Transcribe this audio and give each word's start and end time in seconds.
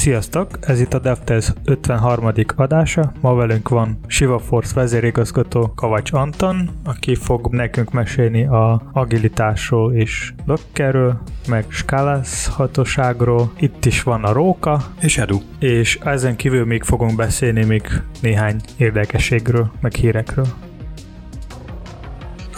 Sziasztok! 0.00 0.58
Ez 0.60 0.80
itt 0.80 0.94
a 0.94 0.98
DevTest 0.98 1.52
53. 1.64 2.32
adása. 2.56 3.12
Ma 3.20 3.34
velünk 3.34 3.68
van 3.68 3.98
Shiva 4.06 4.38
Force 4.38 4.74
vezérigazgató 4.74 5.72
Kavacs 5.74 6.12
Anton, 6.12 6.70
aki 6.84 7.14
fog 7.14 7.48
nekünk 7.50 7.92
mesélni 7.92 8.46
a 8.46 8.90
agilitásról 8.92 9.94
és 9.94 10.32
Dockerről, 10.46 11.20
meg 11.48 11.64
skálázhatóságról. 11.68 13.52
Itt 13.58 13.84
is 13.84 14.02
van 14.02 14.24
a 14.24 14.32
Róka. 14.32 14.82
És 15.00 15.18
Edu. 15.18 15.40
És 15.58 15.98
ezen 16.04 16.36
kívül 16.36 16.64
még 16.64 16.82
fogunk 16.82 17.16
beszélni 17.16 17.64
még 17.64 17.82
néhány 18.20 18.60
érdekességről, 18.76 19.70
meg 19.80 19.94
hírekről. 19.94 20.46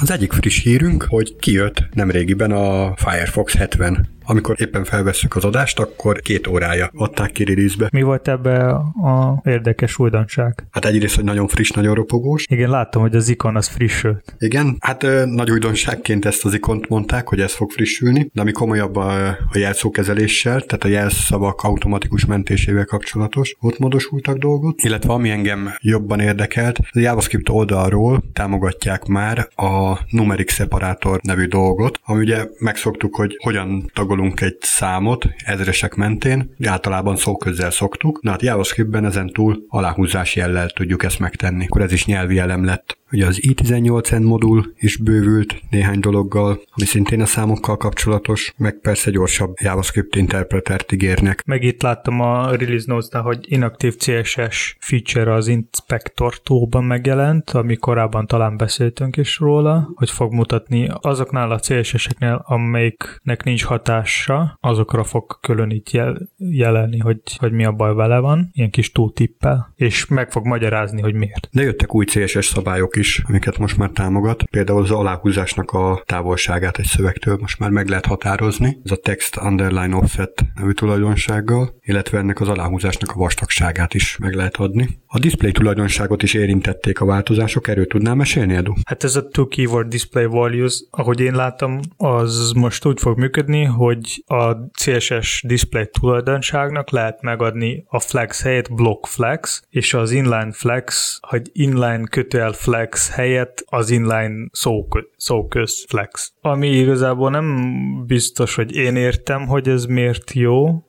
Az 0.00 0.10
egyik 0.10 0.32
friss 0.32 0.62
hírünk, 0.62 1.06
hogy 1.08 1.36
kijött 1.36 1.88
nemrégiben 1.92 2.50
a 2.50 2.96
Firefox 2.96 3.56
70 3.56 4.11
amikor 4.24 4.56
éppen 4.58 4.84
felvesszük 4.84 5.36
az 5.36 5.44
adást, 5.44 5.78
akkor 5.78 6.20
két 6.20 6.46
órája 6.46 6.90
adták 6.94 7.32
ki 7.32 7.44
release 7.44 7.88
Mi 7.92 8.02
volt 8.02 8.28
ebbe 8.28 8.68
a 8.68 9.40
érdekes 9.44 9.98
újdonság? 9.98 10.66
Hát 10.70 10.84
egyrészt, 10.84 11.14
hogy 11.14 11.24
nagyon 11.24 11.46
friss, 11.46 11.70
nagyon 11.70 11.94
ropogós. 11.94 12.44
Igen, 12.48 12.70
láttam, 12.70 13.02
hogy 13.02 13.14
az 13.14 13.28
ikon 13.28 13.56
az 13.56 13.68
frissült. 13.68 14.34
Igen, 14.38 14.76
hát 14.80 15.06
nagy 15.24 15.50
újdonságként 15.50 16.24
ezt 16.24 16.44
az 16.44 16.54
ikont 16.54 16.88
mondták, 16.88 17.28
hogy 17.28 17.40
ez 17.40 17.54
fog 17.54 17.70
frissülni, 17.70 18.30
de 18.32 18.40
ami 18.40 18.52
komolyabb 18.52 18.96
a, 18.96 19.28
a 19.28 19.58
jelszókezeléssel, 19.58 20.60
tehát 20.60 20.84
a 20.84 20.88
jelszavak 20.88 21.62
automatikus 21.62 22.24
mentésével 22.24 22.84
kapcsolatos, 22.84 23.56
ott 23.60 23.78
módosultak 23.78 24.36
dolgot, 24.36 24.82
illetve 24.82 25.12
ami 25.12 25.30
engem 25.30 25.74
jobban 25.80 26.20
érdekelt, 26.20 26.78
a 26.78 26.98
JavaScript 26.98 27.48
oldalról 27.48 28.22
támogatják 28.32 29.04
már 29.04 29.48
a 29.54 29.98
numeric 30.10 30.52
separátor 30.52 31.20
nevű 31.22 31.46
dolgot, 31.46 32.00
ami 32.04 32.20
ugye 32.20 32.46
megszoktuk, 32.58 33.16
hogy 33.16 33.36
hogyan 33.42 33.90
tagolunk 33.94 34.11
tagolunk 34.12 34.40
egy 34.40 34.56
számot 34.60 35.28
ezresek 35.44 35.94
mentén, 35.94 36.54
általában 36.64 37.16
szóközzel 37.16 37.70
szoktuk, 37.70 38.22
na 38.22 38.30
hát 38.30 38.42
JavaScriptben 38.42 39.04
ezen 39.04 39.26
túl 39.26 39.64
aláhúzás 39.68 40.36
jellel 40.36 40.68
tudjuk 40.68 41.02
ezt 41.02 41.18
megtenni. 41.18 41.64
Akkor 41.64 41.80
ez 41.80 41.92
is 41.92 42.06
nyelvi 42.06 42.38
elem 42.38 42.64
lett. 42.64 42.98
Ugye 43.12 43.26
az 43.26 43.40
i18N 43.42 44.24
modul 44.24 44.72
is 44.78 44.96
bővült 44.96 45.62
néhány 45.70 46.00
dologgal, 46.00 46.62
ami 46.70 46.86
szintén 46.86 47.20
a 47.20 47.26
számokkal 47.26 47.76
kapcsolatos, 47.76 48.54
meg 48.56 48.78
persze 48.80 49.10
gyorsabb 49.10 49.54
JavaScript 49.60 50.16
interpretert 50.16 50.92
ígérnek. 50.92 51.42
Meg 51.46 51.62
itt 51.62 51.82
láttam 51.82 52.20
a 52.20 52.50
release 52.50 52.84
notes 52.86 53.20
hogy 53.22 53.38
inaktív 53.48 53.96
CSS 53.96 54.76
feature 54.78 55.34
az 55.34 55.48
Inspector 55.48 56.42
toolban 56.42 56.84
megjelent, 56.84 57.50
ami 57.50 57.76
korábban 57.76 58.26
talán 58.26 58.56
beszéltünk 58.56 59.16
is 59.16 59.38
róla, 59.38 59.90
hogy 59.94 60.10
fog 60.10 60.32
mutatni 60.32 60.88
azoknál 61.00 61.50
a 61.50 61.60
CSS-eknél, 61.60 62.42
amelyiknek 62.46 63.44
nincs 63.44 63.64
hatása, 63.64 64.58
azokra 64.60 65.04
fog 65.04 65.38
külön 65.40 65.70
itt 65.70 65.90
jel- 65.90 66.30
jelenni, 66.36 66.98
hogy, 66.98 67.20
hogy 67.36 67.52
mi 67.52 67.64
a 67.64 67.72
baj 67.72 67.94
vele 67.94 68.18
van, 68.18 68.50
ilyen 68.52 68.70
kis 68.70 68.92
túltippel, 68.92 69.72
és 69.76 70.06
meg 70.06 70.30
fog 70.30 70.46
magyarázni, 70.46 71.00
hogy 71.00 71.14
miért. 71.14 71.48
De 71.52 71.62
jöttek 71.62 71.94
új 71.94 72.04
CSS 72.04 72.46
szabályok 72.46 72.96
is, 72.96 73.01
amiket 73.28 73.58
most 73.58 73.76
már 73.76 73.90
támogat. 73.90 74.42
Például 74.42 74.82
az 74.82 74.90
aláhúzásnak 74.90 75.70
a 75.70 76.02
távolságát 76.06 76.78
egy 76.78 76.86
szövegtől 76.86 77.36
most 77.40 77.58
már 77.58 77.70
meg 77.70 77.88
lehet 77.88 78.06
határozni. 78.06 78.78
Ez 78.84 78.90
a 78.90 78.96
text 78.96 79.36
underline 79.36 79.96
offset 79.96 80.44
nevű 80.54 80.72
tulajdonsággal, 80.72 81.76
illetve 81.80 82.18
ennek 82.18 82.40
az 82.40 82.48
aláhúzásnak 82.48 83.10
a 83.10 83.18
vastagságát 83.18 83.94
is 83.94 84.16
meg 84.18 84.34
lehet 84.34 84.56
adni. 84.56 84.88
A 85.06 85.18
display 85.18 85.52
tulajdonságot 85.52 86.22
is 86.22 86.34
érintették 86.34 87.00
a 87.00 87.04
változások, 87.04 87.68
erről 87.68 87.86
tudnám 87.86 88.16
mesélni, 88.16 88.54
Edu? 88.54 88.72
Hát 88.84 89.04
ez 89.04 89.16
a 89.16 89.28
two 89.28 89.48
keyword 89.48 89.88
display 89.88 90.24
values, 90.24 90.84
ahogy 90.90 91.20
én 91.20 91.34
látom, 91.34 91.80
az 91.96 92.52
most 92.56 92.86
úgy 92.86 93.00
fog 93.00 93.18
működni, 93.18 93.64
hogy 93.64 94.24
a 94.26 94.54
CSS 94.72 95.42
display 95.46 95.88
tulajdonságnak 96.00 96.90
lehet 96.90 97.22
megadni 97.22 97.84
a 97.88 98.00
flex 98.00 98.42
helyett 98.42 98.72
block 98.72 99.06
flex, 99.06 99.62
és 99.68 99.94
az 99.94 100.10
inline 100.10 100.52
flex, 100.52 101.18
hogy 101.28 101.50
inline 101.52 102.04
kötőel 102.04 102.52
flex 102.52 102.91
flex 102.92 103.10
helyett 103.14 103.64
az 103.66 103.90
inline 103.90 104.48
szóköz, 104.52 105.04
szóköz 105.16 105.84
flex. 105.88 106.32
Ami 106.40 106.68
igazából 106.68 107.30
nem 107.30 107.76
biztos, 108.06 108.54
hogy 108.54 108.76
én 108.76 108.96
értem, 108.96 109.46
hogy 109.46 109.68
ez 109.68 109.84
miért 109.84 110.32
jó, 110.32 110.84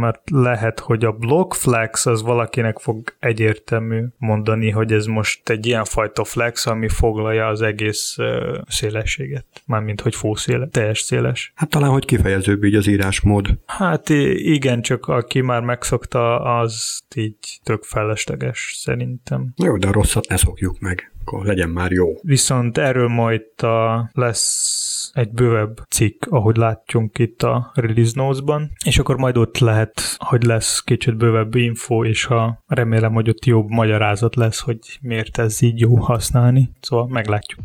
mert 0.00 0.20
lehet, 0.30 0.80
hogy 0.80 1.04
a 1.04 1.12
block 1.12 1.54
flex 1.54 2.06
az 2.06 2.22
valakinek 2.22 2.78
fog 2.78 3.16
egyértelmű 3.18 4.04
mondani, 4.16 4.70
hogy 4.70 4.92
ez 4.92 5.06
most 5.06 5.48
egy 5.48 5.66
ilyen 5.66 5.84
fajta 5.84 6.24
flex, 6.24 6.66
ami 6.66 6.88
foglalja 6.88 7.46
az 7.46 7.62
egész 7.62 8.16
uh, 8.18 8.26
szélességet. 8.68 9.46
Mármint, 9.66 10.00
hogy 10.00 10.14
fószéle, 10.14 10.68
teljes 10.68 11.00
széles. 11.00 11.52
Hát 11.54 11.70
talán, 11.70 11.90
hogy 11.90 12.04
kifejezőbb 12.04 12.64
így 12.64 12.74
az 12.74 12.86
írásmód. 12.86 13.58
Hát 13.66 14.08
igen, 14.34 14.82
csak 14.82 15.06
aki 15.06 15.40
már 15.40 15.62
megszokta, 15.62 16.40
az 16.40 17.00
így 17.14 17.60
tök 17.62 17.82
felesleges 17.82 18.74
szerintem. 18.76 19.52
Jó, 19.56 19.76
de 19.76 19.88
a 19.88 19.92
rosszat 19.92 20.28
ne 20.28 20.36
szokjuk 20.36 20.80
meg 20.80 21.12
akkor 21.28 21.46
legyen 21.46 21.68
már 21.68 21.90
jó. 21.90 22.06
Viszont 22.22 22.78
erről 22.78 23.08
majd 23.08 23.62
a, 23.62 24.10
lesz 24.12 25.10
egy 25.14 25.30
bővebb 25.30 25.80
cikk, 25.88 26.24
ahogy 26.30 26.56
látjunk 26.56 27.18
itt 27.18 27.42
a 27.42 27.70
release 27.74 28.12
notes-ban, 28.14 28.70
és 28.84 28.98
akkor 28.98 29.16
majd 29.16 29.36
ott 29.36 29.58
lehet, 29.58 30.00
hogy 30.18 30.42
lesz 30.42 30.80
kicsit 30.80 31.16
bővebb 31.16 31.54
info, 31.54 32.04
és 32.04 32.24
ha 32.24 32.62
remélem, 32.66 33.12
hogy 33.12 33.28
ott 33.28 33.44
jobb 33.44 33.68
magyarázat 33.68 34.36
lesz, 34.36 34.60
hogy 34.60 34.78
miért 35.00 35.38
ez 35.38 35.62
így 35.62 35.80
jó 35.80 35.96
használni. 35.96 36.70
Szóval 36.80 37.08
meglátjuk 37.08 37.60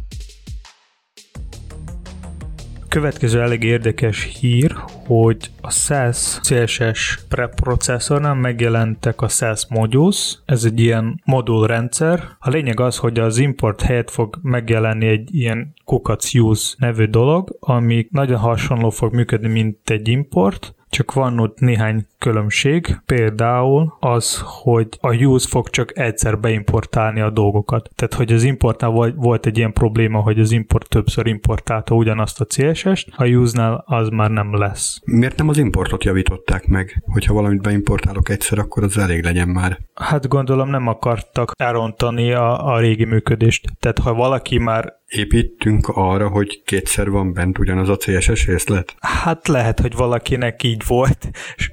következő 2.94 3.42
elég 3.42 3.64
érdekes 3.64 4.24
hír, 4.40 4.76
hogy 5.06 5.52
a 5.62 5.72
SAS 5.72 6.40
CSS 6.42 7.20
preprocesszornál 7.30 8.34
megjelentek 8.34 9.22
a 9.22 9.28
SAS 9.28 9.66
modules, 9.70 10.40
ez 10.46 10.64
egy 10.64 10.80
ilyen 10.80 11.22
modulrendszer. 11.26 12.24
A 12.40 12.50
lényeg 12.50 12.80
az, 12.80 12.98
hogy 12.98 13.20
az 13.20 13.38
import 13.38 13.82
helyett 13.82 14.10
fog 14.10 14.40
megjelenni 14.42 15.08
egy 15.08 15.36
ilyen 15.36 15.74
kukac 15.86 16.34
use 16.34 16.76
nevű 16.78 17.06
dolog, 17.06 17.58
ami 17.60 18.08
nagyon 18.12 18.40
hasonló 18.40 18.90
fog 18.90 19.14
működni, 19.14 19.48
mint 19.48 19.90
egy 19.90 20.08
import, 20.08 20.76
csak 20.94 21.14
van 21.14 21.40
ott 21.40 21.60
néhány 21.60 22.08
különbség, 22.18 23.00
például 23.06 23.94
az, 24.00 24.42
hogy 24.46 24.88
a 25.02 25.16
use 25.16 25.48
fog 25.50 25.70
csak 25.70 25.98
egyszer 25.98 26.40
beimportálni 26.40 27.20
a 27.20 27.30
dolgokat. 27.30 27.90
Tehát, 27.96 28.14
hogy 28.14 28.34
az 28.34 28.44
importnál 28.44 29.14
volt 29.16 29.46
egy 29.46 29.58
ilyen 29.58 29.74
probléma, 29.74 30.20
hogy 30.20 30.40
az 30.40 30.52
import 30.52 30.90
többször 30.90 31.28
importálta 31.28 31.96
ugyanazt 31.96 32.42
a 32.42 32.46
CSS-t, 32.46 33.08
a 33.16 33.26
use-nál 33.26 33.84
az 33.86 34.10
már 34.10 34.30
nem 34.30 34.58
lesz. 34.58 35.00
Miért 35.06 35.38
nem 35.38 35.50
az 35.50 35.58
importot 35.58 36.04
javították 36.04 36.68
meg? 36.68 37.04
Hogyha 37.06 37.34
valamit 37.34 37.62
beimportálok 37.62 38.30
egyszer, 38.30 38.60
akkor 38.60 38.84
az 38.84 38.98
elég 38.98 39.24
legyen 39.24 39.48
már. 39.48 39.80
Hát 39.94 40.28
gondolom 40.28 40.70
nem 40.70 40.88
akartak 40.88 41.52
elrontani 41.58 42.32
a, 42.32 42.74
a 42.74 42.80
régi 42.80 43.06
működést. 43.06 43.70
Tehát 43.80 44.00
ha 44.00 44.14
valaki 44.14 44.58
már 44.58 45.02
építünk 45.16 45.88
arra, 45.88 46.28
hogy 46.28 46.62
kétszer 46.66 47.10
van 47.10 47.34
bent 47.34 47.60
ugyanaz 47.60 47.90
a 47.90 47.98
CSS 47.98 48.46
részlet? 48.46 48.96
Hát 49.00 49.48
lehet, 49.48 49.80
hogy 49.80 49.96
valakinek 49.96 50.64
így 50.64 50.82
volt, 50.88 51.30
és 51.56 51.72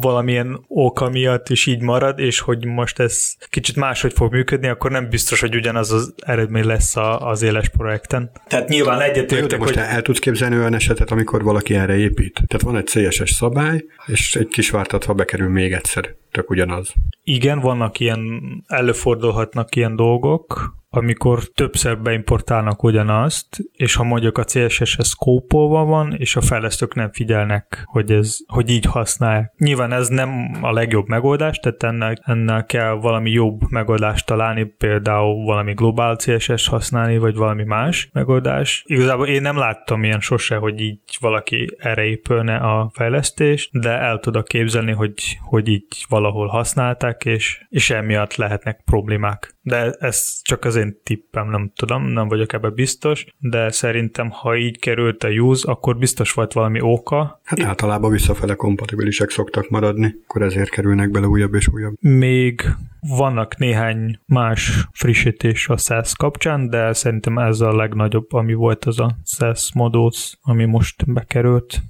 valamilyen 0.00 0.64
oka 0.68 1.10
miatt 1.10 1.48
is 1.48 1.66
így 1.66 1.80
marad, 1.80 2.18
és 2.18 2.40
hogy 2.40 2.64
most 2.64 2.98
ez 2.98 3.34
kicsit 3.50 3.76
máshogy 3.76 4.12
fog 4.12 4.32
működni, 4.32 4.68
akkor 4.68 4.90
nem 4.90 5.08
biztos, 5.08 5.40
hogy 5.40 5.54
ugyanaz 5.54 5.92
az 5.92 6.14
eredmény 6.26 6.66
lesz 6.66 6.96
a, 6.96 7.28
az 7.28 7.42
éles 7.42 7.68
projekten. 7.68 8.30
Tehát 8.48 8.68
nyilván 8.68 9.00
egyetértek, 9.00 9.58
most 9.58 9.74
hogy... 9.74 9.82
el 9.82 10.02
tudsz 10.02 10.18
képzelni 10.18 10.56
olyan 10.56 10.74
esetet, 10.74 11.10
amikor 11.10 11.42
valaki 11.42 11.74
erre 11.74 11.96
épít? 11.96 12.42
Tehát 12.46 12.62
van 12.62 12.76
egy 12.76 12.84
CSS 12.84 13.30
szabály, 13.30 13.84
és 14.06 14.34
egy 14.34 14.48
kis 14.48 14.70
váltatva 14.70 15.14
bekerül 15.14 15.48
még 15.48 15.72
egyszer, 15.72 16.14
tök 16.30 16.50
ugyanaz. 16.50 16.92
Igen, 17.24 17.60
vannak 17.60 18.00
ilyen, 18.00 18.42
előfordulhatnak 18.66 19.76
ilyen 19.76 19.96
dolgok, 19.96 20.74
amikor 20.96 21.44
többször 21.54 22.00
beimportálnak 22.00 22.82
ugyanazt, 22.82 23.58
és 23.72 23.94
ha 23.94 24.04
mondjuk 24.04 24.38
a 24.38 24.44
CSS 24.44 24.96
szkópolva 24.98 25.84
van, 25.84 26.14
és 26.16 26.36
a 26.36 26.40
fejlesztők 26.40 26.94
nem 26.94 27.12
figyelnek, 27.12 27.82
hogy, 27.84 28.12
ez, 28.12 28.36
hogy 28.46 28.70
így 28.70 28.84
használják. 28.84 29.52
Nyilván 29.58 29.92
ez 29.92 30.08
nem 30.08 30.58
a 30.60 30.72
legjobb 30.72 31.08
megoldás, 31.08 31.58
tehát 31.58 31.82
ennek, 31.82 32.18
ennek 32.22 32.66
kell 32.66 32.92
valami 32.92 33.30
jobb 33.30 33.60
megoldást 33.70 34.26
találni, 34.26 34.64
például 34.64 35.44
valami 35.44 35.72
globál 35.72 36.16
CSS 36.16 36.68
használni, 36.68 37.18
vagy 37.18 37.34
valami 37.34 37.64
más 37.64 38.08
megoldás. 38.12 38.82
Igazából 38.86 39.26
én 39.26 39.42
nem 39.42 39.56
láttam 39.56 40.04
ilyen 40.04 40.20
sose, 40.20 40.56
hogy 40.56 40.80
így 40.80 41.16
valaki 41.20 41.76
erre 41.78 42.04
épülne 42.04 42.56
a 42.56 42.90
fejlesztés, 42.94 43.68
de 43.72 43.90
el 43.90 44.18
tudok 44.18 44.44
képzelni, 44.44 44.92
hogy, 44.92 45.38
hogy 45.42 45.68
így 45.68 46.04
valahol 46.08 46.46
használták, 46.46 47.24
és, 47.24 47.64
és 47.68 47.90
emiatt 47.90 48.34
lehetnek 48.34 48.82
problémák. 48.84 49.56
De 49.60 49.90
ez 49.98 50.40
csak 50.42 50.64
az 50.64 50.76
tippem, 50.92 51.50
nem 51.50 51.72
tudom, 51.76 52.06
nem 52.06 52.28
vagyok 52.28 52.52
ebbe 52.52 52.68
biztos, 52.68 53.26
de 53.38 53.70
szerintem, 53.70 54.30
ha 54.30 54.56
így 54.56 54.78
került 54.78 55.24
a 55.24 55.28
use, 55.28 55.70
akkor 55.70 55.96
biztos 55.96 56.32
volt 56.32 56.52
valami 56.52 56.80
oka. 56.80 57.40
Hát 57.44 57.60
általában 57.60 58.10
visszafele 58.10 58.54
kompatibilisek 58.54 59.30
szoktak 59.30 59.68
maradni, 59.68 60.14
akkor 60.24 60.42
ezért 60.42 60.70
kerülnek 60.70 61.10
bele 61.10 61.26
újabb 61.26 61.54
és 61.54 61.68
újabb. 61.68 61.94
Még 62.00 62.62
vannak 63.00 63.58
néhány 63.58 64.18
más 64.26 64.86
frissítés 64.92 65.68
a 65.68 65.76
SaaS 65.76 66.14
kapcsán, 66.16 66.70
de 66.70 66.92
szerintem 66.92 67.38
ez 67.38 67.60
a 67.60 67.74
legnagyobb, 67.74 68.32
ami 68.32 68.54
volt 68.54 68.84
az 68.84 69.00
a 69.00 69.16
SaaS 69.24 69.74
modules, 69.74 70.38
ami 70.42 70.64
most 70.64 71.12
bekerült. 71.12 71.82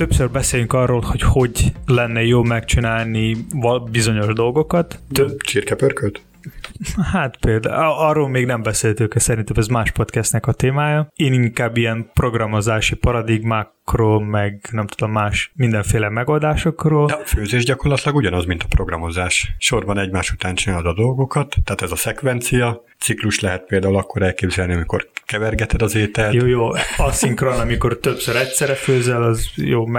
Többször 0.00 0.30
beszéljünk 0.30 0.72
arról, 0.72 1.00
hogy 1.00 1.20
hogy 1.22 1.72
lenne 1.86 2.22
jó 2.22 2.42
megcsinálni 2.42 3.36
bizonyos 3.90 4.32
dolgokat. 4.32 4.98
Több 5.12 5.40
csirkepörköt? 5.40 6.20
Hát 7.12 7.36
például 7.36 7.92
arról 7.92 8.28
még 8.28 8.46
nem 8.46 8.62
beszéltük, 8.62 9.18
szerintem 9.18 9.56
ez 9.58 9.66
más 9.66 9.90
podcastnek 9.90 10.46
a 10.46 10.52
témája. 10.52 11.08
Én 11.16 11.32
inkább 11.32 11.76
ilyen 11.76 12.10
programozási 12.14 12.94
paradigmákról, 13.90 14.24
meg 14.24 14.68
nem 14.70 14.86
tudom, 14.86 15.12
más 15.12 15.52
mindenféle 15.54 16.08
megoldásokról. 16.08 17.06
De 17.06 17.14
a 17.14 17.24
főzés 17.24 17.64
gyakorlatilag 17.64 18.16
ugyanaz, 18.16 18.44
mint 18.44 18.62
a 18.62 18.66
programozás. 18.68 19.54
Sorban 19.58 19.98
egymás 19.98 20.32
után 20.32 20.54
csinálod 20.54 20.86
a 20.86 20.92
dolgokat, 20.92 21.56
tehát 21.64 21.82
ez 21.82 21.90
a 21.90 21.96
szekvencia, 21.96 22.84
ciklus 22.98 23.40
lehet 23.40 23.64
például 23.66 23.96
akkor 23.96 24.22
elképzelni, 24.22 24.72
amikor 24.72 25.08
kevergeted 25.26 25.82
az 25.82 25.94
ételt. 25.94 26.34
Jó, 26.34 26.46
jó, 26.46 26.68
aszinkron, 26.96 27.60
amikor 27.60 27.98
többször 27.98 28.36
egyszerre 28.36 28.74
főzel, 28.74 29.22
az 29.22 29.50
jó, 29.54 29.96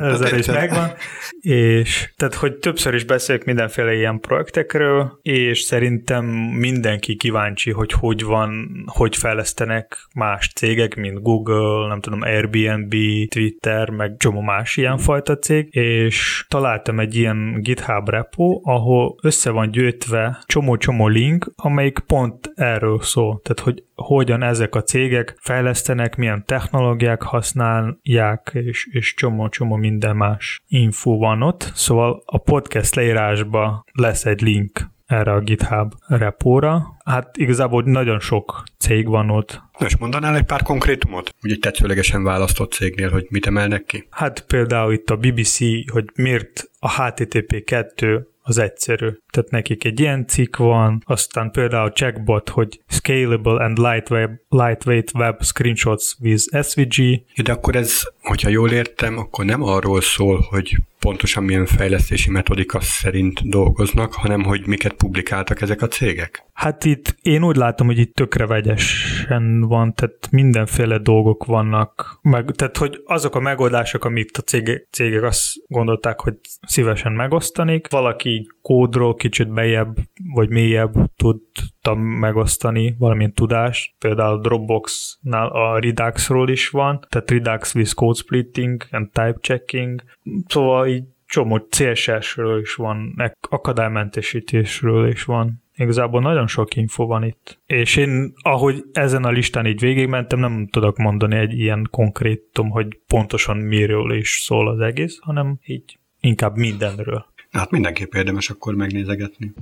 ez 0.00 0.32
is 0.32 0.46
megvan. 0.46 0.92
És 1.40 2.10
tehát, 2.16 2.34
hogy 2.34 2.54
többször 2.54 2.94
is 2.94 3.04
beszélek 3.04 3.44
mindenféle 3.44 3.94
ilyen 3.94 4.20
projektekről, 4.20 5.18
és 5.22 5.60
szerintem 5.60 6.24
mindenki 6.58 7.16
kíváncsi, 7.16 7.70
hogy 7.70 7.92
hogy 7.92 8.22
van, 8.24 8.68
hogy 8.86 9.16
fejlesztenek 9.16 10.08
más 10.14 10.50
cégek, 10.54 10.94
mint 10.94 11.22
Google, 11.22 11.88
nem 11.88 12.00
tudom, 12.00 12.22
Airbnb, 12.22 12.94
Twitter, 13.26 13.90
meg 13.90 14.16
csomó 14.16 14.40
más 14.40 14.76
ilyen 14.76 14.98
fajta 14.98 15.38
cég, 15.38 15.68
és 15.74 16.46
találtam 16.48 17.00
egy 17.00 17.14
ilyen 17.14 17.58
GitHub 17.60 18.08
repo, 18.08 18.60
ahol 18.62 19.16
össze 19.22 19.50
van 19.50 19.70
gyűjtve 19.70 20.42
csomó-csomó 20.46 21.08
link, 21.08 21.52
amelyik 21.56 21.98
pont 21.98 22.52
erről 22.54 23.00
szól. 23.00 23.40
Tehát, 23.42 23.60
hogy 23.60 23.84
hogyan 23.94 24.42
ezek 24.42 24.74
a 24.74 24.82
cégek 24.82 25.36
fejlesztenek, 25.40 26.16
milyen 26.16 26.44
technológiák 26.46 27.22
használják, 27.22 28.50
és, 28.52 28.88
és 28.92 29.14
csomó-csomó 29.14 29.76
minden 29.76 30.16
más 30.16 30.62
info 30.66 31.16
van 31.16 31.42
ott. 31.42 31.70
Szóval 31.74 32.22
a 32.26 32.38
podcast 32.38 32.94
leírásba 32.94 33.84
lesz 33.92 34.24
egy 34.24 34.40
link 34.40 34.96
erre 35.08 35.32
a 35.32 35.40
GitHub 35.40 35.92
repóra. 36.06 36.96
Hát 37.04 37.36
igazából 37.36 37.82
nagyon 37.82 38.20
sok 38.20 38.62
cég 38.78 39.08
van 39.08 39.30
ott. 39.30 39.62
és 39.78 39.96
mondanál 39.96 40.36
egy 40.36 40.44
pár 40.44 40.62
konkrétumot? 40.62 41.34
Úgy 41.42 41.50
egy 41.50 41.58
tetszőlegesen 41.58 42.22
választott 42.22 42.72
cégnél, 42.72 43.10
hogy 43.10 43.26
mit 43.28 43.46
emelnek 43.46 43.84
ki? 43.84 44.06
Hát 44.10 44.44
például 44.46 44.92
itt 44.92 45.10
a 45.10 45.16
BBC, 45.16 45.58
hogy 45.92 46.04
miért 46.14 46.70
a 46.78 47.02
HTTP 47.02 47.64
2 47.64 48.28
az 48.48 48.58
egyszerű. 48.58 49.08
Tehát 49.30 49.50
nekik 49.50 49.84
egy 49.84 50.00
ilyen 50.00 50.26
cikk 50.26 50.56
van, 50.56 51.02
aztán 51.06 51.50
például 51.50 51.90
checkbot, 51.90 52.48
hogy 52.48 52.80
scalable 52.86 53.64
and 53.64 53.78
lightweight, 53.78 54.40
lightweight 54.48 55.14
web 55.14 55.42
screenshots 55.42 56.12
with 56.20 56.62
SVG. 56.62 57.22
De 57.42 57.52
akkor 57.52 57.76
ez, 57.76 58.02
hogyha 58.22 58.48
jól 58.48 58.70
értem, 58.70 59.18
akkor 59.18 59.44
nem 59.44 59.62
arról 59.62 60.00
szól, 60.00 60.46
hogy 60.50 60.76
pontosan 60.98 61.44
milyen 61.44 61.66
fejlesztési 61.66 62.30
metodika 62.30 62.80
szerint 62.80 63.48
dolgoznak, 63.48 64.12
hanem 64.12 64.42
hogy 64.42 64.66
miket 64.66 64.92
publikáltak 64.92 65.60
ezek 65.60 65.82
a 65.82 65.88
cégek? 65.88 66.44
Hát 66.58 66.84
itt 66.84 67.16
én 67.22 67.44
úgy 67.44 67.56
látom, 67.56 67.86
hogy 67.86 67.98
itt 67.98 68.14
tökre 68.14 68.46
vegyesen 68.46 69.60
van, 69.60 69.94
tehát 69.94 70.28
mindenféle 70.30 70.98
dolgok 70.98 71.44
vannak, 71.44 72.18
meg, 72.22 72.50
tehát 72.50 72.76
hogy 72.76 73.02
azok 73.04 73.34
a 73.34 73.40
megoldások, 73.40 74.04
amit 74.04 74.36
a 74.36 74.42
cégek, 74.42 74.86
cégek 74.90 75.22
azt 75.22 75.52
gondolták, 75.66 76.20
hogy 76.20 76.34
szívesen 76.66 77.12
megosztanék, 77.12 77.90
valaki 77.90 78.48
kódról 78.62 79.14
kicsit 79.14 79.52
bejebb 79.52 79.96
vagy 80.34 80.48
mélyebb 80.48 80.92
tudtam 81.16 82.00
megosztani 82.00 82.94
valamilyen 82.98 83.32
tudást, 83.32 83.94
például 83.98 84.40
Dropbox-nál 84.40 85.48
a 85.48 85.78
Reduxról 85.78 86.48
is 86.48 86.68
van, 86.68 87.06
tehát 87.08 87.30
Redux 87.30 87.74
with 87.74 87.94
code 87.94 88.18
splitting 88.18 88.82
and 88.90 89.10
type 89.10 89.36
checking, 89.40 90.02
szóval 90.46 90.86
így 90.86 91.04
csomó 91.26 91.66
CSS-ről 91.70 92.60
is 92.60 92.74
van, 92.74 93.14
akadálymentesítésről 93.40 95.08
is 95.08 95.24
van. 95.24 95.66
Igazából 95.78 96.20
nagyon 96.20 96.46
sok 96.46 96.76
info 96.76 97.06
van 97.06 97.24
itt. 97.24 97.60
És 97.66 97.96
én, 97.96 98.32
ahogy 98.42 98.84
ezen 98.92 99.24
a 99.24 99.30
listán 99.30 99.66
így 99.66 99.80
végigmentem, 99.80 100.38
nem 100.38 100.68
tudok 100.70 100.96
mondani 100.96 101.36
egy 101.36 101.58
ilyen 101.58 101.88
konkrétum, 101.90 102.70
hogy 102.70 102.98
pontosan 103.06 103.56
miről 103.56 104.12
is 104.12 104.40
szól 104.42 104.68
az 104.68 104.80
egész, 104.80 105.18
hanem 105.20 105.58
így 105.66 105.98
inkább 106.20 106.56
mindenről. 106.56 107.26
Hát 107.50 107.70
mindenképp 107.70 108.14
érdemes 108.14 108.50
akkor 108.50 108.74
megnézegetni 108.74 109.52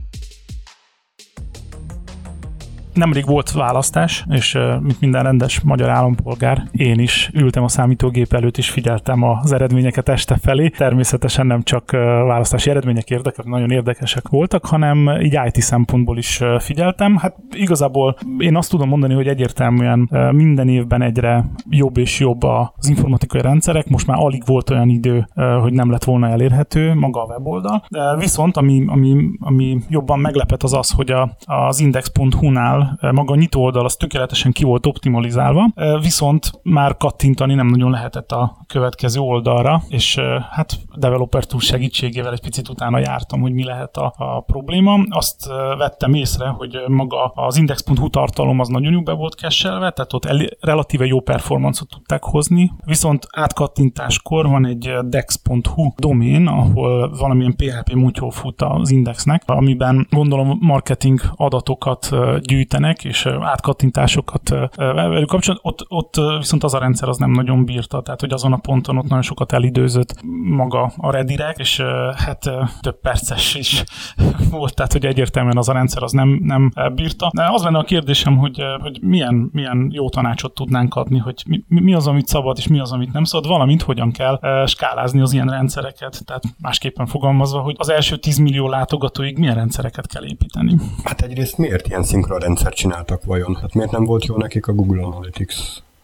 nemrég 2.96 3.26
volt 3.26 3.52
választás, 3.52 4.24
és 4.30 4.58
mint 4.80 5.00
minden 5.00 5.22
rendes 5.22 5.60
magyar 5.60 5.88
állampolgár, 5.88 6.62
én 6.70 6.98
is 6.98 7.30
ültem 7.34 7.62
a 7.62 7.68
számítógép 7.68 8.32
előtt, 8.32 8.56
és 8.56 8.70
figyeltem 8.70 9.22
az 9.22 9.52
eredményeket 9.52 10.08
este 10.08 10.36
felé. 10.36 10.68
Természetesen 10.68 11.46
nem 11.46 11.62
csak 11.62 11.90
választási 12.26 12.70
eredmények 12.70 13.10
érdekes, 13.10 13.44
nagyon 13.44 13.70
érdekesek 13.70 14.28
voltak, 14.28 14.66
hanem 14.66 15.10
így 15.20 15.38
IT 15.46 15.60
szempontból 15.60 16.18
is 16.18 16.40
figyeltem. 16.58 17.16
Hát 17.16 17.36
igazából 17.50 18.16
én 18.38 18.56
azt 18.56 18.70
tudom 18.70 18.88
mondani, 18.88 19.14
hogy 19.14 19.26
egyértelműen 19.26 20.10
minden 20.32 20.68
évben 20.68 21.02
egyre 21.02 21.44
jobb 21.70 21.96
és 21.96 22.20
jobb 22.20 22.42
az 22.42 22.88
informatikai 22.88 23.40
rendszerek. 23.40 23.88
Most 23.88 24.06
már 24.06 24.18
alig 24.20 24.42
volt 24.46 24.70
olyan 24.70 24.88
idő, 24.88 25.28
hogy 25.60 25.72
nem 25.72 25.90
lett 25.90 26.04
volna 26.04 26.28
elérhető 26.28 26.94
maga 26.94 27.22
a 27.22 27.26
weboldal. 27.26 27.84
De 27.88 28.16
viszont 28.16 28.56
ami, 28.56 28.84
ami, 28.86 29.16
ami 29.38 29.78
jobban 29.88 30.18
meglepet 30.18 30.62
az 30.62 30.72
az, 30.72 30.90
hogy 30.90 31.10
a, 31.10 31.36
az 31.44 31.80
index.hu-nál 31.80 32.85
maga 33.00 33.32
a 33.32 33.36
nyitó 33.36 33.62
oldal 33.62 33.84
az 33.84 33.96
tökéletesen 33.96 34.52
ki 34.52 34.64
volt 34.64 34.86
optimalizálva, 34.86 35.68
viszont 36.00 36.50
már 36.62 36.96
kattintani 36.96 37.54
nem 37.54 37.66
nagyon 37.66 37.90
lehetett 37.90 38.32
a 38.32 38.56
következő 38.66 39.20
oldalra, 39.20 39.82
és 39.88 40.20
hát 40.50 40.78
developer 40.96 41.44
tool 41.44 41.60
segítségével 41.60 42.32
egy 42.32 42.40
picit 42.40 42.68
utána 42.68 42.98
jártam, 42.98 43.40
hogy 43.40 43.52
mi 43.52 43.64
lehet 43.64 43.96
a, 43.96 44.14
a 44.16 44.40
probléma. 44.40 44.98
Azt 45.08 45.46
vettem 45.78 46.14
észre, 46.14 46.48
hogy 46.48 46.78
maga 46.86 47.24
az 47.24 47.56
index.hu 47.56 48.10
tartalom 48.10 48.60
az 48.60 48.68
nagyon 48.68 48.92
jó 48.92 49.02
be 49.02 49.12
volt 49.12 49.34
keselve, 49.34 49.90
tehát 49.90 50.12
ott 50.12 50.24
el, 50.24 50.38
relatíve 50.60 51.06
jó 51.06 51.20
performance 51.20 51.84
tudták 51.88 52.22
hozni, 52.24 52.72
viszont 52.84 53.26
átkattintáskor 53.30 54.46
van 54.48 54.66
egy 54.66 54.92
dex.hu 55.04 55.92
domén, 55.96 56.46
ahol 56.46 57.10
valamilyen 57.18 57.56
PHP 57.56 57.92
mutyó 57.94 58.28
fut 58.28 58.62
az 58.62 58.90
indexnek, 58.90 59.42
amiben 59.46 60.06
gondolom 60.10 60.58
marketing 60.60 61.20
adatokat 61.36 62.10
gyűjt 62.40 62.74
segítenek, 62.76 63.04
és 63.04 63.26
átkattintásokat 63.40 64.48
velük 64.76 65.28
kapcsolatban, 65.28 65.72
ott, 65.72 65.86
ott 65.88 66.38
viszont 66.38 66.64
az 66.64 66.74
a 66.74 66.78
rendszer 66.78 67.08
az 67.08 67.16
nem 67.16 67.30
nagyon 67.30 67.64
bírta, 67.64 68.02
tehát 68.02 68.20
hogy 68.20 68.32
azon 68.32 68.52
a 68.52 68.56
ponton 68.56 68.96
ott 68.96 69.08
nagyon 69.08 69.22
sokat 69.22 69.52
elidőzött 69.52 70.14
maga 70.42 70.92
a 70.96 71.10
redirect, 71.10 71.58
és 71.58 71.82
hát 72.16 72.50
több 72.80 73.00
perces 73.00 73.54
is 73.54 73.84
volt, 74.50 74.74
tehát 74.74 74.92
hogy 74.92 75.06
egyértelműen 75.06 75.56
az 75.56 75.68
a 75.68 75.72
rendszer 75.72 76.02
az 76.02 76.12
nem, 76.12 76.40
nem 76.42 76.72
bírta. 76.94 77.30
De 77.34 77.48
az 77.50 77.62
lenne 77.62 77.78
a 77.78 77.82
kérdésem, 77.82 78.36
hogy, 78.36 78.62
hogy 78.80 78.98
milyen, 79.02 79.48
milyen 79.52 79.88
jó 79.92 80.08
tanácsot 80.08 80.54
tudnánk 80.54 80.94
adni, 80.94 81.18
hogy 81.18 81.42
mi, 81.46 81.64
mi 81.68 81.94
az, 81.94 82.06
amit 82.06 82.26
szabad, 82.26 82.58
és 82.58 82.66
mi 82.66 82.80
az, 82.80 82.92
amit 82.92 83.12
nem 83.12 83.24
szabad, 83.24 83.50
valamint 83.50 83.82
hogyan 83.82 84.10
kell 84.10 84.40
skálázni 84.66 85.20
az 85.20 85.32
ilyen 85.32 85.48
rendszereket, 85.48 86.24
tehát 86.24 86.42
másképpen 86.60 87.06
fogalmazva, 87.06 87.60
hogy 87.60 87.74
az 87.78 87.88
első 87.88 88.16
10 88.16 88.36
millió 88.38 88.68
látogatóig 88.68 89.38
milyen 89.38 89.54
rendszereket 89.54 90.06
kell 90.06 90.24
építeni. 90.24 90.76
Hát 91.04 91.20
egyrészt 91.20 91.58
miért 91.58 91.88
ilyen 91.88 92.02
szinkron 92.02 92.38
rendszer 92.38 92.65
rendszert 92.66 92.74
csináltak 92.74 93.24
vajon? 93.24 93.56
Hát 93.60 93.74
miért 93.74 93.90
nem 93.90 94.04
volt 94.04 94.24
jó 94.24 94.36
nekik 94.36 94.66
a 94.66 94.72
Google 94.72 95.02
Analytics? 95.02 95.54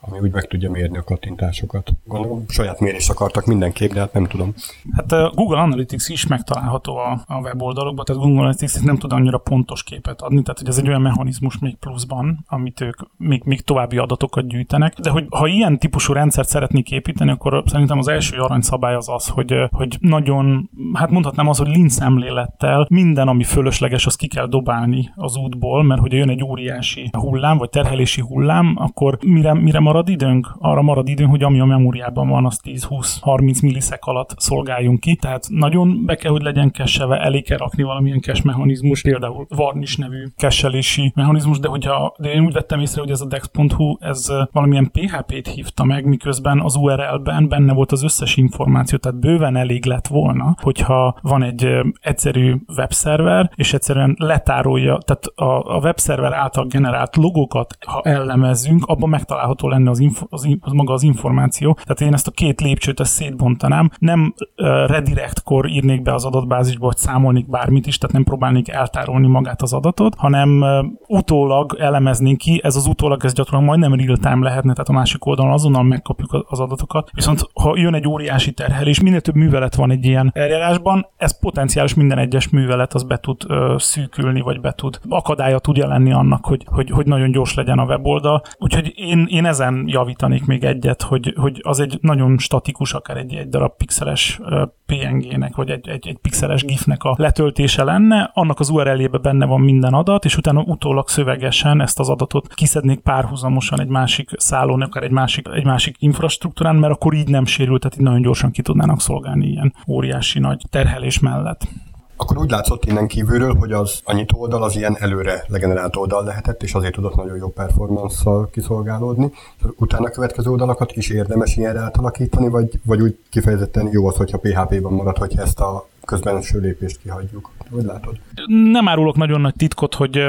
Ami 0.05 0.19
úgy 0.19 0.33
meg 0.33 0.47
tudja 0.47 0.71
mérni 0.71 0.97
a 0.97 1.03
kattintásokat. 1.03 1.93
Gondolom 2.05 2.45
saját 2.49 2.81
mérést 2.81 3.11
akartak 3.11 3.47
mindenképp, 3.47 3.93
de 3.93 4.01
hát 4.01 4.13
nem 4.13 4.27
tudom. 4.27 4.55
Hát 4.97 5.13
a 5.13 5.33
Google 5.35 5.59
Analytics 5.59 6.09
is 6.09 6.27
megtalálható 6.27 6.97
a, 6.97 7.23
a 7.27 7.41
weboldalokban, 7.41 8.05
tehát 8.05 8.23
Google 8.23 8.39
Analytics 8.39 8.81
nem 8.81 8.97
tud 8.97 9.13
annyira 9.13 9.39
pontos 9.39 9.83
képet 9.83 10.21
adni, 10.21 10.43
tehát 10.43 10.59
hogy 10.59 10.69
ez 10.69 10.79
egy 10.79 10.89
olyan 10.89 11.01
mechanizmus 11.01 11.59
még 11.59 11.77
pluszban, 11.77 12.45
amit 12.49 12.81
ők 12.81 13.01
még, 13.17 13.43
még 13.45 13.61
további 13.61 13.97
adatokat 13.99 14.49
gyűjtenek. 14.49 14.95
De 14.95 15.11
hogy 15.11 15.27
ha 15.31 15.47
ilyen 15.47 15.79
típusú 15.79 16.13
rendszert 16.13 16.49
szeretnék 16.49 16.91
építeni, 16.91 17.31
akkor 17.31 17.63
szerintem 17.67 17.99
az 17.99 18.09
első 18.09 18.37
aranyszabály 18.37 18.95
az 18.95 19.09
az, 19.09 19.29
hogy, 19.29 19.55
hogy 19.71 19.97
nagyon, 20.01 20.71
hát 20.93 21.11
mondhatnám 21.11 21.49
az, 21.49 21.59
hogy 21.59 21.69
lean 21.69 21.89
szemlélettel 21.89 22.87
minden, 22.91 23.29
ami 23.29 23.45
fölösleges, 23.45 24.07
azt 24.07 24.17
ki 24.17 24.27
kell 24.27 24.47
dobálni 24.47 25.13
az 25.15 25.37
útból, 25.37 25.83
mert 25.83 26.01
hogy 26.01 26.13
jön 26.13 26.29
egy 26.29 26.45
óriási 26.45 27.11
hullám, 27.13 27.59
vagy 27.59 27.71
terhelési 27.71 28.21
hullám, 28.21 28.75
akkor 28.79 29.19
mire, 29.25 29.55
mire 29.55 29.81
marad 29.93 30.09
időnk? 30.09 30.57
Arra 30.59 30.83
marad 30.83 31.09
időnk, 31.09 31.31
hogy 31.31 31.43
ami 31.43 31.61
a 31.61 31.65
memóriában 31.65 32.29
van, 32.29 32.47
az 32.47 32.61
10-20-30 32.65 33.63
milliszek 33.63 34.05
alatt 34.05 34.35
szolgáljunk 34.37 35.01
ki. 35.01 35.17
Tehát 35.17 35.45
nagyon 35.49 36.05
be 36.05 36.15
kell, 36.15 36.31
hogy 36.31 36.43
legyen 36.43 36.71
kesselve, 36.71 37.21
elé 37.21 37.41
kell 37.41 37.59
rakni 37.59 37.83
valamilyen 37.83 38.21
cache 38.21 38.43
mechanizmus, 38.45 39.03
például 39.03 39.47
Varnish 39.49 39.99
nevű 39.99 40.27
kesselési 40.37 41.13
mechanizmus, 41.15 41.59
de 41.59 41.69
hogyha 41.69 42.15
de 42.19 42.33
én 42.33 42.45
úgy 42.45 42.53
vettem 42.53 42.81
észre, 42.81 43.01
hogy 43.01 43.11
ez 43.11 43.21
a 43.21 43.27
dex.hu, 43.27 43.97
ez 44.01 44.33
valamilyen 44.53 44.91
PHP-t 44.91 45.49
hívta 45.49 45.85
meg, 45.85 46.05
miközben 46.05 46.61
az 46.61 46.77
URL-ben 46.77 47.49
benne 47.49 47.73
volt 47.73 47.93
az 47.93 48.03
összes 48.03 48.37
információ, 48.37 48.99
tehát 48.99 49.21
bőven 49.21 49.57
elég 49.57 49.85
lett 49.85 50.07
volna, 50.07 50.55
hogyha 50.61 51.19
van 51.23 51.43
egy 51.43 51.69
egyszerű 52.01 52.57
webszerver, 52.77 53.51
és 53.55 53.73
egyszerűen 53.73 54.15
letárolja, 54.19 54.99
tehát 54.99 55.25
a, 55.25 55.77
a 55.77 55.79
webszerver 55.79 56.33
által 56.33 56.67
generált 56.67 57.17
logokat, 57.17 57.77
ha 57.87 58.01
ellemezzünk, 58.03 58.85
abban 58.87 59.09
megtalálható 59.09 59.69
lenne 59.69 59.82
lenne 59.83 59.91
az, 59.91 59.99
info, 59.99 60.27
az, 60.31 60.49
az 60.61 60.73
maga 60.73 60.93
az 60.93 61.03
információ. 61.03 61.73
Tehát 61.73 62.01
én 62.01 62.13
ezt 62.13 62.27
a 62.27 62.31
két 62.31 62.61
lépcsőt 62.61 63.01
ezt 63.01 63.13
szétbontanám. 63.13 63.91
Nem 63.99 64.35
uh, 64.57 64.67
redirectkor 64.87 65.69
írnék 65.69 66.03
be 66.03 66.15
az 66.15 66.25
adatbázisba, 66.25 66.87
hogy 66.87 66.97
számolnék 66.97 67.51
bármit 67.51 67.87
is, 67.87 67.99
tehát 67.99 68.15
nem 68.15 68.25
próbálnék 68.25 68.69
eltárolni 68.69 69.27
magát 69.27 69.63
az 69.63 69.73
adatot, 69.73 70.15
hanem 70.15 70.61
uh, 70.61 71.19
utólag 71.19 71.77
elemeznénk 71.79 72.39
ki, 72.39 72.61
ez 72.65 72.77
az 72.77 72.87
utólag, 72.87 73.25
ez 73.25 73.33
gyakran 73.33 73.65
majdnem 73.65 73.95
real-time 73.95 74.45
lehetne, 74.45 74.73
tehát 74.73 74.89
a 74.89 74.93
másik 74.93 75.27
oldalon 75.27 75.53
azonnal 75.53 75.83
megkapjuk 75.83 76.47
az 76.49 76.61
adatokat. 76.61 77.11
Viszont 77.13 77.51
ha 77.55 77.77
jön 77.77 77.95
egy 77.95 78.09
óriási 78.09 78.53
terhelés, 78.53 79.01
minél 79.01 79.21
több 79.21 79.35
művelet 79.35 79.75
van 79.75 79.91
egy 79.91 80.05
ilyen 80.05 80.31
eljárásban, 80.35 81.07
ez 81.17 81.39
potenciális 81.41 81.95
minden 81.95 82.19
egyes 82.19 82.49
művelet 82.49 82.95
az 82.95 83.03
be 83.03 83.17
tud 83.17 83.43
uh, 83.49 83.79
szűkülni, 83.79 84.41
vagy 84.41 84.61
be 84.61 84.73
tud 84.73 85.01
akadálya 85.09 85.59
tudja 85.59 85.87
lenni 85.87 86.13
annak, 86.13 86.45
hogy, 86.45 86.65
hogy, 86.67 86.91
hogy 86.91 87.07
nagyon 87.07 87.31
gyors 87.31 87.55
legyen 87.55 87.79
a 87.79 87.85
weboldal. 87.85 88.43
Úgyhogy 88.59 88.93
én, 88.97 89.27
én 89.31 89.45
ezen 89.45 89.72
javítanék 89.87 90.45
még 90.45 90.65
egyet, 90.65 91.03
hogy, 91.03 91.35
hogy 91.37 91.61
az 91.63 91.81
egy 91.81 91.99
nagyon 92.01 92.39
statikus, 92.39 92.93
akár 92.95 93.17
egy, 93.17 93.35
egy 93.35 93.49
darab 93.49 93.77
pixeles 93.77 94.41
PNG-nek, 94.87 95.57
vagy 95.57 95.71
egy, 95.71 95.89
egy, 95.89 96.09
egy 96.09 96.19
pixeles 96.19 96.65
GIF-nek 96.65 97.03
a 97.03 97.15
letöltése 97.19 97.85
lenne, 97.85 98.31
annak 98.35 98.61
az 98.61 98.69
URL-ébe 98.69 99.19
benne 99.19 99.47
van 99.47 99.61
minden 99.61 99.95
adat, 99.95 100.25
és 100.25 100.37
utána 100.37 100.61
utólag 100.61 101.09
szövegesen 101.09 101.81
ezt 101.81 101.99
az 101.99 102.09
adatot 102.09 102.55
kiszednék 102.55 103.01
párhuzamosan 103.01 103.81
egy 103.81 103.89
másik 103.89 104.31
szállón, 104.37 104.83
akár 104.83 105.03
egy 105.03 105.11
másik, 105.11 105.49
egy 105.53 105.65
másik 105.65 105.97
infrastruktúrán, 105.99 106.77
mert 106.77 106.93
akkor 106.93 107.15
így 107.15 107.29
nem 107.29 107.45
sérült, 107.45 107.81
tehát 107.81 107.97
így 107.97 108.05
nagyon 108.05 108.23
gyorsan 108.23 108.51
ki 108.51 108.63
tudnának 108.63 109.01
szolgálni 109.01 109.47
ilyen 109.47 109.75
óriási 109.89 110.39
nagy 110.39 110.63
terhelés 110.71 111.19
mellett. 111.19 111.69
Akkor 112.17 112.39
úgy 112.39 112.51
látszott 112.51 112.85
innen 112.85 113.07
kívülről, 113.07 113.55
hogy 113.55 113.73
az 113.73 114.01
a 114.05 114.13
nyitó 114.13 114.41
oldal 114.41 114.63
az 114.63 114.77
ilyen 114.77 114.97
előre 114.99 115.45
legenerált 115.47 115.97
oldal 115.97 116.25
lehetett, 116.25 116.63
és 116.63 116.75
azért 116.75 116.95
tudott 116.95 117.15
nagyon 117.15 117.37
jó 117.37 117.49
performance 117.49 118.31
kiszolgálódni. 118.51 119.33
Utána 119.77 120.11
következő 120.11 120.51
oldalakat 120.51 120.93
is 120.97 121.09
érdemes 121.09 121.57
ilyenre 121.57 121.81
átalakítani, 121.81 122.49
vagy, 122.49 122.81
vagy 122.85 123.01
úgy 123.01 123.19
kifejezetten 123.31 123.89
jó 123.93 124.07
az, 124.07 124.17
hogyha 124.17 124.39
PHP-ban 124.39 124.93
marad, 124.93 125.19
hogyha 125.19 125.43
ezt 125.43 125.61
a 125.61 125.87
közben 126.05 126.43
lépést 126.53 126.99
kihagyjuk. 127.03 127.51
Hogy 127.73 127.85
látod? 127.85 128.21
Nem 128.47 128.89
árulok 128.89 129.17
nagyon 129.17 129.41
nagy 129.41 129.55
titkot, 129.55 129.95
hogy 129.95 130.29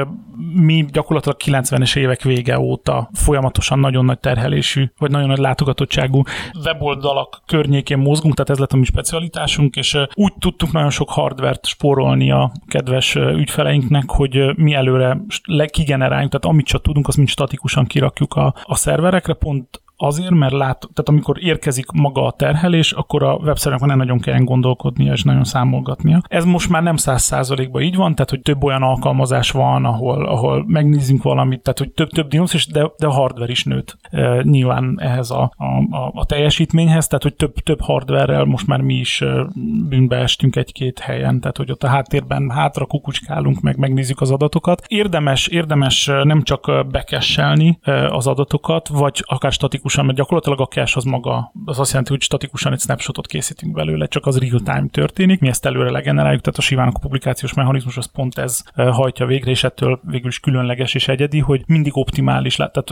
mi 0.54 0.86
gyakorlatilag 0.92 1.36
90-es 1.44 1.96
évek 1.96 2.22
vége 2.22 2.58
óta 2.58 3.10
folyamatosan 3.12 3.78
nagyon 3.78 4.04
nagy 4.04 4.18
terhelésű, 4.18 4.90
vagy 4.98 5.10
nagyon 5.10 5.28
nagy 5.28 5.38
látogatottságú 5.38 6.22
weboldalak 6.64 7.42
környékén 7.46 7.98
mozgunk, 7.98 8.34
tehát 8.34 8.50
ez 8.50 8.58
lett 8.58 8.72
a 8.72 8.76
mi 8.76 8.84
specialitásunk, 8.84 9.76
és 9.76 9.98
úgy 10.14 10.32
tudtunk 10.38 10.72
nagyon 10.72 10.90
sok 10.90 11.10
hardvert 11.10 11.66
spórolni 11.66 12.30
a 12.30 12.52
kedves 12.66 13.14
ügyfeleinknek, 13.14 14.10
hogy 14.10 14.56
mi 14.56 14.74
előre 14.74 15.20
kigeneráljuk, 15.66 16.30
tehát 16.30 16.44
amit 16.54 16.66
csak 16.66 16.82
tudunk, 16.82 17.08
azt 17.08 17.16
mind 17.16 17.28
statikusan 17.28 17.84
kirakjuk 17.84 18.34
a, 18.34 18.54
a 18.62 18.76
szerverekre, 18.76 19.32
pont 19.32 19.82
Azért, 20.04 20.30
mert 20.30 20.52
lát, 20.52 20.78
tehát 20.78 21.08
amikor 21.08 21.44
érkezik 21.44 21.90
maga 21.90 22.26
a 22.26 22.32
terhelés, 22.32 22.92
akkor 22.92 23.22
a 23.22 23.34
webszernek 23.34 23.80
nem 23.80 23.96
nagyon 23.96 24.20
kell 24.20 24.38
gondolkodnia 24.38 25.12
és 25.12 25.22
nagyon 25.22 25.44
számolgatnia. 25.44 26.20
Ez 26.28 26.44
most 26.44 26.68
már 26.68 26.82
nem 26.82 26.96
száz 26.96 27.22
százalékban 27.22 27.82
így 27.82 27.96
van, 27.96 28.14
tehát 28.14 28.30
hogy 28.30 28.40
több 28.40 28.64
olyan 28.64 28.82
alkalmazás 28.82 29.50
van, 29.50 29.84
ahol, 29.84 30.26
ahol 30.26 30.64
megnézzünk 30.66 31.22
valamit, 31.22 31.62
tehát 31.62 31.78
hogy 31.78 31.90
több, 31.90 32.08
több 32.08 32.32
Linux, 32.32 32.54
és 32.54 32.66
de, 32.66 32.90
de 32.98 33.06
a 33.06 33.10
hardware 33.10 33.50
is 33.50 33.64
nőtt 33.64 33.98
e, 34.10 34.42
nyilván 34.42 34.98
ehhez 35.00 35.30
a, 35.30 35.52
a, 35.56 35.96
a, 35.96 36.10
a 36.14 36.24
teljesítményhez, 36.24 37.06
tehát 37.06 37.22
hogy 37.22 37.34
több, 37.34 37.54
több 37.54 37.80
hardware 37.80 38.44
most 38.44 38.66
már 38.66 38.80
mi 38.80 38.94
is 38.94 39.20
e, 39.20 39.46
bűnbe 39.88 40.16
estünk 40.16 40.56
egy-két 40.56 40.98
helyen, 40.98 41.40
tehát 41.40 41.56
hogy 41.56 41.70
ott 41.70 41.82
a 41.82 41.88
háttérben 41.88 42.50
hátra 42.50 42.86
kukucskálunk, 42.86 43.60
meg 43.60 43.76
megnézzük 43.76 44.20
az 44.20 44.30
adatokat. 44.30 44.84
Érdemes, 44.86 45.46
érdemes 45.46 46.10
nem 46.22 46.42
csak 46.42 46.86
bekesselni 46.90 47.78
az 48.08 48.26
adatokat, 48.26 48.88
vagy 48.88 49.22
akár 49.26 49.52
statikus 49.52 49.93
statikusan, 49.94 50.04
mert 50.04 50.18
gyakorlatilag 50.18 50.60
a 50.60 50.66
cache 50.66 50.96
az 50.96 51.04
maga, 51.04 51.52
az 51.64 51.78
azt 51.78 51.90
jelenti, 51.90 52.12
hogy 52.12 52.22
statikusan 52.22 52.72
egy 52.72 52.80
snapshotot 52.80 53.26
készítünk 53.26 53.72
belőle, 53.72 54.06
csak 54.06 54.26
az 54.26 54.38
real-time 54.38 54.86
történik, 54.90 55.40
mi 55.40 55.48
ezt 55.48 55.66
előre 55.66 55.90
legeneráljuk, 55.90 56.42
tehát 56.42 56.58
a 56.58 56.62
Sivának 56.62 56.94
a 56.94 56.98
publikációs 56.98 57.54
mechanizmus 57.54 57.96
az 57.96 58.10
pont 58.12 58.38
ez 58.38 58.62
hajtja 58.74 59.26
végre, 59.26 59.50
és 59.50 59.64
ettől 59.64 60.00
végül 60.02 60.28
is 60.28 60.40
különleges 60.40 60.94
és 60.94 61.08
egyedi, 61.08 61.38
hogy 61.38 61.62
mindig 61.66 61.96
optimális, 61.96 62.54
tehát 62.56 62.88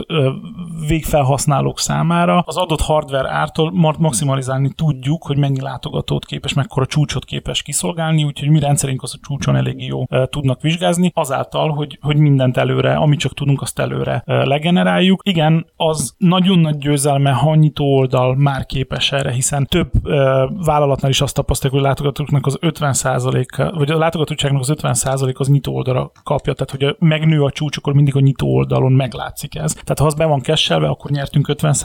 végfelhasználók 0.87 1.79
számára 1.79 2.43
az 2.45 2.57
adott 2.57 2.81
hardware 2.81 3.31
ártól 3.31 3.71
maximalizálni 3.97 4.73
tudjuk, 4.75 5.23
hogy 5.23 5.37
mennyi 5.37 5.61
látogatót 5.61 6.25
képes, 6.25 6.53
mekkora 6.53 6.85
csúcsot 6.85 7.25
képes 7.25 7.61
kiszolgálni, 7.61 8.23
úgyhogy 8.23 8.49
mi 8.49 8.59
rendszerünk 8.59 9.03
az 9.03 9.13
a 9.13 9.19
csúcson 9.27 9.55
elég 9.55 9.85
jó 9.85 10.05
tudnak 10.25 10.61
vizsgázni, 10.61 11.11
azáltal, 11.13 11.69
hogy, 11.69 11.97
hogy 12.01 12.17
mindent 12.17 12.57
előre, 12.57 12.95
amit 12.95 13.19
csak 13.19 13.33
tudunk, 13.33 13.61
azt 13.61 13.79
előre 13.79 14.23
legeneráljuk. 14.25 15.21
Igen, 15.23 15.65
az 15.75 16.15
nagyon 16.17 16.59
nagy 16.59 16.77
győzelme, 16.83 17.31
ha 17.31 17.57
oldal 17.79 18.35
már 18.35 18.65
képes 18.65 19.11
erre, 19.11 19.31
hiszen 19.31 19.65
több 19.65 19.91
ö, 20.03 20.45
vállalatnál 20.65 21.11
is 21.11 21.21
azt 21.21 21.35
tapasztaljuk, 21.35 21.79
hogy 21.79 21.85
a 21.85 21.89
látogatóknak 21.89 22.45
az 22.45 22.57
50% 22.61 23.71
vagy 23.77 23.91
a 23.91 23.97
látogatottságnak 23.97 24.61
az 24.61 24.73
50% 24.81 25.35
az 25.35 25.47
nyitó 25.47 25.75
oldalra 25.75 26.11
kapja, 26.23 26.53
tehát 26.53 26.71
hogy 26.71 26.83
a, 26.83 27.05
megnő 27.05 27.43
a 27.43 27.51
csúcs, 27.51 27.77
akkor 27.77 27.93
mindig 27.93 28.15
a 28.15 28.19
nyitó 28.19 28.55
oldalon 28.55 28.91
meglátszik 28.91 29.55
ez. 29.55 29.73
Tehát 29.73 29.99
ha 29.99 30.05
az 30.05 30.13
be 30.13 30.25
van 30.25 30.41
kesselve, 30.41 30.87
akkor 30.87 31.11
nyertünk 31.11 31.47
50 31.47 31.75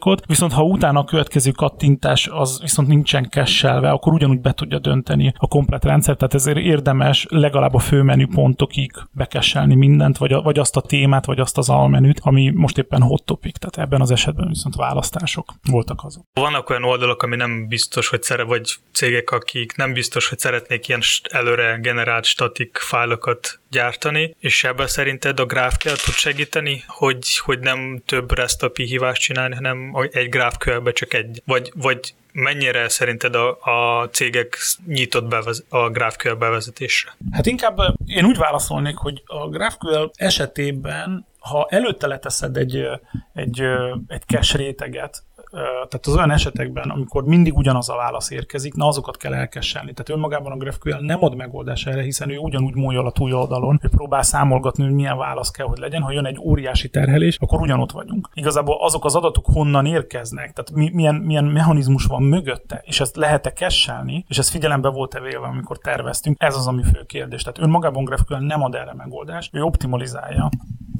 ot 0.00 0.26
viszont 0.26 0.52
ha 0.52 0.62
utána 0.62 1.00
a 1.00 1.04
következő 1.04 1.50
kattintás 1.50 2.28
az 2.32 2.60
viszont 2.60 2.88
nincsen 2.88 3.28
kesselve, 3.28 3.90
akkor 3.90 4.12
ugyanúgy 4.12 4.40
be 4.40 4.52
tudja 4.52 4.78
dönteni 4.78 5.32
a 5.36 5.46
komplet 5.46 5.84
rendszer, 5.84 6.16
tehát 6.16 6.34
ezért 6.34 6.58
érdemes 6.58 7.26
legalább 7.30 7.74
a 7.74 7.78
főmenü 7.78 8.26
pontokig 8.26 8.92
bekesselni 9.12 9.74
mindent, 9.74 10.18
vagy, 10.18 10.32
a, 10.32 10.42
vagy 10.42 10.58
azt 10.58 10.76
a 10.76 10.80
témát, 10.80 11.26
vagy 11.26 11.40
azt 11.40 11.58
az 11.58 11.68
almenüt, 11.68 12.20
ami 12.22 12.52
most 12.54 12.78
éppen 12.78 13.02
hot 13.02 13.24
topic, 13.24 13.58
tehát 13.58 13.88
ebben 13.88 14.00
az 14.00 14.10
esetben 14.10 14.45
viszont 14.48 14.74
választások 14.74 15.52
voltak 15.70 16.04
azok. 16.04 16.24
Vannak 16.32 16.70
olyan 16.70 16.84
oldalak, 16.84 17.22
ami 17.22 17.36
nem 17.36 17.68
biztos, 17.68 18.08
hogy 18.08 18.22
szere, 18.22 18.42
vagy 18.42 18.74
cégek, 18.92 19.30
akik 19.30 19.76
nem 19.76 19.92
biztos, 19.92 20.28
hogy 20.28 20.38
szeretnék 20.38 20.88
ilyen 20.88 21.02
előre 21.30 21.78
generált 21.80 22.24
statik 22.24 22.76
fájlokat 22.76 23.60
gyártani, 23.70 24.36
és 24.38 24.64
ebben 24.64 24.86
szerinted 24.86 25.40
a 25.40 25.44
GraphQL 25.44 25.96
tud 26.04 26.14
segíteni, 26.14 26.84
hogy, 26.86 27.38
hogy 27.38 27.58
nem 27.58 28.02
több 28.06 28.32
REST 28.32 28.62
API 28.62 28.84
hívást 28.84 29.22
csinálni, 29.22 29.54
hanem 29.54 30.08
egy 30.10 30.28
GraphQL-be 30.28 30.92
csak 30.92 31.14
egy, 31.14 31.42
vagy, 31.44 31.72
vagy 31.74 32.14
mennyire 32.32 32.88
szerinted 32.88 33.34
a, 33.34 33.58
a 33.60 34.08
cégek 34.08 34.58
nyitott 34.86 35.24
bevez, 35.24 35.64
a 35.68 35.88
GraphQL 35.88 36.32
bevezetésre? 36.32 37.16
Hát 37.30 37.46
inkább 37.46 37.78
én 38.06 38.24
úgy 38.24 38.36
válaszolnék, 38.36 38.96
hogy 38.96 39.22
a 39.26 39.48
GraphQL 39.48 40.10
esetében 40.14 41.26
ha 41.50 41.66
előtte 41.70 42.06
leteszed 42.06 42.56
egy, 42.56 42.88
egy, 43.32 43.62
egy 44.06 44.22
cache 44.22 44.58
réteget, 44.58 45.24
tehát 45.50 46.06
az 46.06 46.14
olyan 46.14 46.30
esetekben, 46.30 46.90
amikor 46.90 47.24
mindig 47.24 47.56
ugyanaz 47.56 47.88
a 47.88 47.96
válasz 47.96 48.30
érkezik, 48.30 48.74
na 48.74 48.86
azokat 48.86 49.16
kell 49.16 49.34
elkesselni. 49.34 49.92
Tehát 49.92 50.08
önmagában 50.08 50.52
a 50.52 50.56
GraphQL 50.56 50.98
nem 51.00 51.24
ad 51.24 51.36
megoldás 51.36 51.86
erre, 51.86 52.02
hiszen 52.02 52.30
ő 52.30 52.36
ugyanúgy 52.36 52.74
múljol 52.74 53.06
a 53.06 53.10
túloldalon, 53.10 53.78
hogy 53.80 53.90
próbál 53.90 54.22
számolgatni, 54.22 54.84
hogy 54.84 54.92
milyen 54.92 55.16
válasz 55.16 55.50
kell, 55.50 55.66
hogy 55.66 55.78
legyen. 55.78 56.02
Ha 56.02 56.12
jön 56.12 56.24
egy 56.24 56.38
óriási 56.40 56.88
terhelés, 56.88 57.36
akkor 57.40 57.60
ugyanott 57.60 57.90
vagyunk. 57.90 58.28
Igazából 58.34 58.76
azok 58.80 59.04
az 59.04 59.14
adatok 59.14 59.46
honnan 59.46 59.86
érkeznek, 59.86 60.52
tehát 60.52 60.92
milyen, 60.92 61.14
milyen 61.14 61.44
mechanizmus 61.44 62.04
van 62.04 62.22
mögötte, 62.22 62.82
és 62.84 63.00
ezt 63.00 63.16
lehet-e 63.16 63.52
kesselni, 63.52 64.24
és 64.28 64.38
ez 64.38 64.48
figyelembe 64.48 64.88
volt-e 64.88 65.20
véve, 65.20 65.46
amikor 65.46 65.78
terveztünk, 65.78 66.36
ez 66.42 66.56
az, 66.56 66.66
ami 66.66 66.82
fő 66.82 67.02
kérdés. 67.06 67.42
Tehát 67.42 67.58
önmagában 67.58 68.04
GraphQL 68.04 68.36
nem 68.36 68.62
ad 68.62 68.74
erre 68.74 68.94
megoldást, 68.94 69.54
ő 69.54 69.62
optimalizálja 69.62 70.48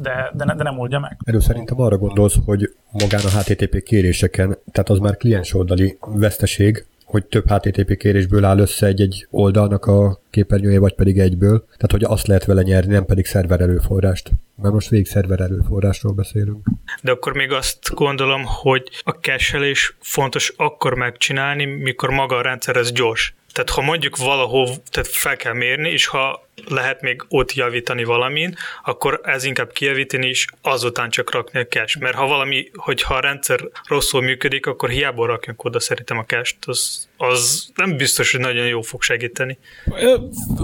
de, 0.02 0.30
de, 0.34 0.44
ne, 0.44 0.54
de 0.54 0.62
nem 0.62 0.78
oldja 0.78 0.98
meg. 0.98 1.16
Erről 1.24 1.40
szerintem 1.40 1.80
arra 1.80 1.98
gondolsz, 1.98 2.36
hogy 2.44 2.74
magán 2.90 3.20
a 3.24 3.38
HTTP 3.38 3.82
kéréseken, 3.82 4.58
tehát 4.72 4.88
az 4.88 4.98
már 4.98 5.16
kliens 5.16 5.54
oldali 5.54 5.98
veszteség, 6.00 6.86
hogy 7.04 7.26
több 7.26 7.50
HTTP 7.50 7.96
kérésből 7.96 8.44
áll 8.44 8.58
össze 8.58 8.86
egy-egy 8.86 9.26
oldalnak 9.30 9.86
a 9.86 10.20
képernyője, 10.30 10.78
vagy 10.78 10.94
pedig 10.94 11.18
egyből. 11.18 11.58
Tehát, 11.58 11.90
hogy 11.90 12.04
azt 12.04 12.26
lehet 12.26 12.44
vele 12.44 12.62
nyerni, 12.62 12.92
nem 12.92 13.04
pedig 13.04 13.26
szerver 13.26 13.60
erőforrást. 13.60 14.30
Mert 14.62 14.74
most 14.74 14.88
végig 14.88 15.06
szerver 15.06 15.40
erőforrásról 15.40 16.12
beszélünk. 16.12 16.66
De 17.02 17.10
akkor 17.10 17.32
még 17.32 17.52
azt 17.52 17.94
gondolom, 17.94 18.42
hogy 18.44 18.90
a 19.04 19.10
cache 19.10 19.72
fontos 19.98 20.52
akkor 20.56 20.94
megcsinálni, 20.94 21.64
mikor 21.64 22.10
maga 22.10 22.36
a 22.36 22.42
rendszer 22.42 22.76
ez 22.76 22.92
gyors. 22.92 23.34
Tehát 23.56 23.70
ha 23.70 23.80
mondjuk 23.80 24.16
valahol 24.16 24.68
tehát 24.90 25.08
fel 25.08 25.36
kell 25.36 25.52
mérni, 25.52 25.90
és 25.90 26.06
ha 26.06 26.46
lehet 26.68 27.00
még 27.00 27.24
ott 27.28 27.52
javítani 27.52 28.04
valamin, 28.04 28.56
akkor 28.84 29.20
ez 29.24 29.44
inkább 29.44 29.72
kijavítani 29.72 30.26
is, 30.26 30.46
azután 30.62 31.10
csak 31.10 31.30
rakni 31.30 31.60
a 31.60 31.66
cache. 31.66 31.98
Mert 32.00 32.16
ha 32.16 32.26
valami, 32.26 32.70
hogyha 32.74 33.14
a 33.14 33.20
rendszer 33.20 33.60
rosszul 33.84 34.22
működik, 34.22 34.66
akkor 34.66 34.88
hiába 34.88 35.26
rakjunk 35.26 35.64
oda 35.64 35.80
szerintem 35.80 36.18
a 36.18 36.24
cache-t, 36.24 36.64
az 36.66 37.08
az 37.16 37.68
nem 37.74 37.96
biztos, 37.96 38.32
hogy 38.32 38.40
nagyon 38.40 38.66
jó 38.66 38.80
fog 38.80 39.02
segíteni. 39.02 39.58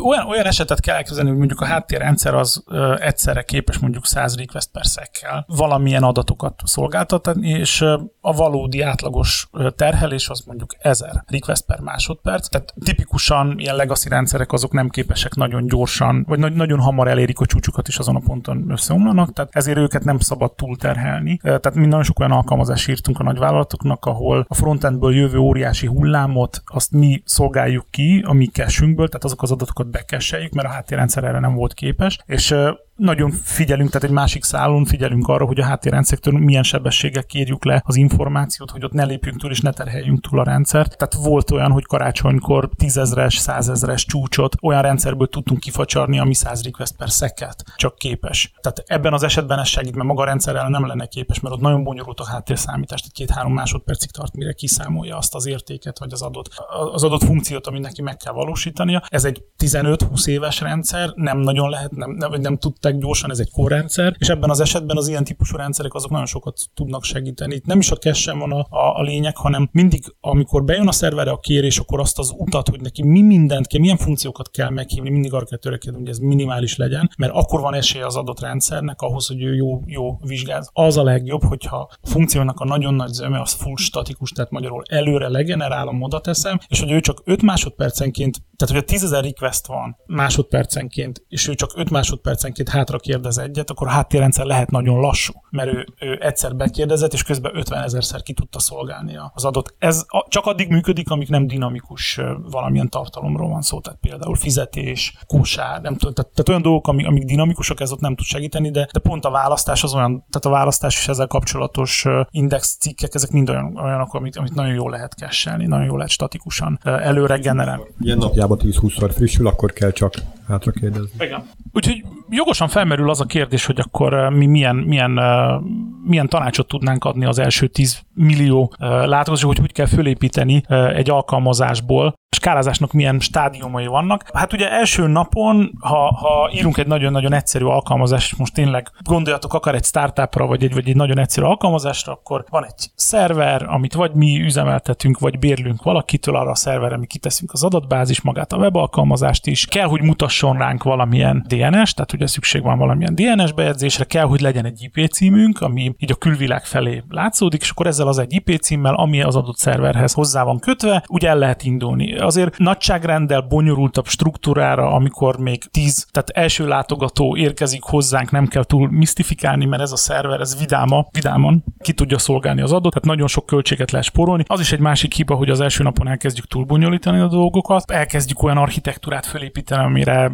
Olyan, 0.02 0.26
olyan 0.26 0.46
esetet 0.46 0.80
kell 0.80 0.96
elképzelni, 0.96 1.28
hogy 1.28 1.38
mondjuk 1.38 1.60
a 1.60 1.64
háttérrendszer 1.64 2.34
az 2.34 2.64
egyszerre 2.98 3.42
képes 3.42 3.78
mondjuk 3.78 4.06
100 4.06 4.36
request 4.36 4.68
per 4.72 4.86
szekkel 4.86 5.44
valamilyen 5.48 6.02
adatokat 6.02 6.60
szolgáltatni, 6.64 7.48
és 7.48 7.80
a 8.20 8.32
valódi 8.32 8.80
átlagos 8.80 9.48
terhelés 9.76 10.28
az 10.28 10.40
mondjuk 10.40 10.74
1000 10.78 11.24
request 11.26 11.64
per 11.64 11.80
másodperc. 11.80 12.48
Tehát 12.48 12.74
tipikusan 12.82 13.54
ilyen 13.58 13.76
legacy 13.76 14.08
rendszerek 14.08 14.52
azok 14.52 14.72
nem 14.72 14.88
képesek 14.88 15.34
nagyon 15.34 15.66
gyorsan, 15.66 16.24
vagy 16.28 16.38
nagy, 16.38 16.52
nagyon 16.52 16.80
hamar 16.80 17.08
elérik 17.08 17.40
a 17.40 17.46
csúcsukat 17.46 17.88
is 17.88 17.98
azon 17.98 18.16
a 18.16 18.20
ponton 18.26 18.70
összeomlanak, 18.70 19.32
tehát 19.32 19.50
ezért 19.54 19.78
őket 19.78 20.04
nem 20.04 20.18
szabad 20.18 20.52
túlterhelni. 20.52 21.36
Tehát 21.36 21.74
mi 21.74 21.86
nagyon 21.86 22.02
sok 22.02 22.18
olyan 22.18 22.32
alkalmazást 22.32 22.88
írtunk 22.88 23.18
a 23.18 23.22
nagyvállalatoknak, 23.22 24.04
ahol 24.04 24.44
a 24.48 24.54
frontendből 24.54 25.14
jövő 25.14 25.38
óriási 25.38 25.86
hullámot 25.86 26.62
azt 26.64 26.90
mi 26.90 27.22
szolgáljuk 27.24 27.86
ki 27.90 28.24
a 28.26 28.32
mi 28.32 28.46
cachünkből, 28.46 29.06
tehát 29.08 29.24
azok 29.24 29.42
az 29.42 29.50
adatokat 29.50 29.90
bekesseljük, 29.90 30.52
mert 30.52 30.68
a 30.68 30.70
háttérrendszer 30.70 31.24
erre 31.24 31.38
nem 31.38 31.54
volt 31.54 31.74
képes, 31.74 32.18
és 32.26 32.54
nagyon 32.96 33.30
figyelünk, 33.30 33.88
tehát 33.88 34.08
egy 34.08 34.14
másik 34.14 34.44
szálon 34.44 34.84
figyelünk 34.84 35.28
arra, 35.28 35.46
hogy 35.46 35.60
a 35.60 35.64
háttérrendszertől 35.64 36.38
milyen 36.38 36.62
sebességgel 36.62 37.24
kérjük 37.24 37.64
le 37.64 37.82
az 37.84 37.96
információt, 37.96 38.70
hogy 38.70 38.84
ott 38.84 38.92
ne 38.92 39.04
lépjünk 39.04 39.40
túl 39.40 39.50
és 39.50 39.60
ne 39.60 39.72
terheljünk 39.72 40.20
túl 40.20 40.40
a 40.40 40.44
rendszert. 40.44 40.96
Tehát 40.96 41.26
volt 41.26 41.50
olyan, 41.50 41.70
hogy 41.70 41.84
karácsonykor 41.84 42.70
tízezres, 42.76 43.36
százezres 43.36 44.04
csúcsot 44.04 44.56
olyan 44.62 44.82
rendszerből 44.82 45.28
tudtunk 45.28 45.60
kifacsarni, 45.60 46.18
ami 46.18 46.34
100 46.34 46.62
request 46.62 46.96
per 46.96 47.10
szeket 47.10 47.64
csak 47.76 47.94
képes. 47.94 48.52
Tehát 48.60 48.82
ebben 48.86 49.12
az 49.12 49.22
esetben 49.22 49.58
ez 49.58 49.68
segít, 49.68 49.94
mert 49.94 50.08
maga 50.08 50.22
a 50.22 50.24
rendszerrel 50.24 50.68
nem 50.68 50.86
lenne 50.86 51.06
képes, 51.06 51.40
mert 51.40 51.54
ott 51.54 51.60
nagyon 51.60 51.84
bonyolult 51.84 52.20
a 52.20 52.26
háttérszámítás, 52.26 53.00
tehát 53.00 53.14
két-három 53.14 53.52
másodpercig 53.52 54.10
tart, 54.10 54.36
mire 54.36 54.52
kiszámolja 54.52 55.16
azt 55.16 55.34
az 55.34 55.46
értéket, 55.46 55.98
vagy 55.98 56.12
az 56.12 56.22
adott, 56.22 56.48
az 56.92 57.04
adott 57.04 57.24
funkciót, 57.24 57.66
amit 57.66 57.82
neki 57.82 58.02
meg 58.02 58.16
kell 58.16 58.32
valósítania. 58.32 59.02
Ez 59.08 59.24
egy 59.24 59.42
15-20 59.58 60.26
éves 60.26 60.60
rendszer, 60.60 61.12
nem 61.14 61.38
nagyon 61.38 61.70
lehet, 61.70 61.90
nem, 61.90 62.10
nem, 62.10 62.40
nem 62.40 62.56
tudták 62.56 62.81
viszonylag 62.82 63.00
gyorsan, 63.00 63.30
ez 63.30 63.38
egy 63.38 63.50
korrendszer, 63.50 64.16
és 64.18 64.28
ebben 64.28 64.50
az 64.50 64.60
esetben 64.60 64.96
az 64.96 65.08
ilyen 65.08 65.24
típusú 65.24 65.56
rendszerek 65.56 65.94
azok 65.94 66.10
nagyon 66.10 66.26
sokat 66.26 66.56
tudnak 66.74 67.04
segíteni. 67.04 67.54
Itt 67.54 67.64
nem 67.64 67.78
is 67.78 67.90
a 67.90 67.96
cache 67.96 68.32
van 68.32 68.52
a, 68.52 68.66
a, 68.70 68.98
a 68.98 69.02
lényeg, 69.02 69.36
hanem 69.36 69.68
mindig, 69.72 70.04
amikor 70.20 70.64
bejön 70.64 70.88
a 70.88 70.92
szerverre 70.92 71.30
a 71.30 71.36
kérés, 71.38 71.78
akkor 71.78 72.00
azt 72.00 72.18
az 72.18 72.32
utat, 72.36 72.68
hogy 72.68 72.80
neki 72.80 73.02
mi 73.02 73.22
mindent 73.22 73.66
kell, 73.66 73.80
milyen 73.80 73.96
funkciókat 73.96 74.50
kell 74.50 74.70
meghívni, 74.70 75.10
mindig 75.10 75.32
arra 75.32 75.44
kell 75.44 75.58
törekedni, 75.58 75.98
hogy 75.98 76.08
ez 76.08 76.18
minimális 76.18 76.76
legyen, 76.76 77.10
mert 77.18 77.32
akkor 77.32 77.60
van 77.60 77.74
esélye 77.74 78.06
az 78.06 78.16
adott 78.16 78.40
rendszernek 78.40 79.00
ahhoz, 79.00 79.26
hogy 79.26 79.42
ő 79.42 79.54
jó, 79.54 79.82
jó 79.86 80.16
vizsgáz. 80.20 80.70
Az 80.72 80.96
a 80.96 81.02
legjobb, 81.02 81.42
hogyha 81.42 81.88
a 82.02 82.08
funkciónak 82.08 82.60
a 82.60 82.64
nagyon 82.64 82.94
nagy 82.94 83.12
zöme 83.12 83.40
az 83.40 83.52
full 83.52 83.76
statikus, 83.76 84.30
tehát 84.30 84.50
magyarul 84.50 84.82
előre 84.88 85.28
legenerálom, 85.28 86.02
oda 86.02 86.20
teszem, 86.20 86.58
és 86.68 86.80
hogy 86.80 86.90
ő 86.90 87.00
csak 87.00 87.22
5 87.24 87.42
másodpercenként, 87.42 88.42
tehát 88.56 88.84
hogy 88.84 88.96
a 89.00 89.06
10.000 89.06 89.20
request 89.22 89.66
van 89.66 89.96
másodpercenként, 90.06 91.24
és 91.28 91.48
ő 91.48 91.54
csak 91.54 91.70
5 91.74 91.90
másodpercenként 91.90 92.68
hátra 92.72 92.98
kérdez 92.98 93.38
egyet, 93.38 93.70
akkor 93.70 93.86
a 93.86 93.90
háttérrendszer 93.90 94.46
lehet 94.46 94.70
nagyon 94.70 95.00
lassú, 95.00 95.32
mert 95.50 95.72
ő, 95.72 95.86
ő 96.00 96.18
egyszer 96.20 96.56
bekérdezett, 96.56 97.12
és 97.12 97.22
közben 97.22 97.56
50 97.56 97.82
ezerszer 97.82 98.22
ki 98.22 98.32
tudta 98.32 98.58
szolgálni 98.58 99.18
az 99.34 99.44
adott. 99.44 99.74
Ez 99.78 100.04
csak 100.28 100.46
addig 100.46 100.68
működik, 100.68 101.10
amíg 101.10 101.28
nem 101.28 101.46
dinamikus 101.46 102.20
valamilyen 102.50 102.88
tartalomról 102.88 103.48
van 103.48 103.62
szó, 103.62 103.80
tehát 103.80 103.98
például 104.00 104.34
fizetés, 104.34 105.14
kósár, 105.26 105.80
nem 105.80 105.96
tudom, 105.96 106.14
tehát, 106.14 106.30
tehát 106.30 106.48
olyan 106.48 106.62
dolgok, 106.62 106.88
amik, 106.88 107.06
amik 107.06 107.24
dinamikusak, 107.24 107.80
ez 107.80 107.92
ott 107.92 108.00
nem 108.00 108.14
tud 108.14 108.26
segíteni, 108.26 108.70
de, 108.70 108.88
de 108.92 109.00
pont 109.00 109.24
a 109.24 109.30
választás 109.30 109.82
az 109.82 109.94
olyan, 109.94 110.24
tehát 110.30 110.46
a 110.46 110.60
választás 110.60 110.96
és 110.96 111.08
ezzel 111.08 111.26
kapcsolatos 111.26 112.04
index 112.30 112.76
cikkek, 112.80 113.14
ezek 113.14 113.30
mind 113.30 113.50
olyan, 113.50 113.76
olyanok, 113.76 114.14
amit, 114.14 114.36
amit 114.36 114.54
nagyon 114.54 114.74
jól 114.74 114.90
lehet 114.90 115.14
kesselni, 115.14 115.66
nagyon 115.66 115.86
jól 115.86 115.96
lehet 115.96 116.12
statikusan 116.12 116.78
előre 116.82 117.36
generálni. 117.36 117.84
Ilyen 118.00 118.18
napjában 118.18 118.58
10-20-szor 118.62 119.10
frissül, 119.14 119.46
akkor 119.46 119.72
kell 119.72 119.90
csak 119.90 120.14
hátra 120.52 120.70
kérdezni. 120.70 121.10
Igen. 121.18 121.42
Úgyhogy 121.72 122.04
jogosan 122.30 122.68
felmerül 122.68 123.10
az 123.10 123.20
a 123.20 123.24
kérdés, 123.24 123.66
hogy 123.66 123.80
akkor 123.80 124.14
eh, 124.14 124.30
mi 124.30 124.46
milyen, 124.46 124.76
milyen, 124.76 125.18
eh, 125.18 125.60
milyen 126.04 126.28
tanácsot 126.28 126.68
tudnánk 126.68 127.04
adni 127.04 127.24
az 127.24 127.38
első 127.38 127.66
10 127.66 128.00
millió 128.14 128.72
eh, 128.78 128.88
látogatásra, 128.88 129.46
hogy 129.46 129.58
hogy 129.58 129.72
kell 129.72 129.86
fölépíteni 129.86 130.62
egy 130.68 131.10
alkalmazásból 131.10 132.14
skálázásnak 132.36 132.92
milyen 132.92 133.20
stádiumai 133.20 133.86
vannak. 133.86 134.30
Hát 134.32 134.52
ugye 134.52 134.70
első 134.70 135.06
napon, 135.06 135.72
ha, 135.80 136.14
ha 136.14 136.50
írunk 136.54 136.76
egy 136.76 136.86
nagyon-nagyon 136.86 137.32
egyszerű 137.32 137.64
alkalmazást, 137.64 138.38
most 138.38 138.54
tényleg 138.54 138.88
gondoljatok 139.02 139.54
akár 139.54 139.74
egy 139.74 139.84
startupra, 139.84 140.46
vagy 140.46 140.64
egy, 140.64 140.74
vagy 140.74 140.88
egy 140.88 140.96
nagyon 140.96 141.18
egyszerű 141.18 141.46
alkalmazásra, 141.46 142.12
akkor 142.12 142.44
van 142.50 142.64
egy 142.64 142.90
szerver, 142.94 143.62
amit 143.68 143.94
vagy 143.94 144.14
mi 144.14 144.40
üzemeltetünk, 144.40 145.18
vagy 145.18 145.38
bérlünk 145.38 145.82
valakitől 145.82 146.36
arra 146.36 146.50
a 146.50 146.54
szerverre, 146.54 146.96
mi 146.96 147.06
kiteszünk 147.06 147.52
az 147.52 147.64
adatbázis, 147.64 148.20
magát 148.20 148.52
a 148.52 148.56
webalkalmazást 148.56 149.46
is. 149.46 149.66
Kell, 149.66 149.86
hogy 149.86 150.02
mutasson 150.02 150.58
ránk 150.58 150.82
valamilyen 150.82 151.44
DNS, 151.48 151.94
tehát 151.94 152.12
ugye 152.12 152.26
szükség 152.26 152.62
van 152.62 152.78
valamilyen 152.78 153.14
DNS 153.14 153.52
bejegyzésre, 153.52 154.04
kell, 154.04 154.24
hogy 154.24 154.40
legyen 154.40 154.64
egy 154.64 154.90
IP 154.92 155.10
címünk, 155.10 155.60
ami 155.60 155.94
így 155.98 156.12
a 156.12 156.14
külvilág 156.14 156.64
felé 156.64 157.02
látszódik, 157.08 157.60
és 157.60 157.70
akkor 157.70 157.86
ezzel 157.86 158.08
az 158.08 158.18
egy 158.18 158.32
IP 158.32 158.60
címmel, 158.60 158.94
ami 158.94 159.22
az 159.22 159.36
adott 159.36 159.56
szerverhez 159.56 160.12
hozzá 160.12 160.42
van 160.42 160.58
kötve, 160.58 161.04
úgy 161.06 161.24
el 161.24 161.38
lehet 161.38 161.62
indulni 161.62 162.20
azért 162.24 162.58
nagyságrenddel 162.58 163.40
bonyolultabb 163.40 164.06
struktúrára, 164.06 164.92
amikor 164.92 165.38
még 165.38 165.64
tíz, 165.64 166.06
tehát 166.10 166.30
első 166.30 166.66
látogató 166.66 167.36
érkezik 167.36 167.82
hozzánk, 167.82 168.30
nem 168.30 168.46
kell 168.46 168.64
túl 168.64 168.90
misztifikálni, 168.90 169.64
mert 169.64 169.82
ez 169.82 169.92
a 169.92 169.96
szerver, 169.96 170.40
ez 170.40 170.58
vidáma, 170.58 171.06
vidáman 171.10 171.64
ki 171.78 171.92
tudja 171.92 172.18
szolgálni 172.18 172.60
az 172.60 172.72
adott, 172.72 172.92
tehát 172.92 173.08
nagyon 173.08 173.26
sok 173.26 173.46
költséget 173.46 173.90
lehet 173.90 174.06
spórolni. 174.06 174.44
Az 174.46 174.60
is 174.60 174.72
egy 174.72 174.80
másik 174.80 175.14
hiba, 175.14 175.34
hogy 175.34 175.50
az 175.50 175.60
első 175.60 175.82
napon 175.82 176.08
elkezdjük 176.08 176.46
túl 176.46 176.64
bonyolítani 176.64 177.20
a 177.20 177.28
dolgokat, 177.28 177.90
elkezdjük 177.90 178.42
olyan 178.42 178.56
architektúrát 178.56 179.26
fölépíteni, 179.26 179.84
amire 179.84 180.24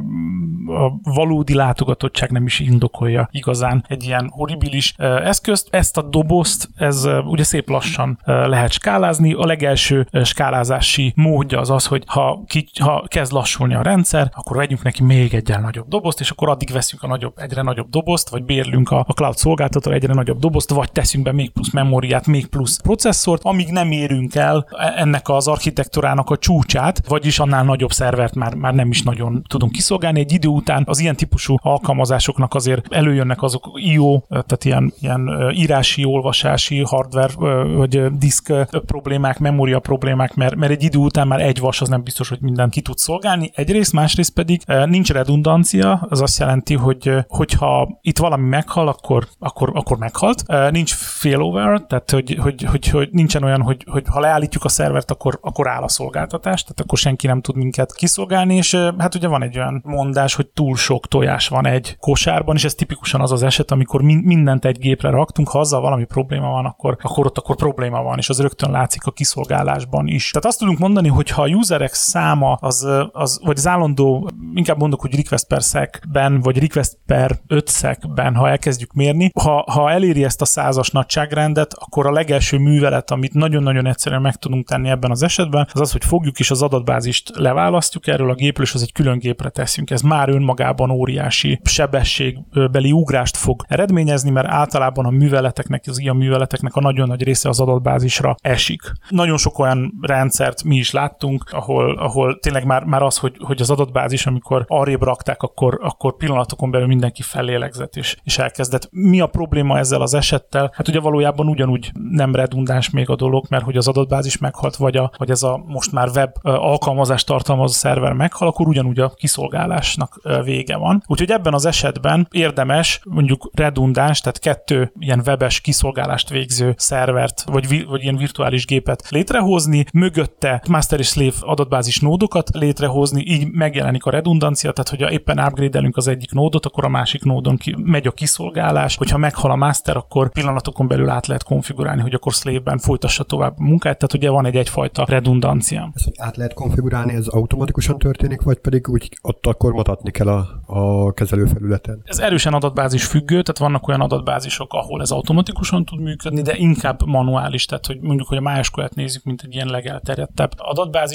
a 0.67 1.13
valódi 1.15 1.55
látogatottság 1.55 2.31
nem 2.31 2.47
is 2.47 2.61
indokolja 2.61 3.29
igazán 3.31 3.85
egy 3.89 4.05
ilyen 4.05 4.29
horribilis 4.31 4.95
eszközt. 4.99 5.69
Ezt 5.71 5.97
a 5.97 6.03
dobozt, 6.03 6.69
ez 6.75 7.09
ugye 7.25 7.45
szép 7.45 7.69
lassan 7.69 8.19
lehet 8.25 8.73
skálázni. 8.73 9.33
A 9.33 9.47
legelső 9.47 10.09
skálázási 10.23 11.13
módja 11.17 11.61
az 11.61 11.71
az, 11.79 11.87
hogy 11.87 12.03
ha, 12.07 12.43
ki, 12.47 12.69
ha 12.81 13.05
kezd 13.09 13.33
lassulni 13.33 13.75
a 13.75 13.83
rendszer, 13.83 14.31
akkor 14.35 14.57
vegyünk 14.57 14.83
neki 14.83 15.03
még 15.03 15.35
egy 15.35 15.55
nagyobb 15.61 15.89
dobozt, 15.89 16.21
és 16.21 16.31
akkor 16.31 16.49
addig 16.49 16.71
veszünk 16.73 17.03
a 17.03 17.07
nagyobb, 17.07 17.33
egyre 17.37 17.63
nagyobb 17.63 17.89
dobozt, 17.91 18.29
vagy 18.29 18.45
bérlünk 18.45 18.91
a, 18.91 19.05
a 19.09 19.13
cloud 19.13 19.37
szolgáltató 19.37 19.91
egyre 19.91 20.15
nagyobb 20.15 20.39
dobozt, 20.39 20.71
vagy 20.71 20.93
teszünk 20.93 21.25
be 21.25 21.33
még 21.33 21.51
plusz 21.51 21.73
memóriát, 21.73 22.27
még 22.27 22.47
plusz 22.47 22.81
processzort, 22.81 23.43
amíg 23.45 23.69
nem 23.71 23.91
érünk 23.91 24.35
el 24.35 24.67
ennek 24.97 25.29
az 25.29 25.49
architektúrának 25.49 26.31
a 26.31 26.37
csúcsát, 26.37 27.07
vagyis 27.09 27.39
annál 27.39 27.65
nagyobb 27.65 27.93
szervert 27.93 28.35
már, 28.35 28.55
már 28.55 28.75
nem 28.75 28.91
is 28.91 29.03
nagyon 29.03 29.43
tudunk 29.49 29.73
kiszolgálni. 29.73 30.21
Egy 30.21 30.33
idő 30.33 30.49
után 30.49 30.83
az 30.87 30.99
ilyen 30.99 31.17
típusú 31.17 31.55
alkalmazásoknak 31.63 32.55
azért 32.55 32.95
előjönnek 32.95 33.43
azok 33.43 33.71
IO, 33.75 34.21
tehát 34.29 34.65
ilyen, 34.65 34.93
ilyen 35.01 35.51
írási, 35.55 36.05
olvasási, 36.05 36.83
hardware 36.83 37.33
vagy 37.77 38.19
disk 38.19 38.53
problémák, 38.87 39.39
memória 39.39 39.79
problémák, 39.79 40.35
mert, 40.35 40.55
mert 40.55 40.73
egy 40.73 40.83
idő 40.83 40.99
után 40.99 41.27
már 41.27 41.41
egy 41.41 41.61
vas 41.69 41.81
az 41.81 41.89
nem 41.89 42.03
biztos, 42.03 42.29
hogy 42.29 42.41
mindent 42.41 42.73
ki 42.73 42.81
tud 42.81 42.99
szolgálni. 42.99 43.51
Egyrészt, 43.55 43.93
másrészt 43.93 44.33
pedig 44.33 44.63
nincs 44.85 45.13
redundancia, 45.13 46.07
az 46.09 46.21
azt 46.21 46.39
jelenti, 46.39 46.75
hogy 46.75 47.13
hogyha 47.29 47.99
itt 48.01 48.19
valami 48.19 48.49
meghal, 48.49 48.89
akkor, 48.89 49.29
akkor, 49.39 49.71
akkor 49.75 49.99
meghalt. 49.99 50.45
Nincs 50.71 50.95
failover, 50.95 51.81
tehát 51.81 52.11
hogy, 52.11 52.37
hogy, 52.41 52.63
hogy, 52.63 52.89
hogy 52.89 53.09
nincsen 53.13 53.43
olyan, 53.43 53.63
hogy, 53.63 53.85
hogy 53.91 54.05
ha 54.09 54.21
leállítjuk 54.21 54.65
a 54.65 54.69
szervert, 54.69 55.11
akkor, 55.11 55.39
akkor 55.43 55.69
áll 55.69 55.83
a 55.83 55.89
szolgáltatás, 55.89 56.63
tehát 56.63 56.81
akkor 56.81 56.99
senki 56.99 57.27
nem 57.27 57.41
tud 57.41 57.57
minket 57.57 57.95
kiszolgálni, 57.95 58.55
és 58.55 58.75
hát 58.99 59.15
ugye 59.15 59.29
van 59.29 59.43
egy 59.43 59.59
olyan 59.59 59.83
mondás, 59.85 60.35
hogy 60.35 60.47
túl 60.47 60.77
sok 60.77 61.09
tojás 61.09 61.49
van 61.49 61.67
egy 61.67 61.97
kosárban, 62.01 62.57
és 62.57 62.65
ez 62.65 62.75
tipikusan 62.75 63.21
az 63.21 63.33
az 63.33 63.43
eset, 63.43 63.71
amikor 63.71 64.03
mindent 64.03 64.65
egy 64.65 64.79
gépre 64.79 65.11
raktunk, 65.11 65.49
ha 65.49 65.59
azzal 65.59 65.81
valami 65.81 66.05
probléma 66.05 66.51
van, 66.51 66.65
akkor, 66.65 66.97
akkor 67.03 67.27
ott 67.27 67.39
akkor 67.39 67.57
probléma 67.57 68.03
van, 68.03 68.19
és 68.19 68.29
az 68.29 68.41
rögtön 68.41 68.71
látszik 68.71 69.07
a 69.07 69.11
kiszolgálásban 69.11 70.07
is. 70.07 70.31
Tehát 70.31 70.47
azt 70.47 70.59
tudunk 70.59 70.79
mondani, 70.79 71.09
hogy 71.09 71.31
ha 71.31 71.43
a 71.43 71.47
userek 71.59 71.93
száma, 71.93 72.53
az, 72.53 72.89
az 73.13 73.41
vagy 73.45 73.57
az 73.57 73.67
állandó, 73.67 74.31
inkább 74.55 74.79
mondok, 74.79 75.01
hogy 75.01 75.15
request 75.15 75.47
per 75.47 75.63
szekben, 75.63 76.41
vagy 76.41 76.59
request 76.59 76.99
per 77.07 77.39
5 77.47 77.69
szekben, 77.69 78.35
ha 78.35 78.49
elkezdjük 78.49 78.93
mérni, 78.93 79.31
ha, 79.43 79.65
ha 79.71 79.91
eléri 79.91 80.25
ezt 80.25 80.41
a 80.41 80.45
százas 80.45 80.91
nagyságrendet, 80.91 81.75
akkor 81.75 82.07
a 82.07 82.13
legelső 82.13 82.59
művelet, 82.59 83.11
amit 83.11 83.35
nagyon-nagyon 83.35 83.87
egyszerűen 83.87 84.23
meg 84.23 84.37
tudunk 84.37 84.69
tenni 84.69 84.89
ebben 84.89 85.11
az 85.11 85.23
esetben, 85.23 85.69
az 85.73 85.81
az, 85.81 85.93
hogy 85.93 86.05
fogjuk 86.05 86.39
is 86.39 86.51
az 86.51 86.63
adatbázist 86.63 87.31
leválasztjuk 87.35 88.07
erről 88.07 88.31
a 88.31 88.35
gépről, 88.35 88.67
és 88.67 88.75
az 88.75 88.83
egy 88.83 88.93
külön 88.93 89.19
gépre 89.19 89.49
teszünk. 89.49 89.91
Ez 89.91 90.01
már 90.01 90.29
önmagában 90.29 90.91
óriási 90.91 91.61
sebességbeli 91.65 92.93
ugrást 92.93 93.37
fog 93.37 93.65
eredményezni, 93.69 94.31
mert 94.31 94.49
általában 94.49 95.05
a 95.05 95.11
műveleteknek, 95.11 95.85
az 95.87 95.99
ilyen 95.99 96.17
műveleteknek 96.17 96.75
a 96.75 96.81
nagyon 96.81 97.09
nagy 97.09 97.23
része 97.23 97.49
az 97.49 97.61
adatbázisra 97.61 98.35
esik. 98.41 98.83
Nagyon 99.09 99.37
sok 99.37 99.59
olyan 99.59 99.93
rendszert 100.01 100.65
mi 100.65 100.77
is 100.77 100.91
láttunk, 100.91 101.38
ahol, 101.51 101.99
ahol 101.99 102.39
tényleg 102.39 102.65
már, 102.65 102.85
már 102.85 103.03
az, 103.03 103.19
hogy, 103.19 103.37
hogy 103.39 103.61
az 103.61 103.71
adatbázis, 103.71 104.27
amikor 104.27 104.65
arrébb 104.67 105.03
rakták, 105.03 105.43
akkor, 105.43 105.79
akkor 105.83 106.17
pillanatokon 106.17 106.71
belül 106.71 106.87
mindenki 106.87 107.23
fellélegzett 107.23 107.97
és, 107.97 108.17
és 108.25 108.39
elkezdett. 108.39 108.89
Mi 108.91 109.21
a 109.21 109.27
probléma 109.27 109.79
ezzel 109.79 110.01
az 110.01 110.15
esettel? 110.15 110.73
Hát 110.75 110.89
ugye 110.89 111.01
valójában 111.01 111.49
ugyanúgy 111.49 111.91
nem 112.11 112.35
redundáns 112.35 112.91
még 112.91 113.11
a 113.11 113.17
dolog, 113.17 113.47
mert 113.49 113.65
hogy 113.65 113.77
az 113.77 113.89
adatbázis 113.89 114.39
meghalt, 114.39 114.77
vagy, 114.77 114.97
a, 114.97 115.11
vagy 115.17 115.31
ez 115.31 115.43
a 115.43 115.63
most 115.67 115.93
már 115.93 116.09
web 116.15 116.31
alkalmazást 116.43 117.27
tartalmazó 117.27 117.73
szerver 117.73 118.13
meghal, 118.13 118.49
akkor 118.49 118.69
ugyanúgy 118.69 118.99
a 118.99 119.09
kiszolgálásnak 119.09 120.21
vége 120.45 120.77
van. 120.77 121.03
Úgyhogy 121.07 121.31
ebben 121.31 121.55
az 121.55 121.65
esetben 121.65 122.29
érdemes 122.31 123.01
mondjuk 123.05 123.51
redundáns, 123.55 124.21
tehát 124.21 124.39
kettő 124.39 124.93
ilyen 124.99 125.23
webes 125.27 125.61
kiszolgálást 125.61 126.29
végző 126.29 126.75
szervert, 126.77 127.45
vagy, 127.47 127.87
vagy 127.87 128.03
ilyen 128.03 128.17
virtuális 128.17 128.67
gépet 128.67 129.09
létrehozni, 129.09 129.85
mögötte 129.93 130.63
master 130.69 130.99
és 130.99 131.07
slave 131.09 131.28
adatbázis 131.41 132.01
nódokat 132.01 132.51
létrehozni, 132.53 133.23
így 133.27 133.51
megjelenik 133.51 134.05
a 134.05 134.11
redundancia, 134.11 134.73
tehát 134.73 134.89
hogyha 134.89 135.11
éppen 135.11 135.39
upgrade 135.39 135.89
az 135.93 136.09
egyik 136.09 136.33
nódot, 136.33 136.67
akkor 136.67 136.85
a 136.85 136.89
másik 136.89 137.25
nódon 137.25 137.57
ki, 137.57 137.77
megy 137.79 138.07
a 138.07 138.11
kiszolgálás, 138.11 138.97
hogyha 138.97 139.19
meghal 139.19 139.51
a 139.51 139.57
master, 139.57 139.97
akkor 139.97 140.31
pillanatokon 140.31 140.89
belül 140.89 141.09
át 141.09 141.27
lehet 141.27 141.43
konfigurálni, 141.43 142.03
hogy 142.03 142.15
akkor 142.15 142.33
slave-ben 142.33 142.79
folytassa 142.79 143.25
tovább 143.25 143.55
a 143.59 143.63
munkát, 143.63 143.99
tehát 143.99 144.15
ugye 144.15 144.31
van 144.31 144.47
egy 144.47 144.57
egyfajta 144.57 145.05
redundancia. 145.09 145.91
Ezt 145.95 146.11
át 146.17 146.37
lehet 146.37 146.55
konfigurálni, 146.55 147.15
ez 147.15 147.27
automatikusan 147.27 147.99
történik, 147.99 148.43
vagy 148.43 148.59
pedig 148.59 148.89
úgy 148.89 149.19
ott 149.23 149.47
akkor 149.47 149.73
mutatni 149.73 150.11
kell 150.11 150.29
a, 150.29 150.47
a 150.67 151.13
kezelőfelületen? 151.13 152.03
Ez 152.05 152.19
erősen 152.19 152.55
adatbázis 152.55 153.05
függő, 153.05 153.43
tehát 153.43 153.59
vannak 153.59 153.89
olyan 153.89 154.01
adatbázisok, 154.01 154.73
ahol 154.73 155.01
ez 155.01 155.11
automatikusan 155.11 155.85
tud 155.85 156.01
működni, 156.01 156.43
de 156.43 156.57
inkább 156.57 157.07
manuális, 157.07 157.65
tehát 157.65 157.87
hogy 157.87 158.01
mondjuk, 158.01 158.29
hogy 158.29 158.37
a 158.37 158.51
MySQL-t 158.51 158.95
nézzük, 158.95 159.25
mint 159.25 159.43
egy 159.45 159.55
ilyen 159.55 159.69
legelterjedtebb 159.69 160.53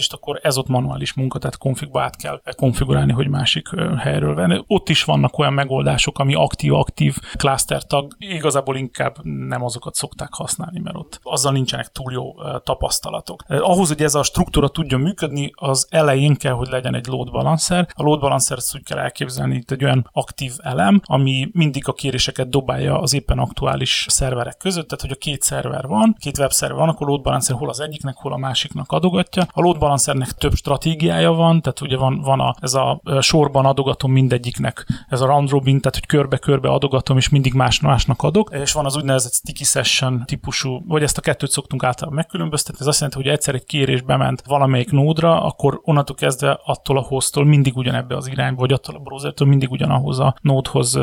adatbázist, 0.04 0.14
akkor 0.14 0.40
ez 0.42 0.58
ott 0.58 0.68
manuális 0.68 1.14
munka, 1.14 1.40
tehát 1.40 1.58
konfigba 1.58 2.02
át 2.02 2.16
kell 2.16 2.42
konfigurálni, 2.56 3.12
hogy 3.12 3.28
másik 3.28 3.70
helyről 3.98 4.36
venni. 4.36 4.64
Ott 4.68 4.90
is 4.90 5.04
vannak 5.04 5.38
olyan 5.38 5.54
megoldások, 5.54 6.20
ami 6.20 6.34
aktív-aktív 6.34 7.18
cluster 7.38 7.84
tag, 7.84 8.16
igazából 8.18 8.78
inkább 8.78 9.16
nem 9.24 9.64
azokat 9.64 9.96
szokták 9.96 10.34
használni, 10.34 10.80
mert 10.80 10.96
ott 10.96 11.20
azzal 11.24 11.52
nincsenek 11.52 11.88
túl 11.88 12.12
jó 12.12 12.34
tapasztalatok. 12.64 13.44
Ahhoz, 13.48 13.88
hogy 13.88 14.02
ez 14.02 14.16
a 14.16 14.24
struktúra 14.24 14.68
tudjon 14.68 15.02
működni, 15.02 15.52
az 15.56 15.88
elején 15.90 16.36
kell, 16.36 16.54
hogy 16.54 16.68
legyen 16.68 16.96
egy 16.96 17.08
load 17.08 17.32
balancer. 17.32 17.88
A 17.94 18.04
load 18.04 18.20
balancer 18.20 18.58
úgy 18.74 18.84
kell 18.84 18.98
elképzelni, 18.98 19.56
itt 19.56 19.72
egy 19.72 19.84
olyan 19.84 20.10
aktív 20.12 20.54
elem, 20.58 21.02
ami 21.04 21.50
mindig 21.54 21.88
a 21.88 21.94
kéréseket 21.94 22.50
dobálja 22.50 23.00
az 23.00 23.14
éppen 23.14 23.40
aktuális 23.40 24.06
szerverek 24.10 24.58
között, 24.58 24.88
tehát 24.88 25.02
hogy 25.02 25.12
a 25.12 25.16
két 25.16 25.42
szerver 25.42 25.88
van, 25.88 26.16
két 26.20 26.38
webszerver 26.38 26.78
van, 26.78 26.90
akkor 26.90 27.08
load 27.08 27.22
balancer 27.22 27.56
hol 27.56 27.70
az 27.70 27.80
egyiknek, 27.80 28.16
hol 28.16 28.34
a 28.34 28.38
másiknak 28.38 28.92
adogatja. 28.92 29.44
A 29.52 29.62
load 29.62 29.78
balancernek 29.94 30.32
több 30.32 30.54
stratégiája 30.54 31.32
van, 31.32 31.62
tehát 31.62 31.82
ugye 31.82 31.98
van, 31.98 32.22
van 32.22 32.40
a, 32.40 32.56
ez 32.62 32.74
a 32.74 33.02
sorban 33.20 33.66
adogatom 33.66 34.12
mindegyiknek, 34.12 34.86
ez 35.10 35.22
a 35.22 35.26
round 35.26 35.50
robin, 35.50 35.80
tehát 35.80 35.96
hogy 35.96 36.06
körbe-körbe 36.06 36.70
adogatom, 36.70 37.18
és 37.18 37.30
mindig 37.30 37.54
más 37.54 37.80
másnak 37.80 38.22
adok, 38.22 38.50
és 38.62 38.72
van 38.74 38.86
az 38.86 38.96
úgynevezett 38.96 39.34
sticky 39.34 39.64
session 39.64 40.24
típusú, 40.26 40.82
vagy 40.88 41.04
ezt 41.04 41.18
a 41.18 41.22
kettőt 41.22 41.52
szoktunk 41.52 41.84
általában 41.84 42.16
megkülönböztetni, 42.16 42.80
ez 42.82 42.88
azt 42.88 43.00
jelenti, 43.00 43.22
hogy 43.22 43.32
egyszer 43.32 43.56
egy 43.56 43.66
kérés 43.66 44.02
bement 44.02 44.44
valamelyik 44.48 44.92
nódra, 44.92 45.44
akkor 45.44 45.80
onnantól 45.84 46.16
kezdve 46.16 46.60
attól 46.66 46.98
a 46.98 47.02
hoztól 47.02 47.46
mindig 47.46 47.78
ugyanebbe 47.78 48.16
az 48.16 48.28
irányba, 48.28 48.60
vagy 48.60 48.74
attól 48.74 48.96
a 48.96 49.00
browsertől 49.00 49.48
mindig 49.48 49.72
ugyanahoz 49.72 50.20
a 50.20 50.36
nódhoz 50.42 51.00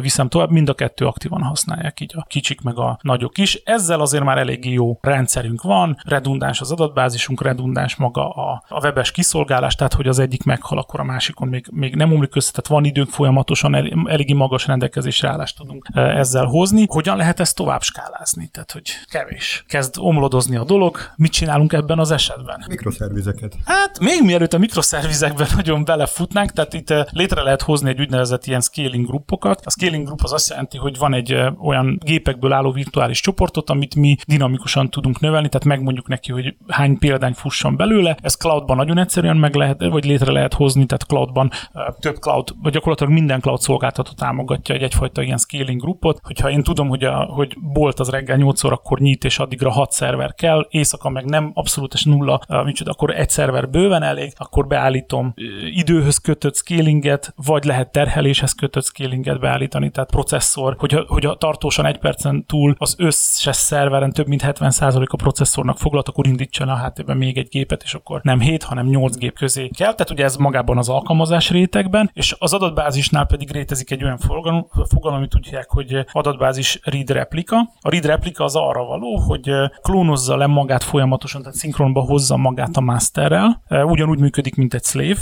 viszem 0.00 0.28
tovább, 0.28 0.50
mind 0.50 0.68
a 0.68 0.74
kettő 0.74 1.06
aktívan 1.06 1.42
használják, 1.42 2.00
így 2.00 2.12
a 2.16 2.24
kicsik 2.28 2.60
meg 2.60 2.78
a 2.78 2.98
nagyok 3.02 3.38
is. 3.38 3.54
Ezzel 3.54 4.00
azért 4.00 4.24
már 4.24 4.38
eléggé 4.38 4.72
jó 4.72 4.98
rendszerünk 5.00 5.62
van, 5.62 5.96
redundáns 6.04 6.60
az 6.60 6.72
adatbázisunk, 6.72 7.42
redundáns 7.42 7.96
maga 7.96 8.25
a, 8.28 8.64
a 8.68 8.80
webes 8.80 9.10
kiszolgálás, 9.10 9.74
tehát 9.74 9.94
hogy 9.94 10.06
az 10.06 10.18
egyik 10.18 10.44
meghal, 10.44 10.78
akkor 10.78 11.00
a 11.00 11.04
másikon 11.04 11.48
még, 11.48 11.66
még 11.70 11.94
nem 11.94 12.12
omlik 12.12 12.36
össze, 12.36 12.50
tehát 12.50 12.66
van 12.66 12.84
időnk 12.84 13.08
folyamatosan, 13.08 13.74
el, 13.74 13.88
eléggé 14.04 14.32
magas 14.32 14.66
rendelkezésre 14.66 15.28
állást 15.28 15.56
tudunk 15.56 15.88
ezzel 15.92 16.44
hozni. 16.44 16.84
Hogyan 16.88 17.16
lehet 17.16 17.40
ezt 17.40 17.56
tovább 17.56 17.82
skálázni? 17.82 18.48
Tehát, 18.48 18.72
hogy 18.72 18.90
kevés. 19.10 19.64
Kezd 19.66 19.94
omlodozni 19.98 20.56
a 20.56 20.64
dolog. 20.64 20.98
Mit 21.16 21.32
csinálunk 21.32 21.72
ebben 21.72 21.98
az 21.98 22.10
esetben? 22.10 22.64
Mikroszervizeket. 22.68 23.56
Hát 23.64 23.98
még 24.00 24.22
mielőtt 24.22 24.52
a 24.52 24.58
mikroszervizekben 24.58 25.48
nagyon 25.56 25.84
belefutnánk, 25.84 26.52
tehát 26.52 26.74
itt 26.74 26.94
létre 27.10 27.42
lehet 27.42 27.62
hozni 27.62 27.88
egy 27.88 28.00
úgynevezett 28.00 28.46
ilyen 28.46 28.60
scaling 28.60 29.06
grupokat. 29.06 29.60
A 29.64 29.70
scaling 29.70 30.04
group 30.04 30.20
az 30.22 30.32
azt 30.32 30.48
jelenti, 30.48 30.78
hogy 30.78 30.98
van 30.98 31.14
egy 31.14 31.36
olyan 31.62 32.00
gépekből 32.04 32.52
álló 32.52 32.72
virtuális 32.72 33.20
csoportot, 33.20 33.70
amit 33.70 33.94
mi 33.94 34.16
dinamikusan 34.26 34.90
tudunk 34.90 35.20
növelni, 35.20 35.48
tehát 35.48 35.66
megmondjuk 35.66 36.08
neki, 36.08 36.32
hogy 36.32 36.56
hány 36.68 36.98
példány 36.98 37.32
fusson 37.32 37.76
belőle. 37.76 38.15
Ez 38.20 38.34
cloudban 38.34 38.76
nagyon 38.76 38.98
egyszerűen 38.98 39.36
meg 39.36 39.54
lehet, 39.54 39.84
vagy 39.84 40.04
létre 40.04 40.32
lehet 40.32 40.54
hozni, 40.54 40.86
tehát 40.86 41.02
cloudban 41.02 41.50
több 41.98 42.16
cloud, 42.16 42.48
vagy 42.62 42.72
gyakorlatilag 42.72 43.12
minden 43.12 43.40
cloud 43.40 43.60
szolgáltató 43.60 44.10
támogatja 44.16 44.74
egy 44.74 44.82
egyfajta 44.82 45.22
ilyen 45.22 45.38
scaling 45.38 45.80
grupot. 45.80 46.20
Hogyha 46.22 46.50
én 46.50 46.62
tudom, 46.62 46.88
hogy, 46.88 47.04
a, 47.04 47.14
hogy 47.14 47.56
bolt 47.72 48.00
az 48.00 48.08
reggel 48.08 48.36
8 48.36 48.64
órakor 48.64 48.98
nyit, 48.98 49.24
és 49.24 49.38
addigra 49.38 49.70
6 49.70 49.90
szerver 49.90 50.34
kell, 50.34 50.66
éjszaka 50.70 51.08
meg 51.08 51.24
nem 51.24 51.50
abszolút 51.54 51.94
és 51.94 52.04
nulla, 52.04 52.40
micsoda, 52.64 52.90
akkor 52.90 53.10
egy 53.10 53.30
szerver 53.30 53.70
bőven 53.70 54.02
elég, 54.02 54.32
akkor 54.36 54.66
beállítom 54.66 55.34
időhöz 55.74 56.18
kötött 56.18 56.56
scalinget, 56.56 57.34
vagy 57.46 57.64
lehet 57.64 57.92
terheléshez 57.92 58.52
kötött 58.52 58.84
scalinget 58.84 59.40
beállítani, 59.40 59.90
tehát 59.90 60.10
processzor, 60.10 60.74
hogy, 60.78 61.04
hogy 61.06 61.26
a 61.26 61.34
tartósan 61.34 61.86
egy 61.86 61.98
percen 61.98 62.44
túl 62.46 62.74
az 62.78 62.94
összes 62.98 63.56
szerveren 63.56 64.12
több 64.12 64.26
mint 64.26 64.42
70% 64.44 65.06
a 65.06 65.16
processzornak 65.16 65.78
foglalt, 65.78 66.08
akkor 66.08 66.26
indítson 66.26 66.68
a 66.68 66.74
háttérben 66.74 67.16
még 67.16 67.38
egy 67.38 67.48
gépet, 67.48 67.82
és 67.82 67.94
akkor 68.08 68.20
nem 68.22 68.40
7, 68.40 68.62
hanem 68.62 68.86
8 68.86 69.16
gép 69.16 69.38
közé 69.38 69.68
kell. 69.68 69.94
Tehát 69.94 70.10
ugye 70.10 70.24
ez 70.24 70.36
magában 70.36 70.78
az 70.78 70.88
alkalmazás 70.88 71.50
rétegben, 71.50 72.10
és 72.12 72.36
az 72.38 72.52
adatbázisnál 72.52 73.26
pedig 73.26 73.52
rétezik 73.52 73.90
egy 73.90 74.04
olyan 74.04 74.18
fogalom, 74.18 74.66
fogalom 74.88 75.16
amit 75.16 75.34
úgy 75.34 75.44
hívják, 75.44 75.70
hogy 75.70 76.04
adatbázis 76.12 76.80
read 76.82 77.10
replika. 77.10 77.56
A 77.80 77.90
read 77.90 78.04
replika 78.04 78.44
az 78.44 78.56
arra 78.56 78.84
való, 78.84 79.16
hogy 79.16 79.50
klónozza 79.82 80.36
le 80.36 80.46
magát 80.46 80.82
folyamatosan, 80.82 81.40
tehát 81.40 81.56
szinkronba 81.56 82.00
hozza 82.00 82.36
magát 82.36 82.76
a 82.76 82.80
masterrel. 82.80 83.62
Ugyanúgy 83.68 84.18
működik, 84.18 84.54
mint 84.54 84.74
egy 84.74 84.84
slave 84.84 85.20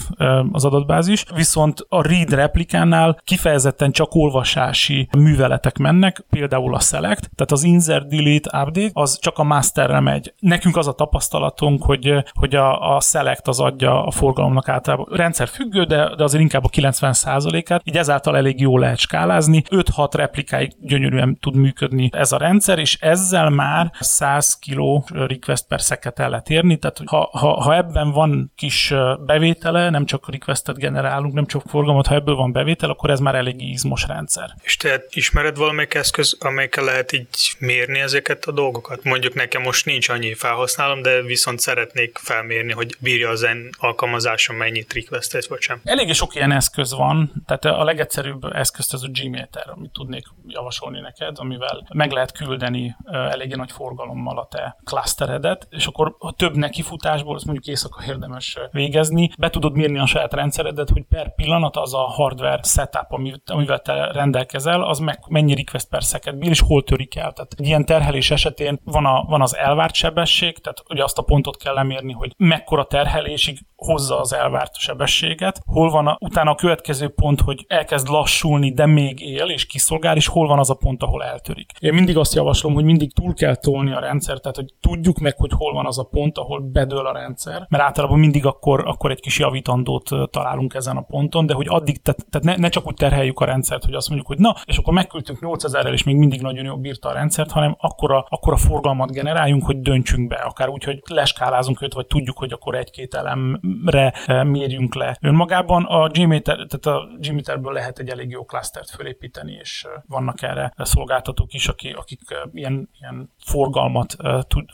az 0.53 0.65
adatbázis, 0.65 1.25
viszont 1.35 1.87
a 1.89 2.03
read 2.03 2.33
replikánál 2.33 3.21
kifejezetten 3.25 3.93
csak 3.93 4.15
olvasási 4.15 5.09
műveletek 5.19 5.79
mennek, 5.79 6.25
például 6.31 6.75
a 6.75 6.81
select, 6.81 7.31
tehát 7.35 7.53
az 7.53 7.63
insert, 7.63 8.09
delete, 8.09 8.63
update, 8.63 8.91
az 8.93 9.19
csak 9.19 9.39
a 9.39 9.45
masterre 9.45 10.01
megy. 10.01 10.35
Nekünk 10.39 10.77
az 10.77 10.89
a 10.89 10.93
tapasztalatunk, 10.93 11.83
hogy, 11.85 12.25
hogy 12.33 12.55
a, 12.81 12.97
a 12.97 13.01
select 13.01 13.49
az 13.49 13.61
adja 13.61 14.07
a 14.07 14.11
forgalomnak 14.11 14.69
általában 14.69 15.07
rendszer 15.11 15.49
függő, 15.49 15.85
de, 15.85 16.15
de 16.17 16.23
azért 16.23 16.43
inkább 16.43 16.65
a 16.65 16.69
90%-át, 16.69 17.83
így 17.85 17.97
ezáltal 17.97 18.37
elég 18.37 18.61
jól 18.61 18.81
lehet 18.81 18.99
skálázni. 18.99 19.63
5-6 19.71 20.09
replikáig 20.13 20.73
gyönyörűen 20.81 21.39
tud 21.41 21.57
működni 21.57 22.11
ez 22.13 22.33
a 22.33 22.37
rendszer, 22.37 22.79
és 22.79 22.97
ezzel 23.01 23.51
már 23.51 23.91
100 24.01 24.59
kg 24.67 25.27
request 25.29 25.67
per 25.67 25.81
szeket 25.81 26.19
el 26.19 26.31
lehet 26.31 26.51
érni, 26.51 26.77
tehát 26.77 27.01
ha, 27.05 27.29
ha, 27.33 27.63
ha 27.63 27.77
ebben 27.77 28.11
van 28.11 28.53
kis 28.57 28.95
bevétele, 29.27 29.91
nem 29.91 30.05
csak 30.05 30.31
requestet 30.31 30.79
generálunk, 30.79 31.35
nem 31.35 31.47
csak 31.47 31.63
forgalmat, 31.67 32.07
ha 32.07 32.15
ebből 32.15 32.35
van 32.35 32.53
bevétel, 32.53 32.91
akkor 32.91 33.11
ez 33.11 33.21
már 33.21 33.35
elég 33.35 33.63
izmos 33.63 34.07
rendszer. 34.07 34.55
És 34.63 34.77
te 34.77 35.03
ismered 35.11 35.57
valamelyik 35.57 35.95
eszköz, 35.95 36.37
amelyikkel 36.41 36.85
lehet 36.85 37.13
így 37.13 37.29
mérni 37.59 37.99
ezeket 37.99 38.45
a 38.45 38.53
dolgokat? 38.53 39.05
Mondjuk 39.05 39.35
nekem 39.35 39.63
most 39.63 39.87
nincs 39.87 40.09
annyi 40.09 40.35
felhasználom, 40.35 41.03
de 41.03 41.23
viszont 41.23 41.61
szeretnék 41.61 42.19
felmérni, 42.23 42.64
hogy 42.73 42.97
bírja 43.01 43.29
az 43.29 43.43
en 43.43 43.71
alkalmazásom 43.79 44.57
mennyit 44.57 44.93
requestet, 44.93 45.47
vagy 45.47 45.61
sem. 45.61 45.81
Eléggé 45.85 46.13
sok 46.13 46.35
ilyen 46.35 46.53
eszköz 46.53 46.95
van, 46.95 47.33
tehát 47.47 47.65
a 47.65 47.85
legegyszerűbb 47.85 48.45
eszközt 48.45 48.93
az 48.93 49.03
a 49.03 49.09
Gmail-ter, 49.13 49.69
amit 49.69 49.93
tudnék 49.93 50.25
javasolni 50.47 51.01
neked, 51.01 51.39
amivel 51.39 51.87
meg 51.95 52.11
lehet 52.11 52.33
küldeni 52.33 52.97
eléggé 53.13 53.55
nagy 53.55 53.73
forgalommal 53.73 54.39
a 54.39 54.47
te 54.47 54.77
clusteredet, 54.85 55.67
és 55.71 55.87
akkor 55.87 56.17
a 56.19 56.33
több 56.33 56.57
nekifutásból, 56.57 57.35
azt 57.35 57.45
mondjuk 57.45 57.67
éjszaka 57.67 58.05
érdemes 58.07 58.59
végezni, 58.71 59.31
be 59.39 59.51
tudod 59.51 59.77
mérni 59.77 59.99
a 59.99 60.07
saját 60.07 60.33
rendszeredet, 60.33 60.91
hogy 60.91 61.03
per 61.09 61.35
pillanat 61.35 61.77
az 61.77 61.95
a 61.95 61.99
hardware 61.99 62.63
setup, 62.63 63.13
amivel 63.45 63.79
te 63.79 64.13
rendelkezel, 64.13 64.83
az 64.83 64.99
meg, 64.99 65.19
mennyi 65.29 65.55
request 65.55 65.89
per 65.89 66.03
second 66.03 66.39
bír, 66.39 66.51
és 66.51 66.61
hol 66.61 66.83
törik 66.83 67.17
el. 67.17 67.33
Tehát 67.33 67.55
egy 67.57 67.67
ilyen 67.67 67.85
terhelés 67.85 68.31
esetén 68.31 68.81
van, 68.85 69.07
a, 69.07 69.25
van 69.29 69.41
az 69.41 69.57
elvárt 69.57 69.95
sebesség, 69.95 70.59
tehát 70.59 70.83
ugye 70.89 71.03
azt 71.05 71.19
a 71.19 71.23
pontot 71.23 71.57
kell 71.57 71.75
lemérni, 71.75 72.13
hogy 72.13 72.35
mekkora 72.45 72.85
terhelésig 72.85 73.59
hozza 73.77 74.21
az 74.21 74.33
elvárt 74.33 74.77
sebességet, 74.77 75.61
hol 75.67 75.91
van 75.91 76.07
a, 76.07 76.17
utána 76.21 76.51
a 76.51 76.55
következő 76.55 77.09
pont, 77.09 77.41
hogy 77.41 77.65
elkezd 77.69 78.09
lassulni, 78.09 78.73
de 78.73 78.87
még 78.87 79.21
él 79.21 79.49
és 79.49 79.67
kiszolgál, 79.67 80.17
és 80.17 80.27
hol 80.27 80.47
van 80.47 80.59
az 80.59 80.71
a 80.71 80.75
pont, 80.75 81.03
ahol 81.03 81.25
eltörik. 81.25 81.71
Én 81.79 81.95
mindig 81.95 82.17
azt 82.17 82.35
javaslom, 82.35 82.75
hogy 82.75 82.85
mindig 82.85 83.13
túl 83.13 83.35
kell 83.35 83.55
tolni 83.55 83.93
a 83.93 84.01
rendszer, 84.01 84.41
tehát 84.41 84.57
hogy 84.57 84.75
tudjuk 84.81 85.19
meg, 85.19 85.37
hogy 85.37 85.53
hol 85.57 85.73
van 85.73 85.87
az 85.87 85.99
a 85.99 86.05
pont, 86.05 86.39
ahol 86.39 86.61
bedől 86.61 87.07
a 87.07 87.13
rendszer, 87.13 87.67
mert 87.69 87.83
általában 87.83 88.19
mindig 88.19 88.47
akkor, 88.47 88.83
akkor 88.87 89.11
egy 89.11 89.21
kis 89.21 89.39
javítandót 89.39 90.31
talál 90.31 90.55
találunk 90.55 90.75
ezen 90.75 90.97
a 90.97 91.01
ponton, 91.01 91.47
de 91.47 91.55
hogy 91.55 91.67
addig, 91.69 92.03
tehát, 92.03 92.27
tehát 92.31 92.47
ne, 92.47 92.63
ne, 92.63 92.69
csak 92.69 92.87
úgy 92.87 92.95
terheljük 92.95 93.41
a 93.41 93.45
rendszert, 93.45 93.85
hogy 93.85 93.95
azt 93.95 94.09
mondjuk, 94.09 94.29
hogy 94.29 94.39
na, 94.39 94.55
és 94.65 94.77
akkor 94.77 94.93
megküldtünk 94.93 95.39
8000-rel, 95.43 95.93
és 95.93 96.03
még 96.03 96.17
mindig 96.17 96.41
nagyon 96.41 96.65
jól 96.65 96.77
bírta 96.77 97.09
a 97.09 97.13
rendszert, 97.13 97.51
hanem 97.51 97.77
akkora, 97.79 98.27
akkora 98.29 98.57
forgalmat 98.57 99.13
generáljunk, 99.13 99.65
hogy 99.65 99.81
döntsünk 99.81 100.29
be, 100.29 100.37
akár 100.37 100.69
úgy, 100.69 100.85
hogy 100.85 101.03
leskálázunk 101.05 101.83
őt, 101.83 101.95
vagy 101.95 102.07
tudjuk, 102.07 102.34
hogy 102.37 102.53
akkor 102.53 102.75
egy-két 102.75 103.15
elemre 103.15 104.13
eh, 104.27 104.45
mérjünk 104.45 104.95
le. 104.95 105.17
Önmagában 105.21 105.85
a 105.85 106.09
Gmeter, 106.09 106.57
tehát 106.57 106.87
a 106.87 107.09
Gmeterből 107.19 107.73
lehet 107.73 107.99
egy 107.99 108.09
elég 108.09 108.31
jó 108.31 108.45
klasztert 108.45 108.91
fölépíteni, 108.91 109.53
és 109.53 109.87
eh, 109.89 110.03
vannak 110.07 110.43
erre 110.43 110.73
szolgáltatók 110.77 111.53
is, 111.53 111.69
akik, 111.69 111.97
akik 111.97 112.21
eh, 112.29 112.39
ilyen, 112.53 112.89
ilyen 113.01 113.33
forgalmat, 113.45 114.17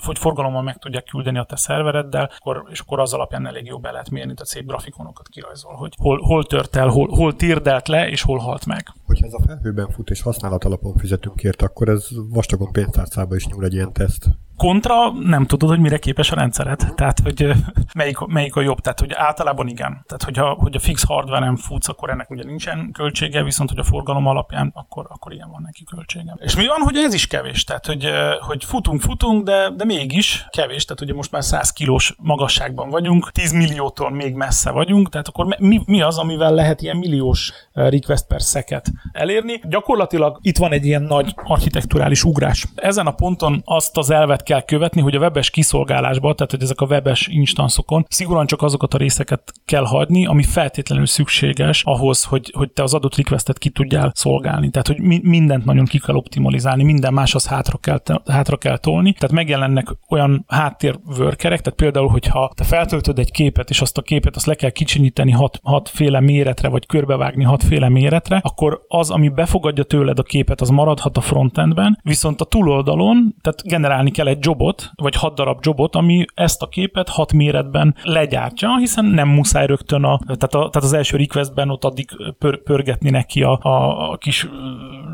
vagy 0.05 0.19
forgalommal 0.19 0.63
meg 0.63 0.77
tudják 0.79 1.05
küldeni 1.05 1.39
a 1.39 1.45
te 1.45 1.57
szervereddel, 1.57 2.31
akkor, 2.37 2.65
és 2.71 2.81
akkor 2.81 3.01
az 3.01 3.13
alapján 3.15 3.47
elég 3.47 3.67
jó 3.67 3.79
be 3.79 3.91
lehet 3.91 4.11
mérni, 4.11 4.33
tehát 4.33 4.49
szép 4.49 4.67
grafikonokat 4.67 5.29
kirajzol, 5.29 5.75
hogy 5.75 5.95
hol, 5.99 6.21
hol 6.21 6.45
tört 6.45 6.77
el, 6.77 6.89
hol, 6.89 7.09
hol 7.09 7.37
térdelt 7.37 7.89
le, 7.89 8.09
és 8.09 8.23
hol 8.23 8.39
halt 8.39 8.67
meg. 8.67 8.87
Hogyha 9.07 9.27
ez 9.27 9.33
a 9.33 9.43
felhőben 9.47 9.89
fut 9.89 10.11
és 10.11 10.23
használat 10.23 10.65
alapon 10.65 10.97
fizetünk 10.97 11.43
érte, 11.43 11.65
akkor 11.65 11.89
ez 11.89 12.09
vastagon 12.29 12.73
pénztárcába 12.73 13.35
is 13.35 13.47
nyúl 13.47 13.65
egy 13.65 13.75
ilyen 13.75 13.93
teszt 13.93 14.29
kontra 14.61 15.11
nem 15.11 15.47
tudod, 15.47 15.69
hogy 15.69 15.79
mire 15.81 15.99
képes 15.99 16.31
a 16.31 16.35
rendszeret. 16.35 16.95
Tehát, 16.95 17.19
hogy 17.19 17.53
melyik, 17.95 18.19
melyik 18.19 18.57
a 18.57 18.61
jobb. 18.61 18.81
Tehát, 18.81 19.01
hogy 19.01 19.13
általában 19.13 19.69
igen. 19.69 20.05
Tehát, 20.07 20.23
hogyha, 20.23 20.53
hogy 20.53 20.75
a 20.75 20.79
fix 20.79 21.05
nem 21.27 21.57
futsz, 21.57 21.89
akkor 21.89 22.11
ennek 22.11 22.31
ugye 22.31 22.45
nincsen 22.45 22.91
költsége, 22.93 23.43
viszont, 23.43 23.71
hogy 23.71 23.79
a 23.79 23.85
forgalom 23.85 24.27
alapján, 24.27 24.71
akkor, 24.75 25.07
akkor 25.09 25.33
igen 25.33 25.51
van 25.51 25.63
neki 25.65 25.85
költsége. 25.85 26.35
És 26.39 26.57
mi 26.57 26.67
van, 26.67 26.81
hogy 26.81 26.97
ez 26.97 27.15
is 27.15 27.27
kevés? 27.27 27.65
Tehát, 27.65 27.87
hogy, 27.87 28.09
hogy 28.41 28.65
futunk, 28.65 29.01
futunk, 29.01 29.45
de, 29.45 29.71
de 29.77 29.85
mégis 29.85 30.47
kevés. 30.51 30.85
Tehát, 30.85 31.03
ugye 31.03 31.15
most 31.15 31.31
már 31.31 31.45
100 31.45 31.73
kilós 31.73 32.15
magasságban 32.19 32.89
vagyunk, 32.89 33.31
10 33.33 33.53
milliótól 33.53 34.11
még 34.11 34.35
messze 34.35 34.71
vagyunk, 34.71 35.09
tehát 35.09 35.29
akkor 35.29 35.57
mi, 35.59 35.81
mi 35.87 36.03
az, 36.03 36.19
amivel 36.19 36.55
lehet 36.55 36.83
ilyen 36.83 36.97
milliós 36.97 37.53
request 37.73 38.27
per 38.27 38.43
szeket 38.43 38.91
elérni? 39.13 39.61
Gyakorlatilag 39.69 40.39
itt 40.43 40.59
van 40.59 40.73
egy 40.73 40.87
ilyen 40.87 41.03
nagy 41.03 41.35
architekturális 41.45 42.25
ugrás. 42.25 42.67
Ezen 42.75 43.07
a 43.07 43.13
ponton 43.13 43.63
azt 43.65 43.97
az 43.97 44.11
elvet 44.11 44.49
kell 44.51 44.63
követni, 44.63 45.01
hogy 45.01 45.15
a 45.15 45.19
webes 45.19 45.51
kiszolgálásban, 45.51 46.37
tehát 46.37 46.51
hogy 46.51 46.63
ezek 46.63 46.81
a 46.81 46.87
webes 46.87 47.27
instanszokon 47.27 48.07
szigorúan 48.09 48.47
csak 48.47 48.63
azokat 48.63 48.95
a 48.95 48.99
részeket 48.99 49.53
kell 49.65 49.85
hagyni, 49.85 50.27
ami 50.27 50.43
feltétlenül 50.43 51.07
szükséges 51.07 51.83
ahhoz, 51.85 52.25
hogy, 52.25 52.53
hogy 52.57 52.71
te 52.71 52.83
az 52.83 52.95
adott 52.95 53.17
requestet 53.17 53.59
ki 53.59 53.71
tudjál 53.71 54.13
szolgálni. 54.15 54.71
Tehát, 54.71 54.87
hogy 54.87 55.01
mi, 55.01 55.21
mindent 55.23 55.65
nagyon 55.65 55.85
ki 55.85 55.99
kell 55.99 56.15
optimalizálni, 56.15 56.85
minden 56.85 57.13
más 57.13 57.35
az 57.35 57.47
hátra 57.47 57.79
kell, 57.79 57.99
hátra 58.27 58.57
kell 58.57 58.79
tolni. 58.79 59.13
Tehát 59.13 59.35
megjelennek 59.35 59.89
olyan 60.09 60.45
háttérvörkerek, 60.49 61.61
tehát 61.61 61.79
például, 61.79 62.09
hogyha 62.09 62.53
te 62.55 62.65
feltöltöd 62.65 63.19
egy 63.19 63.31
képet, 63.31 63.71
és 63.71 63.81
azt 63.81 63.99
a 63.99 64.03
képet 64.03 64.37
azt 64.37 64.47
le 64.47 64.55
kell 64.55 64.71
kicsinyíteni 64.71 65.31
hat, 65.31 65.61
hatféle 65.63 66.21
méretre, 66.21 66.69
vagy 66.69 66.87
körbevágni 66.87 67.45
hatféle 67.45 67.89
méretre, 67.89 68.41
akkor 68.43 68.81
az, 68.89 69.11
ami 69.11 69.29
befogadja 69.29 69.85
tőled 69.85 70.19
a 70.19 70.23
képet, 70.23 70.61
az 70.61 70.69
maradhat 70.69 71.17
a 71.17 71.21
frontendben, 71.21 71.99
viszont 72.03 72.41
a 72.41 72.45
túloldalon, 72.45 73.35
tehát 73.41 73.63
generálni 73.63 74.11
kell 74.11 74.27
egy 74.27 74.39
jobot, 74.41 74.91
vagy 74.95 75.15
hat 75.15 75.35
darab 75.35 75.59
jobot, 75.63 75.97
ami 75.97 76.25
ezt 76.35 76.63
a 76.63 76.69
képet 76.69 77.09
hat 77.09 77.33
méretben 77.33 77.95
legyártja, 78.03 78.77
hiszen 78.77 79.05
nem 79.05 79.29
muszáj 79.29 79.67
rögtön 79.67 80.05
a, 80.05 80.19
tehát, 80.19 80.43
a, 80.43 80.49
tehát 80.49 80.77
az 80.77 80.93
első 80.93 81.17
requestben 81.17 81.71
ott 81.71 81.85
addig 81.85 82.09
pör, 82.39 82.63
pörgetni 82.63 83.11
neki 83.11 83.43
a, 83.43 83.59
a, 83.63 84.11
a 84.11 84.17
kis 84.17 84.49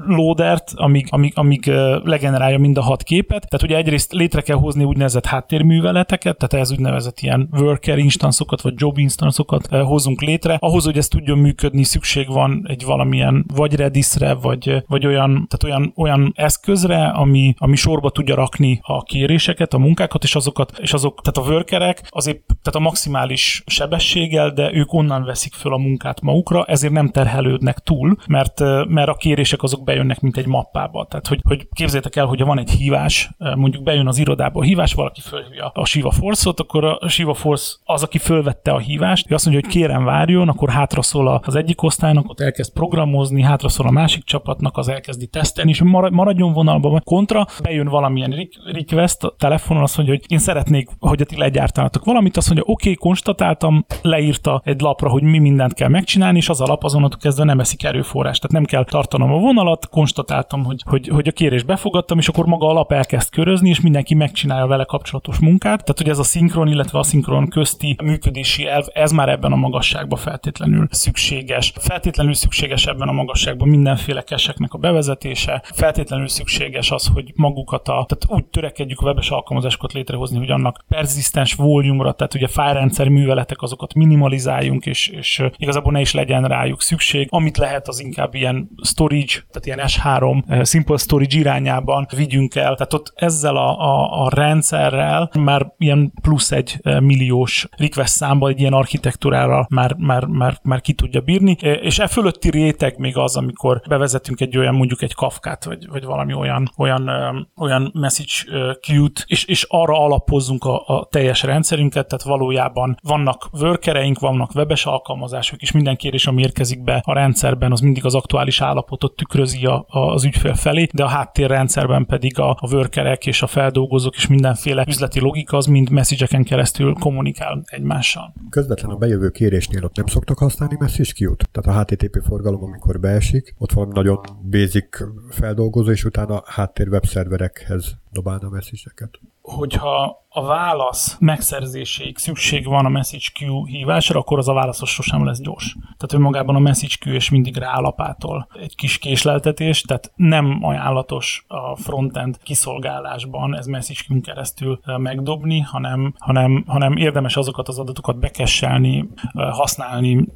loadert, 0.06 0.72
amíg, 0.74 1.06
amíg, 1.10 1.32
amíg 1.36 1.66
legenerálja 2.04 2.58
mind 2.58 2.78
a 2.78 2.82
hat 2.82 3.02
képet. 3.02 3.48
Tehát 3.48 3.62
ugye 3.62 3.76
egyrészt 3.76 4.12
létre 4.12 4.40
kell 4.40 4.56
hozni 4.56 4.84
úgynevezett 4.84 5.26
háttérműveleteket, 5.26 6.38
tehát 6.38 6.64
ez 6.64 6.72
úgynevezett 6.72 7.20
ilyen 7.20 7.48
worker 7.52 7.98
instanszokat, 7.98 8.60
vagy 8.60 8.74
job 8.76 8.98
instanszokat 8.98 9.66
hozunk 9.66 10.20
létre. 10.20 10.56
Ahhoz, 10.60 10.84
hogy 10.84 10.96
ez 10.96 11.08
tudjon 11.08 11.38
működni, 11.38 11.84
szükség 11.84 12.28
van 12.28 12.64
egy 12.68 12.84
valamilyen 12.84 13.44
vagy 13.54 13.74
Redisre, 13.74 14.34
vagy, 14.34 14.84
vagy 14.86 15.06
olyan, 15.06 15.46
tehát 15.48 15.64
olyan, 15.64 15.92
olyan 15.96 16.32
eszközre, 16.34 17.06
ami, 17.06 17.54
ami 17.58 17.76
sorba 17.76 18.10
tudja 18.10 18.34
rakni 18.34 18.80
a 18.82 19.02
kéréseket, 19.16 19.74
a 19.74 19.78
munkákat, 19.78 20.22
és 20.22 20.34
azokat, 20.34 20.78
és 20.78 20.92
azok, 20.92 21.20
tehát 21.22 21.48
a 21.48 21.52
workerek 21.52 22.08
azért, 22.10 22.40
tehát 22.46 22.74
a 22.74 22.78
maximális 22.78 23.62
sebességgel, 23.66 24.50
de 24.50 24.72
ők 24.72 24.92
onnan 24.92 25.24
veszik 25.24 25.54
föl 25.54 25.72
a 25.72 25.76
munkát 25.76 26.20
magukra, 26.20 26.64
ezért 26.64 26.92
nem 26.92 27.08
terhelődnek 27.08 27.78
túl, 27.78 28.16
mert, 28.26 28.60
mert 28.88 29.08
a 29.08 29.14
kérések 29.14 29.62
azok 29.62 29.84
bejönnek, 29.84 30.20
mint 30.20 30.36
egy 30.36 30.46
mappába. 30.46 31.06
Tehát, 31.10 31.26
hogy, 31.26 31.40
hogy 31.42 31.68
képzeljétek 31.72 32.16
el, 32.16 32.26
hogy 32.26 32.42
van 32.42 32.58
egy 32.58 32.70
hívás, 32.70 33.30
mondjuk 33.54 33.82
bejön 33.82 34.06
az 34.06 34.18
irodába 34.18 34.60
a 34.60 34.62
hívás, 34.62 34.94
valaki 34.94 35.20
fölhívja 35.20 35.70
a 35.74 35.84
Shiva 35.84 36.10
Force-ot, 36.10 36.60
akkor 36.60 36.84
a 36.84 37.08
Shiva 37.08 37.34
Force 37.34 37.74
az, 37.84 38.02
aki 38.02 38.18
fölvette 38.18 38.70
a 38.70 38.78
hívást, 38.78 39.30
ő 39.30 39.34
azt 39.34 39.46
mondja, 39.46 39.64
hogy 39.64 39.72
kérem 39.72 40.04
várjon, 40.04 40.48
akkor 40.48 40.70
hátra 40.70 41.02
szól 41.02 41.40
az 41.44 41.54
egyik 41.54 41.82
osztálynak, 41.82 42.28
ott 42.28 42.40
elkezd 42.40 42.72
programozni, 42.72 43.42
hátra 43.42 43.68
szól 43.68 43.86
a 43.86 43.90
másik 43.90 44.24
csapatnak, 44.24 44.76
az 44.76 44.88
elkezdi 44.88 45.26
tesztelni, 45.26 45.70
és 45.70 45.82
maradjon 46.10 46.52
vonalban, 46.52 47.00
kontra, 47.04 47.46
bejön 47.62 47.88
valamilyen 47.88 48.48
request, 48.72 49.05
ezt 49.06 49.24
a 49.24 49.34
telefonon, 49.38 49.82
azt 49.82 49.96
mondja, 49.96 50.14
hogy 50.14 50.24
én 50.28 50.38
szeretnék, 50.38 50.88
hogy 50.98 51.20
a 51.20 51.24
ti 51.24 51.36
legyártanátok 51.36 52.04
valamit, 52.04 52.36
azt 52.36 52.46
mondja, 52.46 52.64
oké, 52.66 52.90
okay, 52.90 52.94
konstatáltam, 52.94 53.86
leírta 54.02 54.60
egy 54.64 54.80
lapra, 54.80 55.08
hogy 55.08 55.22
mi 55.22 55.38
mindent 55.38 55.74
kell 55.74 55.88
megcsinálni, 55.88 56.38
és 56.38 56.48
az 56.48 56.60
alap 56.60 56.84
azonnantól 56.84 57.18
kezdve 57.18 57.44
nem 57.44 57.60
eszik 57.60 57.84
erőforrás. 57.84 58.38
Tehát 58.38 58.52
nem 58.52 58.64
kell 58.64 58.84
tartanom 58.84 59.32
a 59.32 59.38
vonalat, 59.38 59.88
konstatáltam, 59.88 60.64
hogy, 60.64 60.82
hogy, 60.88 61.08
hogy 61.08 61.28
a 61.28 61.32
kérés 61.32 61.62
befogadtam, 61.62 62.18
és 62.18 62.28
akkor 62.28 62.46
maga 62.46 62.66
alap 62.66 62.92
elkezd 62.92 63.30
körözni, 63.30 63.68
és 63.68 63.80
mindenki 63.80 64.14
megcsinálja 64.14 64.66
vele 64.66 64.84
kapcsolatos 64.84 65.38
munkát. 65.38 65.84
Tehát, 65.84 65.98
hogy 65.98 66.08
ez 66.08 66.18
a 66.18 66.22
szinkron, 66.22 66.68
illetve 66.68 66.98
aszinkron 66.98 67.48
közti 67.48 67.96
működési 68.02 68.66
elv, 68.66 68.84
ez 68.92 69.12
már 69.12 69.28
ebben 69.28 69.52
a 69.52 69.56
magasságban 69.56 70.18
feltétlenül 70.18 70.86
szükséges. 70.90 71.72
Feltétlenül 71.80 72.34
szükséges 72.34 72.86
ebben 72.86 73.08
a 73.08 73.12
magasságban 73.12 73.68
mindenféle 73.68 74.22
keseknek 74.22 74.72
a 74.72 74.78
bevezetése, 74.78 75.62
feltétlenül 75.74 76.28
szükséges 76.28 76.90
az, 76.90 77.10
hogy 77.14 77.32
magukat 77.34 77.88
a, 77.88 78.06
tehát 78.08 78.24
úgy 78.28 78.44
törekedjük 78.44 78.85
tudjuk 78.86 79.04
a 79.04 79.10
webes 79.10 79.30
alkalmazásokat 79.30 79.92
létrehozni, 79.92 80.38
hogy 80.38 80.50
annak 80.50 80.84
perzisztens 80.88 81.54
volume 81.54 82.12
tehát 82.12 82.34
ugye 82.34 82.46
fájrendszer 82.46 83.08
műveletek, 83.08 83.62
azokat 83.62 83.94
minimalizáljunk, 83.94 84.86
és, 84.86 85.08
és 85.08 85.42
igazából 85.56 85.92
ne 85.92 86.00
is 86.00 86.12
legyen 86.12 86.44
rájuk 86.44 86.82
szükség. 86.82 87.26
Amit 87.30 87.56
lehet, 87.56 87.88
az 87.88 88.00
inkább 88.00 88.34
ilyen 88.34 88.68
storage, 88.82 89.32
tehát 89.50 89.66
ilyen 89.66 89.80
S3 89.82 90.66
simple 90.66 90.96
storage 90.96 91.38
irányában 91.38 92.06
vigyünk 92.16 92.54
el. 92.54 92.74
Tehát 92.74 92.92
ott 92.92 93.12
ezzel 93.14 93.56
a, 93.56 93.80
a, 93.80 94.24
a 94.24 94.28
rendszerrel 94.28 95.30
már 95.38 95.72
ilyen 95.78 96.12
plusz 96.22 96.52
egy 96.52 96.80
milliós 97.00 97.68
request 97.76 98.12
számba 98.12 98.48
egy 98.48 98.60
ilyen 98.60 98.72
architektúrára 98.72 99.66
már, 99.68 99.94
már, 99.98 100.24
már, 100.24 100.58
már 100.62 100.80
ki 100.80 100.92
tudja 100.92 101.20
bírni, 101.20 101.56
és 101.60 101.98
e 101.98 102.06
fölötti 102.06 102.50
réteg 102.50 102.98
még 102.98 103.16
az, 103.16 103.36
amikor 103.36 103.82
bevezetünk 103.88 104.40
egy 104.40 104.56
olyan 104.56 104.74
mondjuk 104.74 105.02
egy 105.02 105.14
kafkát, 105.14 105.64
vagy, 105.64 105.88
vagy 105.88 106.04
valami 106.04 106.32
olyan, 106.32 106.70
olyan, 106.76 107.10
olyan 107.56 107.90
message 107.94 108.75
queue-t, 108.80 109.24
és, 109.26 109.44
és 109.44 109.66
arra 109.68 110.00
alapozzunk 110.00 110.64
a, 110.64 110.82
a 110.86 111.08
teljes 111.10 111.42
rendszerünket, 111.42 112.08
tehát 112.08 112.24
valójában 112.24 112.96
vannak 113.02 113.48
workereink, 113.52 114.18
vannak 114.18 114.54
webes 114.54 114.86
alkalmazások, 114.86 115.62
és 115.62 115.72
minden 115.72 115.96
kérés, 115.96 116.26
ami 116.26 116.42
érkezik 116.42 116.82
be 116.82 117.02
a 117.04 117.12
rendszerben, 117.12 117.72
az 117.72 117.80
mindig 117.80 118.04
az 118.04 118.14
aktuális 118.14 118.60
állapotot 118.60 119.16
tükrözi 119.16 119.66
a, 119.66 119.84
a, 119.88 119.98
az 119.98 120.24
ügyfél 120.24 120.54
felé, 120.54 120.88
de 120.92 121.04
a 121.04 121.08
háttérrendszerben 121.08 122.06
pedig 122.06 122.38
a, 122.38 122.50
a 122.50 122.68
workerek 122.72 123.26
és 123.26 123.42
a 123.42 123.46
feldolgozók 123.46 124.16
és 124.16 124.26
mindenféle 124.26 124.84
üzleti 124.88 125.20
logika 125.20 125.56
az 125.56 125.66
mind 125.66 125.90
message 125.90 126.42
keresztül 126.42 126.94
kommunikál 126.94 127.62
egymással. 127.66 128.34
Közvetlen 128.50 128.90
a 128.90 128.96
bejövő 128.96 129.30
kérésnél 129.30 129.84
ott 129.84 129.96
nem 129.96 130.06
szoktak 130.06 130.38
használni 130.38 130.76
message 130.78 131.10
queue-t? 131.16 131.48
Tehát 131.52 131.78
a 131.78 131.80
HTTP 131.80 132.22
forgalom, 132.26 132.62
amikor 132.62 133.00
beesik, 133.00 133.54
ott 133.58 133.72
valami 133.72 133.92
nagyon 133.94 134.20
basic 134.50 134.98
feldolgozó, 135.30 135.90
és 135.90 136.04
utána 136.04 136.42
háttér 136.46 136.88
webszerverekhez 136.88 137.96
dobálna 138.16 138.48
message-eket. 138.48 139.20
Hogyha 139.40 140.25
a 140.36 140.44
válasz 140.44 141.16
megszerzéséig 141.20 142.18
szükség 142.18 142.66
van 142.66 142.84
a 142.84 142.88
message 142.88 143.26
queue 143.38 143.68
hívásra, 143.68 144.20
akkor 144.20 144.38
az 144.38 144.48
a 144.48 144.52
válaszos 144.52 144.90
sosem 144.90 145.24
lesz 145.24 145.40
gyors. 145.40 145.76
Tehát 145.82 146.12
önmagában 146.12 146.54
a 146.54 146.58
message 146.58 146.94
queue 147.00 147.16
és 147.16 147.30
mindig 147.30 147.56
rálapától 147.56 148.48
egy 148.60 148.74
kis 148.74 148.98
késleltetés, 148.98 149.80
tehát 149.80 150.12
nem 150.16 150.58
ajánlatos 150.62 151.44
a 151.48 151.76
frontend 151.76 152.38
kiszolgálásban 152.42 153.56
ez 153.56 153.66
message 153.66 154.00
queue 154.06 154.20
keresztül 154.20 154.80
megdobni, 154.96 155.60
hanem, 155.60 156.14
hanem, 156.18 156.64
hanem 156.66 156.96
érdemes 156.96 157.36
azokat 157.36 157.68
az 157.68 157.78
adatokat 157.78 158.18
bekesselni, 158.18 159.08
használni 159.34 160.26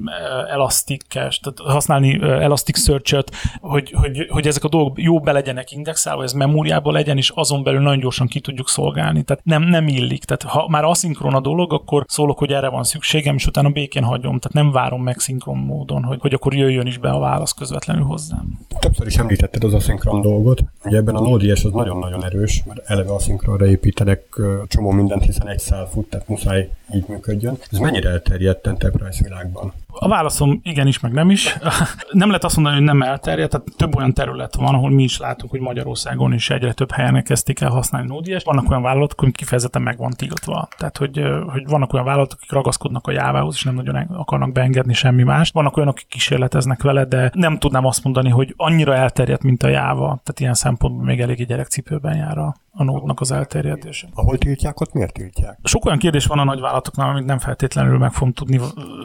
elastic 0.47 1.07
tehát 1.13 1.59
használni 1.63 2.21
Elasticsearch-öt, 2.21 3.31
hogy, 3.61 3.91
hogy, 3.91 4.27
hogy 4.29 4.47
ezek 4.47 4.63
a 4.63 4.69
dolgok 4.69 5.01
jó 5.01 5.19
be 5.19 5.31
legyenek 5.31 5.71
indexálva, 5.71 6.23
ez 6.23 6.33
memóriában 6.33 6.93
legyen, 6.93 7.17
és 7.17 7.29
azon 7.29 7.63
belül 7.63 7.81
nagyon 7.81 7.99
gyorsan 7.99 8.27
ki 8.27 8.39
tudjuk 8.39 8.69
szolgálni. 8.69 9.23
Tehát 9.23 9.43
nem, 9.43 9.63
nem 9.63 9.87
illik. 9.91 10.23
Tehát 10.23 10.43
ha 10.43 10.67
már 10.69 10.83
aszinkron 10.83 11.33
a 11.33 11.39
dolog, 11.39 11.73
akkor 11.73 12.05
szólok, 12.07 12.37
hogy 12.37 12.51
erre 12.51 12.69
van 12.69 12.83
szükségem, 12.83 13.35
és 13.35 13.47
utána 13.47 13.69
békén 13.69 14.03
hagyom. 14.03 14.39
Tehát 14.39 14.53
nem 14.53 14.71
várom 14.71 15.03
meg 15.03 15.19
szinkron 15.19 15.57
módon, 15.57 16.03
hogy, 16.03 16.17
hogy 16.21 16.33
akkor 16.33 16.53
jöjjön 16.53 16.85
is 16.87 16.97
be 16.97 17.09
a 17.09 17.19
válasz 17.19 17.51
közvetlenül 17.51 18.03
hozzám. 18.03 18.59
Többször 18.79 19.07
is 19.07 19.15
említetted 19.15 19.63
az 19.63 19.73
aszinkron 19.73 20.21
dolgot. 20.21 20.63
Ugye 20.85 20.97
ebben 20.97 21.15
a 21.15 21.19
Node.js 21.19 21.63
az 21.63 21.71
nagyon-nagyon 21.71 22.23
erős, 22.23 22.63
mert 22.65 22.89
eleve 22.89 23.13
aszinkronra 23.13 23.65
építenek 23.65 24.41
csomó 24.67 24.91
mindent, 24.91 25.23
hiszen 25.23 25.47
egy 25.47 25.59
szál 25.59 25.85
fut, 25.85 26.09
tehát 26.09 26.27
muszáj 26.27 26.69
így 26.93 27.07
működjön. 27.07 27.57
Ez 27.71 27.77
mennyire 27.77 28.09
elterjedt 28.09 28.67
enterprise 28.67 29.23
világban? 29.23 29.73
A 29.93 30.07
válaszom 30.07 30.59
igenis, 30.63 30.99
meg 30.99 31.11
nem 31.11 31.29
is. 31.29 31.57
Nem 32.11 32.27
lehet 32.27 32.43
azt 32.43 32.55
mondani, 32.55 32.75
hogy 32.75 32.85
nem 32.85 33.01
elterjedt, 33.01 33.51
tehát 33.51 33.67
több 33.77 33.95
olyan 33.95 34.13
terület 34.13 34.55
van, 34.55 34.73
ahol 34.73 34.89
mi 34.89 35.03
is 35.03 35.17
látunk, 35.17 35.51
hogy 35.51 35.59
Magyarországon 35.59 36.33
is 36.33 36.49
egyre 36.49 36.73
több 36.73 36.91
helyen 36.91 37.23
kezdték 37.23 37.61
el 37.61 37.69
használni 37.69 38.07
Node.js. 38.07 38.43
Vannak 38.43 38.69
olyan 38.69 38.81
vállalatok, 38.81 39.19
hogy 39.19 39.31
kifejezetten 39.31 39.81
meg 39.81 39.97
van 39.97 40.11
tiltva. 40.11 40.67
Tehát, 40.77 40.97
hogy, 40.97 41.23
hogy 41.47 41.67
vannak 41.67 41.93
olyan 41.93 42.05
vállalatok, 42.05 42.37
akik 42.37 42.51
ragaszkodnak 42.51 43.07
a 43.07 43.11
jávához, 43.11 43.55
és 43.55 43.63
nem 43.63 43.75
nagyon 43.75 43.95
akarnak 43.95 44.51
beengedni 44.51 44.93
semmi 44.93 45.23
mást. 45.23 45.53
Vannak 45.53 45.77
olyanok, 45.77 45.95
akik 45.95 46.07
kísérleteznek 46.07 46.83
vele, 46.83 47.05
de 47.05 47.31
nem 47.33 47.57
tudnám 47.57 47.85
azt 47.85 48.03
mondani, 48.03 48.29
hogy 48.29 48.53
annyira 48.57 48.95
elterjedt, 48.95 49.43
mint 49.43 49.63
a 49.63 49.67
jáva. 49.67 50.05
Tehát 50.05 50.39
ilyen 50.39 50.53
szempontból 50.53 51.05
még 51.05 51.19
elég 51.19 51.45
gyerekcipőben 51.47 52.15
jár 52.15 52.37
a, 52.37 52.55
a 52.73 52.83
nódnak 52.83 53.19
az 53.19 53.31
elterjedése. 53.31 54.07
Ahol 54.13 54.37
tiltják, 54.37 54.79
ott 54.79 54.93
miért 54.93 55.13
tiltják? 55.13 55.59
Sok 55.63 55.85
olyan 55.85 55.97
kérdés 55.97 56.25
van 56.25 56.39
a 56.39 56.43
nagyvállalatoknál, 56.43 57.09
amit 57.09 57.25
nem 57.25 57.39
feltétlenül 57.39 57.97
meg 57.97 58.11
fogom 58.11 58.33
tudni 58.33 58.59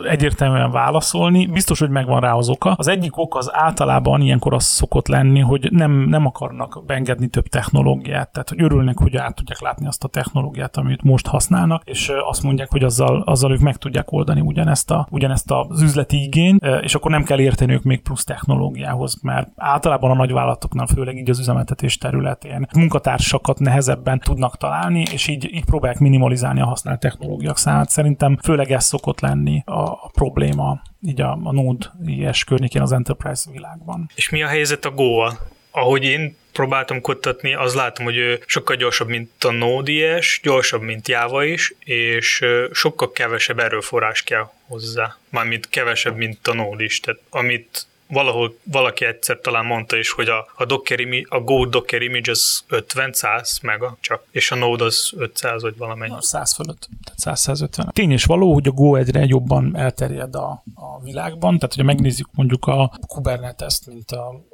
egyértelműen 0.08 0.70
válaszolni. 0.70 1.46
Biztos, 1.46 1.78
hogy 1.78 1.90
megvan 1.90 2.20
rá 2.20 2.32
az 2.32 2.48
oka. 2.48 2.72
Az 2.72 2.86
egyik 2.86 3.16
ok 3.16 3.36
az 3.36 3.54
általában 3.54 4.20
ilyenkor 4.20 4.54
az 4.54 4.64
szokott 4.64 5.08
lenni, 5.08 5.40
hogy 5.40 5.68
nem, 5.70 5.92
nem 5.92 6.26
akarnak 6.26 6.82
beengedni 6.86 7.26
több 7.28 7.46
technológiát. 7.46 8.32
Tehát, 8.32 8.48
hogy 8.48 8.62
örülnek, 8.62 8.98
hogy 8.98 9.16
át 9.16 9.34
tudják 9.34 9.60
látni 9.60 9.86
azt 9.86 10.04
a 10.04 10.08
technológiát, 10.08 10.76
amit 10.76 11.02
most 11.02 11.26
használnak, 11.26 11.82
és 11.84 12.12
azt 12.28 12.42
mondják, 12.42 12.70
hogy 12.70 12.84
azzal, 12.84 13.22
azzal 13.22 13.52
ők 13.52 13.60
meg 13.60 13.76
tudják 13.76 14.12
oldani 14.12 14.40
ugyanezt, 14.40 14.90
a, 14.90 15.06
ugyanezt 15.10 15.50
az 15.50 15.82
üzleti 15.82 16.22
igényt, 16.22 16.64
és 16.80 16.94
akkor 16.94 17.10
nem 17.10 17.22
kell 17.22 17.40
érteniük 17.40 17.82
még 17.82 18.02
plusz 18.02 18.24
technológiához, 18.24 19.22
mert 19.22 19.48
általában 19.56 20.10
a 20.10 20.14
nagyvállalatoknál, 20.14 20.86
főleg 20.86 21.16
így 21.16 21.30
az 21.30 21.38
üzemeltetés 21.38 21.98
területén 21.98 22.66
munkatársakat 22.74 23.55
dolgokat 23.56 23.58
nehezebben 23.58 24.20
tudnak 24.20 24.56
találni, 24.56 25.02
és 25.12 25.28
így, 25.28 25.54
így 25.54 25.64
próbálják 25.64 25.98
minimalizálni 25.98 26.60
a 26.60 26.66
használt 26.66 27.00
technológiák 27.00 27.56
számát. 27.56 27.90
Szerintem 27.90 28.38
főleg 28.42 28.70
ez 28.70 28.84
szokott 28.84 29.20
lenni 29.20 29.62
a, 29.66 29.80
a 29.80 30.10
probléma 30.12 30.82
így 31.02 31.20
a, 31.20 31.38
a 31.42 31.52
Node.js 31.52 32.44
környékén 32.44 32.82
az 32.82 32.92
Enterprise 32.92 33.50
világban. 33.50 34.10
És 34.14 34.30
mi 34.30 34.42
a 34.42 34.46
helyzet 34.46 34.84
a 34.84 34.90
Go-val? 34.90 35.38
Ahogy 35.70 36.04
én 36.04 36.36
próbáltam 36.52 37.00
kutatni, 37.00 37.54
az 37.54 37.74
látom, 37.74 38.04
hogy 38.04 38.16
ő 38.16 38.42
sokkal 38.46 38.76
gyorsabb, 38.76 39.08
mint 39.08 39.44
a 39.44 39.50
Node.js, 39.50 40.40
gyorsabb, 40.42 40.82
mint 40.82 41.08
Java 41.08 41.44
is, 41.44 41.74
és 41.78 42.44
sokkal 42.72 43.12
kevesebb 43.12 43.58
erőforrás 43.58 44.22
kell 44.22 44.50
hozzá. 44.66 45.16
Mármint 45.28 45.68
kevesebb, 45.68 46.16
mint 46.16 46.46
a 46.46 46.54
Node 46.54 46.84
is. 46.84 47.00
Tehát 47.00 47.20
amit 47.30 47.86
valahol 48.08 48.56
valaki 48.62 49.04
egyszer 49.04 49.38
talán 49.38 49.66
mondta 49.66 49.96
is, 49.96 50.10
hogy 50.10 50.28
a, 50.28 50.46
a, 50.56 50.64
Docker 50.64 51.00
imi, 51.00 51.24
a 51.28 51.40
Go 51.40 51.66
Docker 51.66 52.02
image 52.02 52.30
az 52.30 52.64
50-100 52.68 53.62
mega 53.62 53.96
csak, 54.00 54.24
és 54.30 54.50
a 54.50 54.54
Node 54.54 54.84
az 54.84 55.12
500 55.16 55.62
vagy 55.62 55.76
valamennyi. 55.76 56.12
Na, 56.12 56.22
100 56.22 56.54
fölött, 56.54 56.88
tehát 57.04 57.40
100-150. 57.48 57.92
Tény 57.92 58.10
és 58.10 58.24
való, 58.24 58.52
hogy 58.52 58.66
a 58.66 58.70
Go 58.70 58.94
egyre 58.94 59.24
jobban 59.24 59.76
elterjed 59.76 60.34
a, 60.34 60.62
a 60.74 61.02
világban, 61.02 61.54
tehát 61.54 61.74
hogyha 61.74 61.84
megnézzük 61.84 62.28
mondjuk 62.32 62.66
a 62.66 62.92
Kubernetes-t, 63.06 63.86
mint 63.86 64.10
a, 64.10 64.44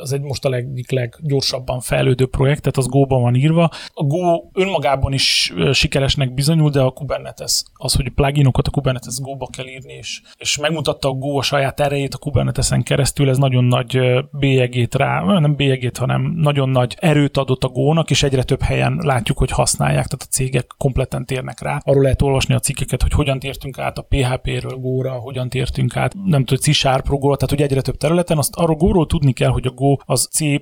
az 0.00 0.12
egy 0.12 0.20
most 0.20 0.44
a 0.44 0.52
egyik 0.52 0.90
leggyorsabban 0.90 1.80
fejlődő 1.80 2.26
projekt, 2.26 2.60
tehát 2.60 2.76
az 2.76 2.86
Go-ban 2.86 3.22
van 3.22 3.34
írva. 3.34 3.70
A 3.94 4.04
Go 4.04 4.42
önmagában 4.52 5.12
is 5.12 5.52
sikeresnek 5.72 6.34
bizonyul, 6.34 6.70
de 6.70 6.80
a 6.80 6.90
Kubernetes, 6.90 7.62
az, 7.74 7.94
hogy 7.94 8.10
pluginokat 8.10 8.66
a 8.66 8.70
Kubernetes 8.70 9.18
Go-ba 9.18 9.46
kell 9.46 9.66
írni, 9.66 9.92
és, 9.92 10.22
és 10.36 10.58
megmutatta 10.58 11.08
a 11.08 11.12
Go 11.12 11.38
a 11.38 11.42
saját 11.42 11.80
erejét 11.80 12.14
a 12.14 12.18
Kubernetesen 12.18 12.82
keresztül, 12.82 12.99
keresztül 13.00 13.28
ez 13.28 13.38
nagyon 13.38 13.64
nagy 13.64 14.00
bélyegét 14.30 14.94
rá, 14.94 15.22
nem 15.22 15.54
bélyegét, 15.54 15.96
hanem 15.96 16.32
nagyon 16.36 16.68
nagy 16.68 16.96
erőt 16.98 17.36
adott 17.36 17.64
a 17.64 17.68
gónak, 17.68 18.10
és 18.10 18.22
egyre 18.22 18.42
több 18.42 18.62
helyen 18.62 19.00
látjuk, 19.02 19.38
hogy 19.38 19.50
használják, 19.50 20.06
tehát 20.06 20.26
a 20.28 20.30
cégek 20.30 20.66
kompletten 20.78 21.26
térnek 21.26 21.60
rá. 21.60 21.80
Arról 21.84 22.02
lehet 22.02 22.22
olvasni 22.22 22.54
a 22.54 22.58
cikkeket, 22.58 23.02
hogy 23.02 23.12
hogyan 23.12 23.38
tértünk 23.38 23.78
át 23.78 23.98
a 23.98 24.06
PHP-ről 24.08 24.76
Góra, 24.76 25.12
hogyan 25.12 25.48
tértünk 25.48 25.96
át, 25.96 26.14
nem 26.24 26.44
tudom, 26.44 26.62
c 26.62 26.74
Sharp-ról, 26.74 27.36
tehát 27.36 27.54
hogy 27.54 27.62
egyre 27.62 27.80
több 27.80 27.96
területen, 27.96 28.38
azt 28.38 28.56
arról 28.56 28.76
Góról 28.76 29.06
tudni 29.06 29.32
kell, 29.32 29.50
hogy 29.50 29.66
a 29.66 29.70
Go 29.70 29.96
az 30.04 30.28
C++ 30.32 30.60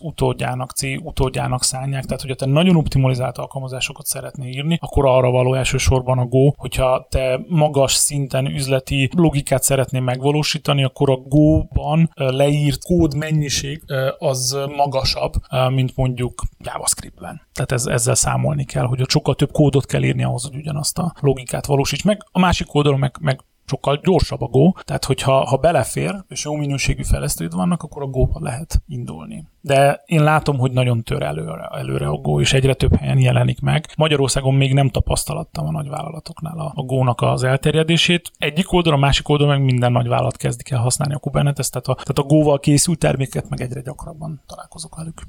utódjának, 0.00 0.70
C 0.70 0.82
utódjának 1.02 1.62
szánják, 1.62 2.04
tehát 2.04 2.20
hogyha 2.20 2.36
te 2.36 2.46
nagyon 2.46 2.76
optimalizált 2.76 3.38
alkalmazásokat 3.38 4.06
szeretnél 4.06 4.48
írni, 4.48 4.78
akkor 4.80 5.06
arra 5.06 5.30
való 5.30 5.54
elsősorban 5.54 6.18
a 6.18 6.26
Go, 6.26 6.50
hogyha 6.56 7.06
te 7.10 7.40
magas 7.48 7.92
szinten 7.92 8.46
üzleti 8.46 9.10
logikát 9.16 9.62
szeretnél 9.62 10.00
megvalósítani, 10.00 10.84
akkor 10.84 11.10
a 11.10 11.16
Go 11.16 11.62
ban 11.72 12.10
leírt 12.14 12.84
kód 12.84 13.14
mennyiség 13.14 13.82
az 14.18 14.58
magasabb, 14.76 15.32
mint 15.68 15.96
mondjuk 15.96 16.42
JavaScript-ben. 16.58 17.40
Tehát 17.52 17.72
ez, 17.72 17.86
ezzel 17.86 18.14
számolni 18.14 18.64
kell, 18.64 18.84
hogy 18.84 19.08
sokkal 19.08 19.34
több 19.34 19.52
kódot 19.52 19.86
kell 19.86 20.02
írni 20.02 20.24
ahhoz, 20.24 20.42
hogy 20.44 20.56
ugyanazt 20.56 20.98
a 20.98 21.14
logikát 21.20 21.66
valósíts 21.66 22.04
meg. 22.04 22.26
A 22.32 22.38
másik 22.38 22.74
oldalon 22.74 22.98
meg, 22.98 23.16
meg 23.20 23.40
sokkal 23.70 24.00
gyorsabb 24.02 24.40
a 24.40 24.46
Go, 24.46 24.72
tehát 24.72 25.04
hogyha 25.04 25.44
ha 25.46 25.56
belefér, 25.56 26.24
és 26.28 26.44
jó 26.44 26.54
minőségű 26.54 27.02
fejlesztőid 27.02 27.54
vannak, 27.54 27.82
akkor 27.82 28.02
a 28.02 28.06
go 28.06 28.28
lehet 28.32 28.82
indulni. 28.88 29.46
De 29.60 30.02
én 30.06 30.22
látom, 30.22 30.58
hogy 30.58 30.72
nagyon 30.72 31.02
tör 31.02 31.22
előre, 31.22 31.68
előre 31.72 32.06
a 32.06 32.16
Go, 32.16 32.40
és 32.40 32.52
egyre 32.52 32.74
több 32.74 32.96
helyen 32.96 33.18
jelenik 33.18 33.60
meg. 33.60 33.86
Magyarországon 33.96 34.54
még 34.54 34.72
nem 34.72 34.88
tapasztalattam 34.88 35.66
a 35.66 35.70
nagyvállalatoknál 35.70 36.58
a, 36.58 36.72
a 36.74 36.82
Go-nak 36.82 37.20
az 37.20 37.42
elterjedését. 37.42 38.30
Egyik 38.38 38.72
oldalon, 38.72 38.98
a 38.98 39.02
másik 39.02 39.28
oldalon 39.28 39.52
meg 39.52 39.64
minden 39.64 39.92
nagyvállalat 39.92 40.36
kezdik 40.36 40.70
el 40.70 40.80
használni 40.80 41.14
a 41.14 41.18
Kubernetes, 41.18 41.68
tehát 41.68 41.86
a, 41.86 41.94
tehát 41.94 42.18
a 42.18 42.22
Go-val 42.22 42.58
készült 42.58 42.98
terméket 42.98 43.48
meg 43.48 43.60
egyre 43.60 43.80
gyakrabban 43.80 44.42
találkozok 44.46 44.96
velük. 44.96 45.22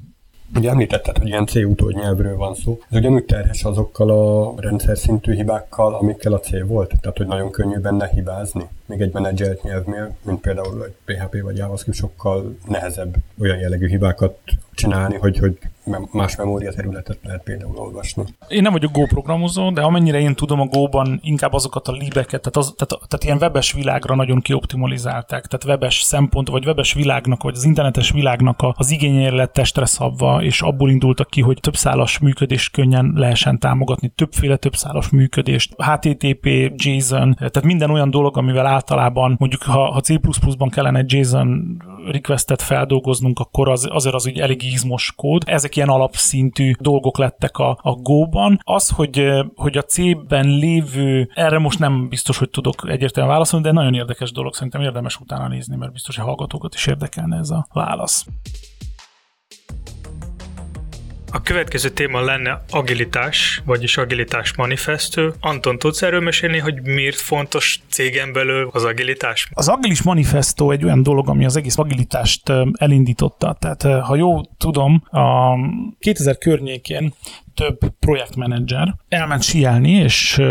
Ugye 0.56 0.70
említetted, 0.70 1.18
hogy 1.18 1.26
ilyen 1.26 1.46
C 1.46 1.54
utód 1.54 1.94
nyelvről 1.94 2.36
van 2.36 2.54
szó. 2.54 2.78
Ez 2.90 2.98
ugyanúgy 2.98 3.24
terhes 3.24 3.64
azokkal 3.64 4.10
a 4.10 4.60
rendszer 4.60 4.98
szintű 4.98 5.34
hibákkal, 5.34 5.94
amikkel 5.94 6.32
a 6.32 6.40
C 6.40 6.50
volt? 6.66 6.92
Tehát, 7.00 7.16
hogy 7.16 7.26
nagyon 7.26 7.50
könnyű 7.50 7.78
benne 7.78 8.08
hibázni? 8.08 8.68
Még 8.86 9.00
egy 9.00 9.12
menedzselt 9.12 9.62
nyelvnél, 9.62 10.16
mint 10.22 10.40
például 10.40 10.84
egy 10.84 10.94
PHP 11.04 11.42
vagy 11.42 11.56
JavaScript 11.56 11.98
sokkal 11.98 12.56
nehezebb 12.68 13.14
olyan 13.40 13.58
jellegű 13.58 13.88
hibákat 13.88 14.38
csinálni, 14.74 15.16
hogy, 15.16 15.38
hogy 15.38 15.58
más 16.12 16.36
memória 16.36 16.72
területet 16.72 17.18
lehet 17.22 17.42
például 17.42 17.76
olvasni. 17.76 18.24
Én 18.48 18.62
nem 18.62 18.72
vagyok 18.72 18.92
Go 18.92 19.06
programozó, 19.06 19.70
de 19.70 19.80
amennyire 19.80 20.20
én 20.20 20.34
tudom, 20.34 20.60
a 20.60 20.66
Go-ban 20.66 21.20
inkább 21.22 21.52
azokat 21.52 21.88
a 21.88 21.92
libeket, 21.92 22.40
tehát, 22.40 22.56
az, 22.56 22.74
tehát, 22.76 23.08
tehát 23.08 23.24
ilyen 23.24 23.36
webes 23.36 23.72
világra 23.72 24.14
nagyon 24.14 24.40
kioptimalizálták, 24.40 25.46
tehát 25.46 25.64
webes 25.64 26.00
szempont, 26.00 26.48
vagy 26.48 26.66
webes 26.66 26.92
világnak, 26.92 27.42
vagy 27.42 27.54
az 27.56 27.64
internetes 27.64 28.10
világnak 28.10 28.58
az 28.74 28.90
igényére 28.90 29.36
lett 29.36 29.52
testre 29.52 29.86
szabva, 29.86 30.42
és 30.42 30.60
abból 30.60 30.90
indultak 30.90 31.30
ki, 31.30 31.40
hogy 31.40 31.58
több 31.60 31.76
szálas 31.76 32.18
működést 32.18 32.72
könnyen 32.72 33.12
lehessen 33.14 33.58
támogatni, 33.58 34.08
többféle 34.08 34.56
több 34.56 34.74
szálas 34.74 35.08
működést, 35.08 35.74
HTTP, 35.76 36.46
JSON, 36.74 37.34
tehát 37.34 37.62
minden 37.62 37.90
olyan 37.90 38.10
dolog, 38.10 38.36
amivel 38.36 38.66
általában 38.66 39.36
mondjuk 39.38 39.62
ha, 39.62 39.92
ha 39.92 40.00
C++-ban 40.00 40.68
kellene 40.68 41.04
JSON 41.06 41.82
requestet 42.10 42.62
feldolgoznunk, 42.62 43.38
akkor 43.38 43.68
az, 43.68 43.88
azért 43.90 44.14
az 44.14 44.26
úgy 44.26 44.38
elég 44.38 44.61
izmos 44.64 45.12
kód. 45.16 45.42
Ezek 45.46 45.76
ilyen 45.76 45.88
alapszintű 45.88 46.72
dolgok 46.78 47.18
lettek 47.18 47.58
a, 47.58 47.78
a 47.82 47.92
Go-ban. 47.92 48.60
Az, 48.62 48.88
hogy, 48.88 49.28
hogy 49.54 49.76
a 49.76 49.82
C-ben 49.82 50.48
lévő, 50.48 51.30
erre 51.34 51.58
most 51.58 51.78
nem 51.78 52.08
biztos, 52.08 52.38
hogy 52.38 52.50
tudok 52.50 52.74
egyértelműen 52.88 53.34
válaszolni, 53.34 53.66
de 53.66 53.72
nagyon 53.72 53.94
érdekes 53.94 54.32
dolog, 54.32 54.54
szerintem 54.54 54.80
érdemes 54.80 55.20
utána 55.20 55.48
nézni, 55.48 55.76
mert 55.76 55.92
biztos, 55.92 56.16
hogy 56.16 56.24
hallgatókat 56.24 56.74
is 56.74 56.86
érdekelne 56.86 57.36
ez 57.38 57.50
a 57.50 57.66
válasz. 57.72 58.26
A 61.34 61.42
következő 61.42 61.88
téma 61.88 62.20
lenne 62.20 62.64
agilitás, 62.70 63.62
vagyis 63.64 63.96
agilitás 63.96 64.54
manifestő. 64.54 65.32
Anton, 65.40 65.78
tudsz 65.78 66.02
erről 66.02 66.20
mesélni, 66.20 66.58
hogy 66.58 66.82
miért 66.82 67.16
fontos 67.16 67.80
cégen 67.88 68.32
belül 68.32 68.68
az 68.72 68.84
agilitás? 68.84 69.48
Az 69.52 69.68
agilis 69.68 70.02
manifestó 70.02 70.70
egy 70.70 70.84
olyan 70.84 71.02
dolog, 71.02 71.28
ami 71.28 71.44
az 71.44 71.56
egész 71.56 71.78
agilitást 71.78 72.52
elindította. 72.72 73.56
Tehát 73.60 74.04
ha 74.04 74.16
jól 74.16 74.50
tudom, 74.58 75.02
a 75.10 75.54
2000 75.98 76.38
környékén 76.38 77.14
több 77.54 77.78
projektmenedzser 77.98 78.94
elment 79.08 79.42
sielni, 79.42 79.90
és 79.90 80.42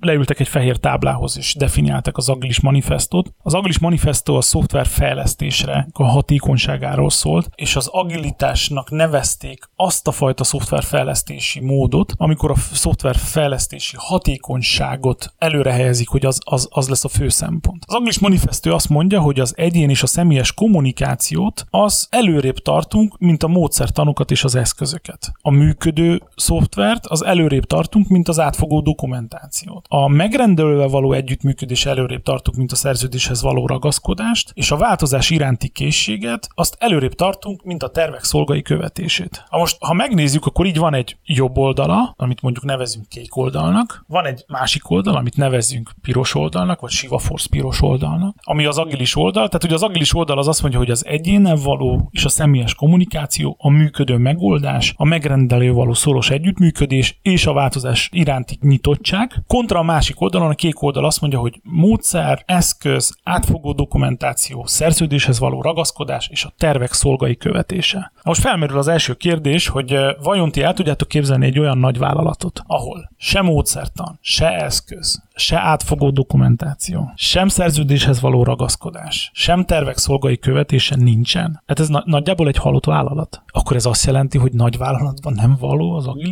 leültek 0.00 0.40
egy 0.40 0.48
fehér 0.48 0.76
táblához, 0.76 1.36
és 1.36 1.54
definiáltak 1.54 2.16
az 2.16 2.28
Agilis 2.28 2.60
manifestot. 2.60 3.34
Az 3.42 3.54
Agilis 3.54 3.78
manifesto 3.78 4.36
a 4.36 4.40
szoftver 4.40 4.86
fejlesztésre, 4.86 5.88
a 5.92 6.04
hatékonyságáról 6.04 7.10
szólt, 7.10 7.50
és 7.54 7.76
az 7.76 7.86
agilitásnak 7.86 8.90
nevezték 8.90 9.70
azt 9.76 10.08
a 10.08 10.12
fajta 10.12 10.44
szoftverfejlesztési 10.44 11.60
módot, 11.60 12.12
amikor 12.16 12.50
a 12.50 12.56
szoftverfejlesztési 12.56 13.96
hatékonyságot 13.98 15.34
előre 15.38 15.92
hogy 16.04 16.26
az, 16.26 16.38
az, 16.44 16.68
az 16.70 16.88
lesz 16.88 17.04
a 17.04 17.08
fő 17.08 17.28
szempont. 17.28 17.84
Az 17.86 17.94
Agilis 17.94 18.18
manifesto 18.18 18.74
azt 18.74 18.88
mondja, 18.88 19.20
hogy 19.20 19.40
az 19.40 19.54
egyén 19.56 19.90
és 19.90 20.02
a 20.02 20.06
személyes 20.06 20.54
kommunikációt 20.54 21.66
az 21.70 22.06
előrébb 22.10 22.58
tartunk, 22.58 23.18
mint 23.18 23.42
a 23.42 23.48
módszertanokat 23.48 24.30
és 24.30 24.44
az 24.44 24.54
eszközöket. 24.54 25.32
A 25.40 25.50
működő 25.50 26.22
szoftvert, 26.48 27.06
az 27.06 27.24
előrébb 27.24 27.64
tartunk, 27.64 28.08
mint 28.08 28.28
az 28.28 28.40
átfogó 28.40 28.80
dokumentációt. 28.80 29.86
A 29.88 30.08
megrendelővel 30.08 30.88
való 30.88 31.12
együttműködés 31.12 31.86
előrébb 31.86 32.22
tartunk, 32.22 32.56
mint 32.56 32.72
a 32.72 32.76
szerződéshez 32.76 33.42
való 33.42 33.66
ragaszkodást, 33.66 34.50
és 34.54 34.70
a 34.70 34.76
változás 34.76 35.30
iránti 35.30 35.68
készséget 35.68 36.48
azt 36.54 36.76
előrébb 36.78 37.14
tartunk, 37.14 37.62
mint 37.62 37.82
a 37.82 37.88
tervek 37.88 38.24
szolgai 38.24 38.62
követését. 38.62 39.44
Ha 39.48 39.58
most, 39.58 39.76
ha 39.80 39.92
megnézzük, 39.92 40.46
akkor 40.46 40.66
így 40.66 40.78
van 40.78 40.94
egy 40.94 41.16
jobb 41.24 41.58
oldala, 41.58 42.14
amit 42.16 42.42
mondjuk 42.42 42.64
nevezünk 42.64 43.08
kék 43.08 43.36
oldalnak, 43.36 44.04
van 44.06 44.26
egy 44.26 44.44
másik 44.46 44.90
oldal, 44.90 45.16
amit 45.16 45.36
nevezünk 45.36 45.90
piros 46.02 46.34
oldalnak, 46.34 46.80
vagy 46.80 46.90
Shiva 46.90 47.18
Force 47.18 47.48
piros 47.50 47.82
oldalnak, 47.82 48.36
ami 48.42 48.64
az 48.64 48.78
agilis 48.78 49.16
oldal. 49.16 49.46
Tehát 49.46 49.64
ugye 49.64 49.74
az 49.74 49.82
agilis 49.82 50.14
oldal 50.14 50.38
az 50.38 50.48
azt 50.48 50.60
mondja, 50.60 50.78
hogy 50.78 50.90
az 50.90 51.06
egyénnel 51.06 51.56
való 51.56 52.08
és 52.10 52.24
a 52.24 52.28
személyes 52.28 52.74
kommunikáció, 52.74 53.56
a 53.58 53.70
működő 53.70 54.16
megoldás, 54.16 54.94
a 54.96 55.04
megrendelő 55.04 55.72
való 55.72 55.92
szoros 55.92 56.30
együttműködés 56.38 57.18
és 57.22 57.46
a 57.46 57.52
változás 57.52 58.08
iránti 58.12 58.58
nyitottság. 58.60 59.42
Kontra 59.46 59.78
a 59.78 59.82
másik 59.82 60.20
oldalon 60.20 60.50
a 60.50 60.54
kék 60.54 60.82
oldal 60.82 61.04
azt 61.04 61.20
mondja, 61.20 61.38
hogy 61.38 61.60
módszer, 61.62 62.42
eszköz, 62.46 63.16
átfogó 63.22 63.72
dokumentáció, 63.72 64.66
szerződéshez 64.66 65.38
való 65.38 65.62
ragaszkodás 65.62 66.28
és 66.28 66.44
a 66.44 66.52
tervek 66.56 66.92
szolgai 66.92 67.36
követése. 67.36 68.12
Most 68.22 68.40
felmerül 68.40 68.78
az 68.78 68.88
első 68.88 69.14
kérdés, 69.14 69.68
hogy 69.68 69.98
vajon 70.22 70.50
ti 70.50 70.62
el 70.62 70.74
tudjátok 70.74 71.08
képzelni 71.08 71.46
egy 71.46 71.58
olyan 71.58 71.78
nagy 71.78 71.98
vállalatot, 71.98 72.62
ahol 72.66 73.10
se 73.16 73.42
módszertan, 73.42 74.18
se 74.20 74.48
eszköz, 74.48 75.22
se 75.34 75.58
átfogó 75.58 76.10
dokumentáció, 76.10 77.12
sem 77.14 77.48
szerződéshez 77.48 78.20
való 78.20 78.42
ragaszkodás, 78.42 79.30
sem 79.34 79.64
tervek 79.64 79.96
szolgai 79.96 80.38
követése 80.38 80.96
nincsen. 80.96 81.62
Hát 81.66 81.80
ez 81.80 81.88
na- 81.88 82.02
nagyjából 82.06 82.48
egy 82.48 82.56
halott 82.56 82.84
vállalat. 82.84 83.42
Akkor 83.46 83.76
ez 83.76 83.86
azt 83.86 84.06
jelenti, 84.06 84.38
hogy 84.38 84.52
nagy 84.52 84.78
vállalatban 84.78 85.32
nem 85.32 85.56
való 85.60 85.94
az 85.94 86.06
agilitás? 86.06 86.27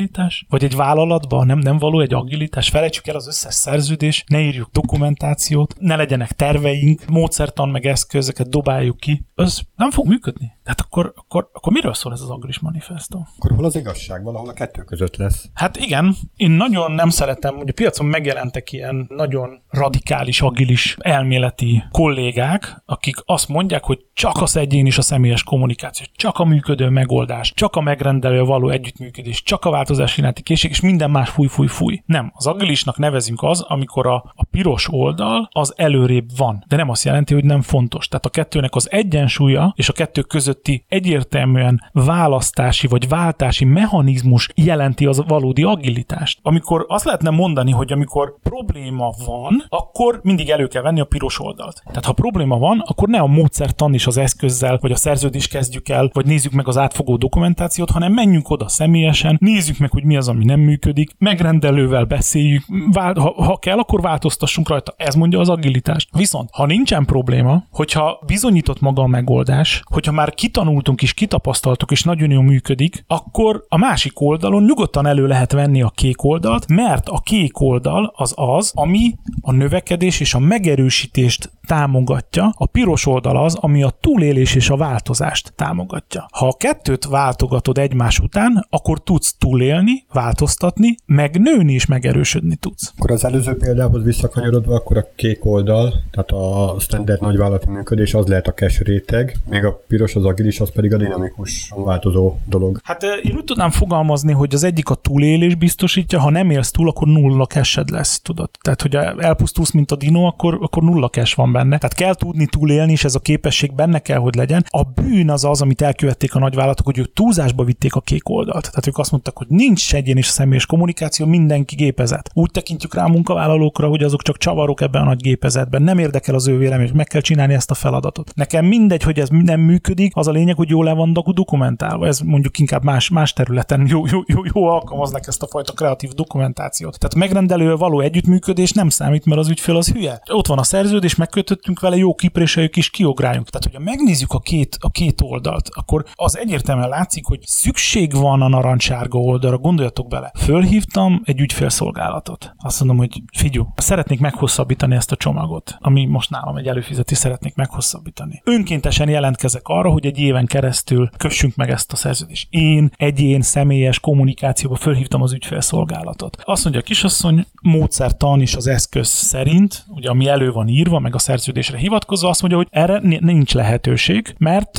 Vagy 0.49 0.64
egy 0.64 0.76
vállalatban 0.76 1.47
nem, 1.47 1.59
nem 1.59 1.78
való 1.78 2.01
egy 2.01 2.14
agilitás? 2.14 2.68
Felejtsük 2.68 3.07
el 3.07 3.14
az 3.16 3.26
összes 3.26 3.55
szerződés, 3.55 4.24
ne 4.26 4.40
írjuk 4.40 4.70
dokumentációt, 4.72 5.74
ne 5.78 5.97
legyenek 5.97 6.32
terveink, 6.32 7.07
módszertan 7.07 7.68
meg 7.68 7.86
eszközöket 7.86 8.49
dobáljuk 8.49 8.97
ki. 8.97 9.26
Az 9.34 9.62
nem 9.76 9.90
fog 9.90 10.07
működni. 10.07 10.55
Tehát 10.67 10.81
akkor, 10.81 11.12
akkor, 11.17 11.51
akkor 11.53 11.73
miről 11.73 11.95
szól 11.95 12.12
ez 12.12 12.21
az 12.21 12.31
agilis 12.31 12.59
manifesto? 12.59 13.19
Akkor 13.37 13.57
hol 13.57 13.64
az 13.64 13.77
igazság? 13.77 14.23
Valahol 14.23 14.49
a 14.49 14.53
kettő 14.53 14.83
között 14.83 15.17
lesz. 15.17 15.49
Hát 15.55 15.77
igen, 15.77 16.14
én 16.37 16.51
nagyon 16.51 16.93
nem 16.93 17.09
szeretem, 17.09 17.57
hogy 17.57 17.69
a 17.69 17.73
piacon 17.73 18.07
megjelentek 18.07 18.73
ilyen 18.73 19.07
nagyon 19.09 19.62
radikális, 19.71 20.41
agilis 20.41 20.97
elméleti 21.01 21.85
kollégák, 21.91 22.83
akik 22.87 23.17
azt 23.25 23.49
mondják, 23.49 23.85
hogy 23.85 24.05
csak 24.14 24.43
az 24.43 24.57
egyén 24.57 24.87
és 24.87 24.99
a 24.99 25.03
személyes 25.03 25.43
kommunikáció, 25.43 26.07
csak 26.17 26.39
a 26.39 26.45
működő 26.45 26.89
megoldás, 26.89 27.53
csak 27.55 27.77
a 27.77 27.81
megrendelő 27.81 28.43
való 28.43 28.69
együttműködés, 28.69 29.43
csak 29.43 29.64
a 29.64 29.71
változás 29.71 30.19
iránti 30.19 30.43
készség, 30.43 30.71
és 30.71 30.81
minden 30.81 31.11
más 31.11 31.31
fúj, 31.31 31.47
fúj, 31.47 31.67
fúj. 31.67 32.03
Nem, 32.07 32.33
az 32.35 32.47
agilisnak 32.47 32.99
nevezünk 32.99 33.43
az, 33.43 33.61
amikor 33.61 34.07
a, 34.07 34.14
a 34.35 34.45
piros 34.51 34.89
oldal 34.91 35.49
az 35.53 35.73
előrébb 35.77 36.37
van, 36.37 36.64
de 36.69 36.77
nem 36.77 36.91
azt 36.91 37.05
jelenti, 37.05 37.35
hogy 37.35 37.45
nem 37.45 37.62
fontos. 37.62 38.09
Tehát 38.09 38.27
a 38.27 38.31
kettőnek 38.31 38.75
az 38.75 38.91
egyensúlya 38.91 39.73
és 39.77 39.89
a 39.89 39.93
kettő 39.93 40.23
közötti 40.57 40.84
egyértelműen 40.88 41.82
választási 41.92 42.86
vagy 42.86 43.09
váltási 43.09 43.64
mechanizmus 43.64 44.48
jelenti 44.54 45.07
az 45.07 45.22
valódi 45.26 45.62
agilitást. 45.62 46.38
Amikor 46.42 46.84
azt 46.88 47.04
lehetne 47.04 47.30
mondani, 47.30 47.70
hogy 47.70 47.92
amikor 47.92 48.34
probléma 48.42 49.14
van, 49.26 49.64
akkor 49.68 50.20
mindig 50.22 50.48
elő 50.48 50.66
kell 50.66 50.82
venni 50.82 51.00
a 51.00 51.04
piros 51.04 51.40
oldalt. 51.40 51.82
Tehát 51.86 52.04
ha 52.04 52.12
probléma 52.12 52.59
van, 52.59 52.82
akkor 52.86 53.09
ne 53.09 53.18
a 53.18 53.26
módszertan 53.26 53.94
és 53.94 54.07
az 54.07 54.16
eszközzel, 54.16 54.78
vagy 54.80 54.90
a 54.90 54.96
szerződést 54.96 55.50
kezdjük 55.50 55.88
el, 55.88 56.11
vagy 56.12 56.26
nézzük 56.26 56.52
meg 56.52 56.68
az 56.68 56.78
átfogó 56.78 57.16
dokumentációt, 57.16 57.90
hanem 57.90 58.12
menjünk 58.12 58.50
oda 58.50 58.68
személyesen, 58.68 59.36
nézzük 59.40 59.78
meg, 59.78 59.90
hogy 59.90 60.04
mi 60.04 60.16
az, 60.16 60.28
ami 60.28 60.44
nem 60.44 60.61
működik, 60.61 61.11
megrendelővel 61.18 62.04
beszéljük, 62.04 62.64
vál, 62.92 63.14
ha, 63.14 63.42
ha 63.42 63.57
kell, 63.57 63.78
akkor 63.78 64.00
változtassunk 64.00 64.68
rajta. 64.68 64.94
Ez 64.96 65.14
mondja 65.14 65.40
az 65.40 65.48
agilitást. 65.48 66.09
Viszont, 66.12 66.48
ha 66.52 66.66
nincsen 66.66 67.04
probléma, 67.04 67.64
hogyha 67.70 68.18
bizonyított 68.26 68.80
maga 68.80 69.02
a 69.02 69.07
megoldás, 69.07 69.82
hogyha 69.84 70.12
már 70.12 70.34
kitanultunk 70.47 71.03
és 71.03 71.12
kitapasztaltuk, 71.14 71.90
és 71.90 72.03
nagyon 72.03 72.30
jól 72.30 72.42
működik, 72.42 73.05
akkor 73.07 73.64
a 73.68 73.76
másik 73.76 74.20
oldalon 74.20 74.64
nyugodtan 74.64 75.07
elő 75.07 75.26
lehet 75.26 75.53
venni 75.53 75.82
a 75.82 75.92
kék 75.94 76.24
oldalt, 76.24 76.68
mert 76.68 77.09
a 77.09 77.20
kék 77.24 77.61
oldal 77.61 78.12
az 78.16 78.32
az, 78.36 78.72
ami 78.74 79.14
a 79.40 79.53
növekedés 79.53 80.20
és 80.20 80.34
a 80.34 80.38
megerősítést 80.38 81.51
támogatja, 81.67 82.53
a 82.57 82.67
piros 82.67 83.07
oldal 83.07 83.37
az, 83.37 83.55
ami 83.55 83.83
a 83.83 83.93
túlélés 84.01 84.55
és 84.55 84.71
a 84.71 84.77
változást 84.77 85.53
támogatja. 85.57 86.27
Ha 86.33 86.47
a 86.47 86.57
kettőt 86.57 87.05
váltogatod 87.05 87.79
egymás 87.79 88.19
után, 88.19 88.67
akkor 88.71 89.03
tudsz 89.03 89.35
túlélni, 89.39 90.05
változtatni, 90.12 90.97
meg 91.07 91.41
nőni 91.41 91.73
és 91.73 91.87
megerősödni 91.87 92.57
tudsz. 92.57 92.93
Akkor 92.97 93.11
az 93.11 93.25
előző 93.25 93.57
példához 93.57 94.03
visszakanyarodva, 94.03 94.75
akkor 94.75 94.97
a 94.97 95.07
kék 95.17 95.45
oldal, 95.45 95.93
tehát 96.11 96.31
a 96.31 96.77
standard 96.79 97.21
nagyvállalati 97.21 97.71
működés 97.71 98.14
az 98.14 98.27
lehet 98.27 98.47
a 98.47 98.53
cash 98.53 98.83
réteg, 98.83 99.37
még 99.51 99.64
a 99.64 99.83
piros 99.89 100.14
az 100.14 100.25
agilis, 100.25 100.61
az 100.61 100.71
pedig 100.73 100.95
a 100.95 100.97
dinamikus 100.97 101.73
változó 101.77 102.37
dolog. 102.45 102.81
Hát 102.85 103.03
én 103.23 103.37
úgy 103.37 103.45
tudnám 103.45 103.71
fogalmazni, 103.71 104.33
hogy 104.33 104.55
az 104.55 104.64
egyik 104.64 104.91
a 104.91 104.95
túlélés 104.95 105.55
biztosítja, 105.55 106.21
ha 106.21 106.31
nem 106.31 106.51
élsz 106.51 106.71
túl, 106.71 106.89
akkor 106.89 107.09
nulla 107.09 107.47
cashed 107.47 107.89
lesz, 107.91 108.21
tudod. 108.21 108.51
Tehát, 108.61 108.83
hogy 108.83 108.95
elpusztulsz, 109.19 109.71
mint 109.71 109.91
a 109.91 109.97
dino, 109.97 110.25
akkor, 110.25 110.59
akkor 110.61 110.83
nulla 110.83 111.09
cash 111.09 111.37
van 111.37 111.53
benne. 111.57 111.78
Tehát 111.78 111.94
kell 111.94 112.14
tudni 112.14 112.46
túlélni, 112.46 112.92
és 112.92 113.04
ez 113.04 113.14
a 113.14 113.18
képesség 113.18 113.74
benne 113.74 113.98
kell, 113.98 114.18
hogy 114.18 114.34
legyen. 114.34 114.64
A 114.68 114.82
bűn 114.82 115.30
az 115.30 115.44
az, 115.44 115.62
amit 115.62 115.82
elkövették 115.82 116.34
a 116.34 116.38
nagyvállalatok, 116.38 116.86
hogy 116.86 116.98
ők 116.98 117.12
túlzásba 117.12 117.64
vitték 117.64 117.94
a 117.94 118.00
kék 118.00 118.28
oldalt. 118.28 118.68
Tehát 118.70 118.86
ők 118.86 118.98
azt 118.98 119.11
mondták, 119.11 119.36
hogy 119.36 119.46
nincs 119.48 119.94
egyén 119.94 120.16
és 120.16 120.26
személyes 120.26 120.66
kommunikáció, 120.66 121.26
mindenki 121.26 121.74
gépezet. 121.74 122.30
Úgy 122.34 122.50
tekintjük 122.50 122.94
rá 122.94 123.04
a 123.04 123.09
munkavállalókra, 123.09 123.88
hogy 123.88 124.02
azok 124.02 124.22
csak 124.22 124.38
csavarok 124.38 124.80
ebben 124.80 125.02
a 125.02 125.04
nagy 125.04 125.20
gépezetben. 125.20 125.82
Nem 125.82 125.98
érdekel 125.98 126.34
az 126.34 126.48
ő 126.48 126.59
vélemény, 126.59 126.90
meg 126.94 127.07
kell 127.07 127.20
csinálni 127.20 127.54
ezt 127.54 127.70
a 127.70 127.74
feladatot. 127.74 128.32
Nekem 128.34 128.64
mindegy, 128.64 129.02
hogy 129.02 129.18
ez 129.18 129.28
nem 129.30 129.61
működik, 129.61 130.12
az 130.16 130.26
a 130.26 130.30
lényeg, 130.30 130.57
hogy 130.57 130.68
jól 130.68 130.84
le 130.84 130.92
van 130.92 131.12
dokumentálva. 131.12 132.07
Ez 132.07 132.20
mondjuk 132.20 132.59
inkább 132.59 132.84
más, 132.84 133.09
más 133.09 133.32
területen 133.32 133.86
jó, 133.88 134.07
jó, 134.07 134.20
jó, 134.26 134.40
jó 134.54 134.64
alkalmaznak 134.64 135.26
ezt 135.26 135.42
a 135.42 135.46
fajta 135.46 135.72
kreatív 135.72 136.11
dokumentációt. 136.11 136.98
Tehát 136.98 137.14
megrendelő 137.14 137.76
való 137.76 138.00
együttműködés 138.00 138.72
nem 138.72 138.88
számít, 138.88 139.24
mert 139.24 139.40
az 139.40 139.48
ügyfél 139.48 139.76
az 139.76 139.92
hülye. 139.92 140.20
Ott 140.32 140.46
van 140.46 140.59
a 140.59 140.62
szerződés, 140.62 141.14
megkötöttünk 141.47 141.80
vele, 141.80 141.97
jó 141.97 142.14
kipréseljük 142.14 142.76
és 142.76 142.90
kiugráljunk. 142.90 143.49
Tehát, 143.51 143.64
hogyha 143.64 143.90
megnézzük 143.90 144.32
a 144.32 144.38
két, 144.38 144.76
a 144.80 144.90
két 144.90 145.20
oldalt, 145.20 145.68
akkor 145.72 146.05
az 146.14 146.38
egyértelműen 146.38 146.88
látszik, 146.88 147.26
hogy 147.26 147.40
szükség 147.42 148.14
van 148.14 148.42
a 148.42 148.49
narancsárga 148.49 149.18
oldalra, 149.18 149.59
gondoljatok 149.59 150.09
bele. 150.09 150.32
Fölhívtam 150.38 151.20
egy 151.24 151.40
ügyfélszolgálatot. 151.40 152.55
Azt 152.59 152.78
mondom, 152.78 152.97
hogy 152.97 153.22
figyú, 153.36 153.72
szeretnék 153.76 154.20
meghosszabbítani 154.20 154.94
ezt 154.94 155.12
a 155.12 155.16
csomagot, 155.16 155.76
ami 155.78 156.05
most 156.07 156.30
nálam 156.30 156.57
egy 156.57 156.66
előfizetés, 156.66 157.18
szeretnék 157.18 157.55
meghosszabbítani. 157.55 158.42
Önkéntesen 158.44 159.09
jelentkezek 159.09 159.62
arra, 159.64 159.90
hogy 159.90 160.07
egy 160.07 160.18
éven 160.18 160.47
keresztül 160.47 161.11
kössünk 161.16 161.55
meg 161.55 161.70
ezt 161.70 161.92
a 161.92 161.97
szerződést. 161.97 162.47
Én 162.51 162.90
egyén 162.97 163.40
személyes 163.40 164.01
kommunikációba 164.01 164.76
fölhívtam 164.76 165.22
az 165.22 165.32
ügyfélszolgálatot. 165.32 166.36
Azt 166.44 166.62
mondja 166.62 166.80
a 166.80 166.84
kisasszony, 166.84 167.47
módszertan 167.62 168.40
is 168.40 168.55
az 168.55 168.66
eszköz 168.66 169.09
szerint, 169.09 169.84
ugye 169.88 170.09
ami 170.09 170.28
elő 170.28 170.53
van 170.53 170.68
írva, 170.68 170.99
meg 170.99 171.14
a 171.14 171.18
szerződésre 171.37 171.78
hivatkozva, 171.78 172.28
azt 172.28 172.41
mondja, 172.41 172.59
hogy 172.59 172.68
erre 172.70 173.01
nincs 173.20 173.55
lehetőség, 173.55 174.34
mert, 174.39 174.78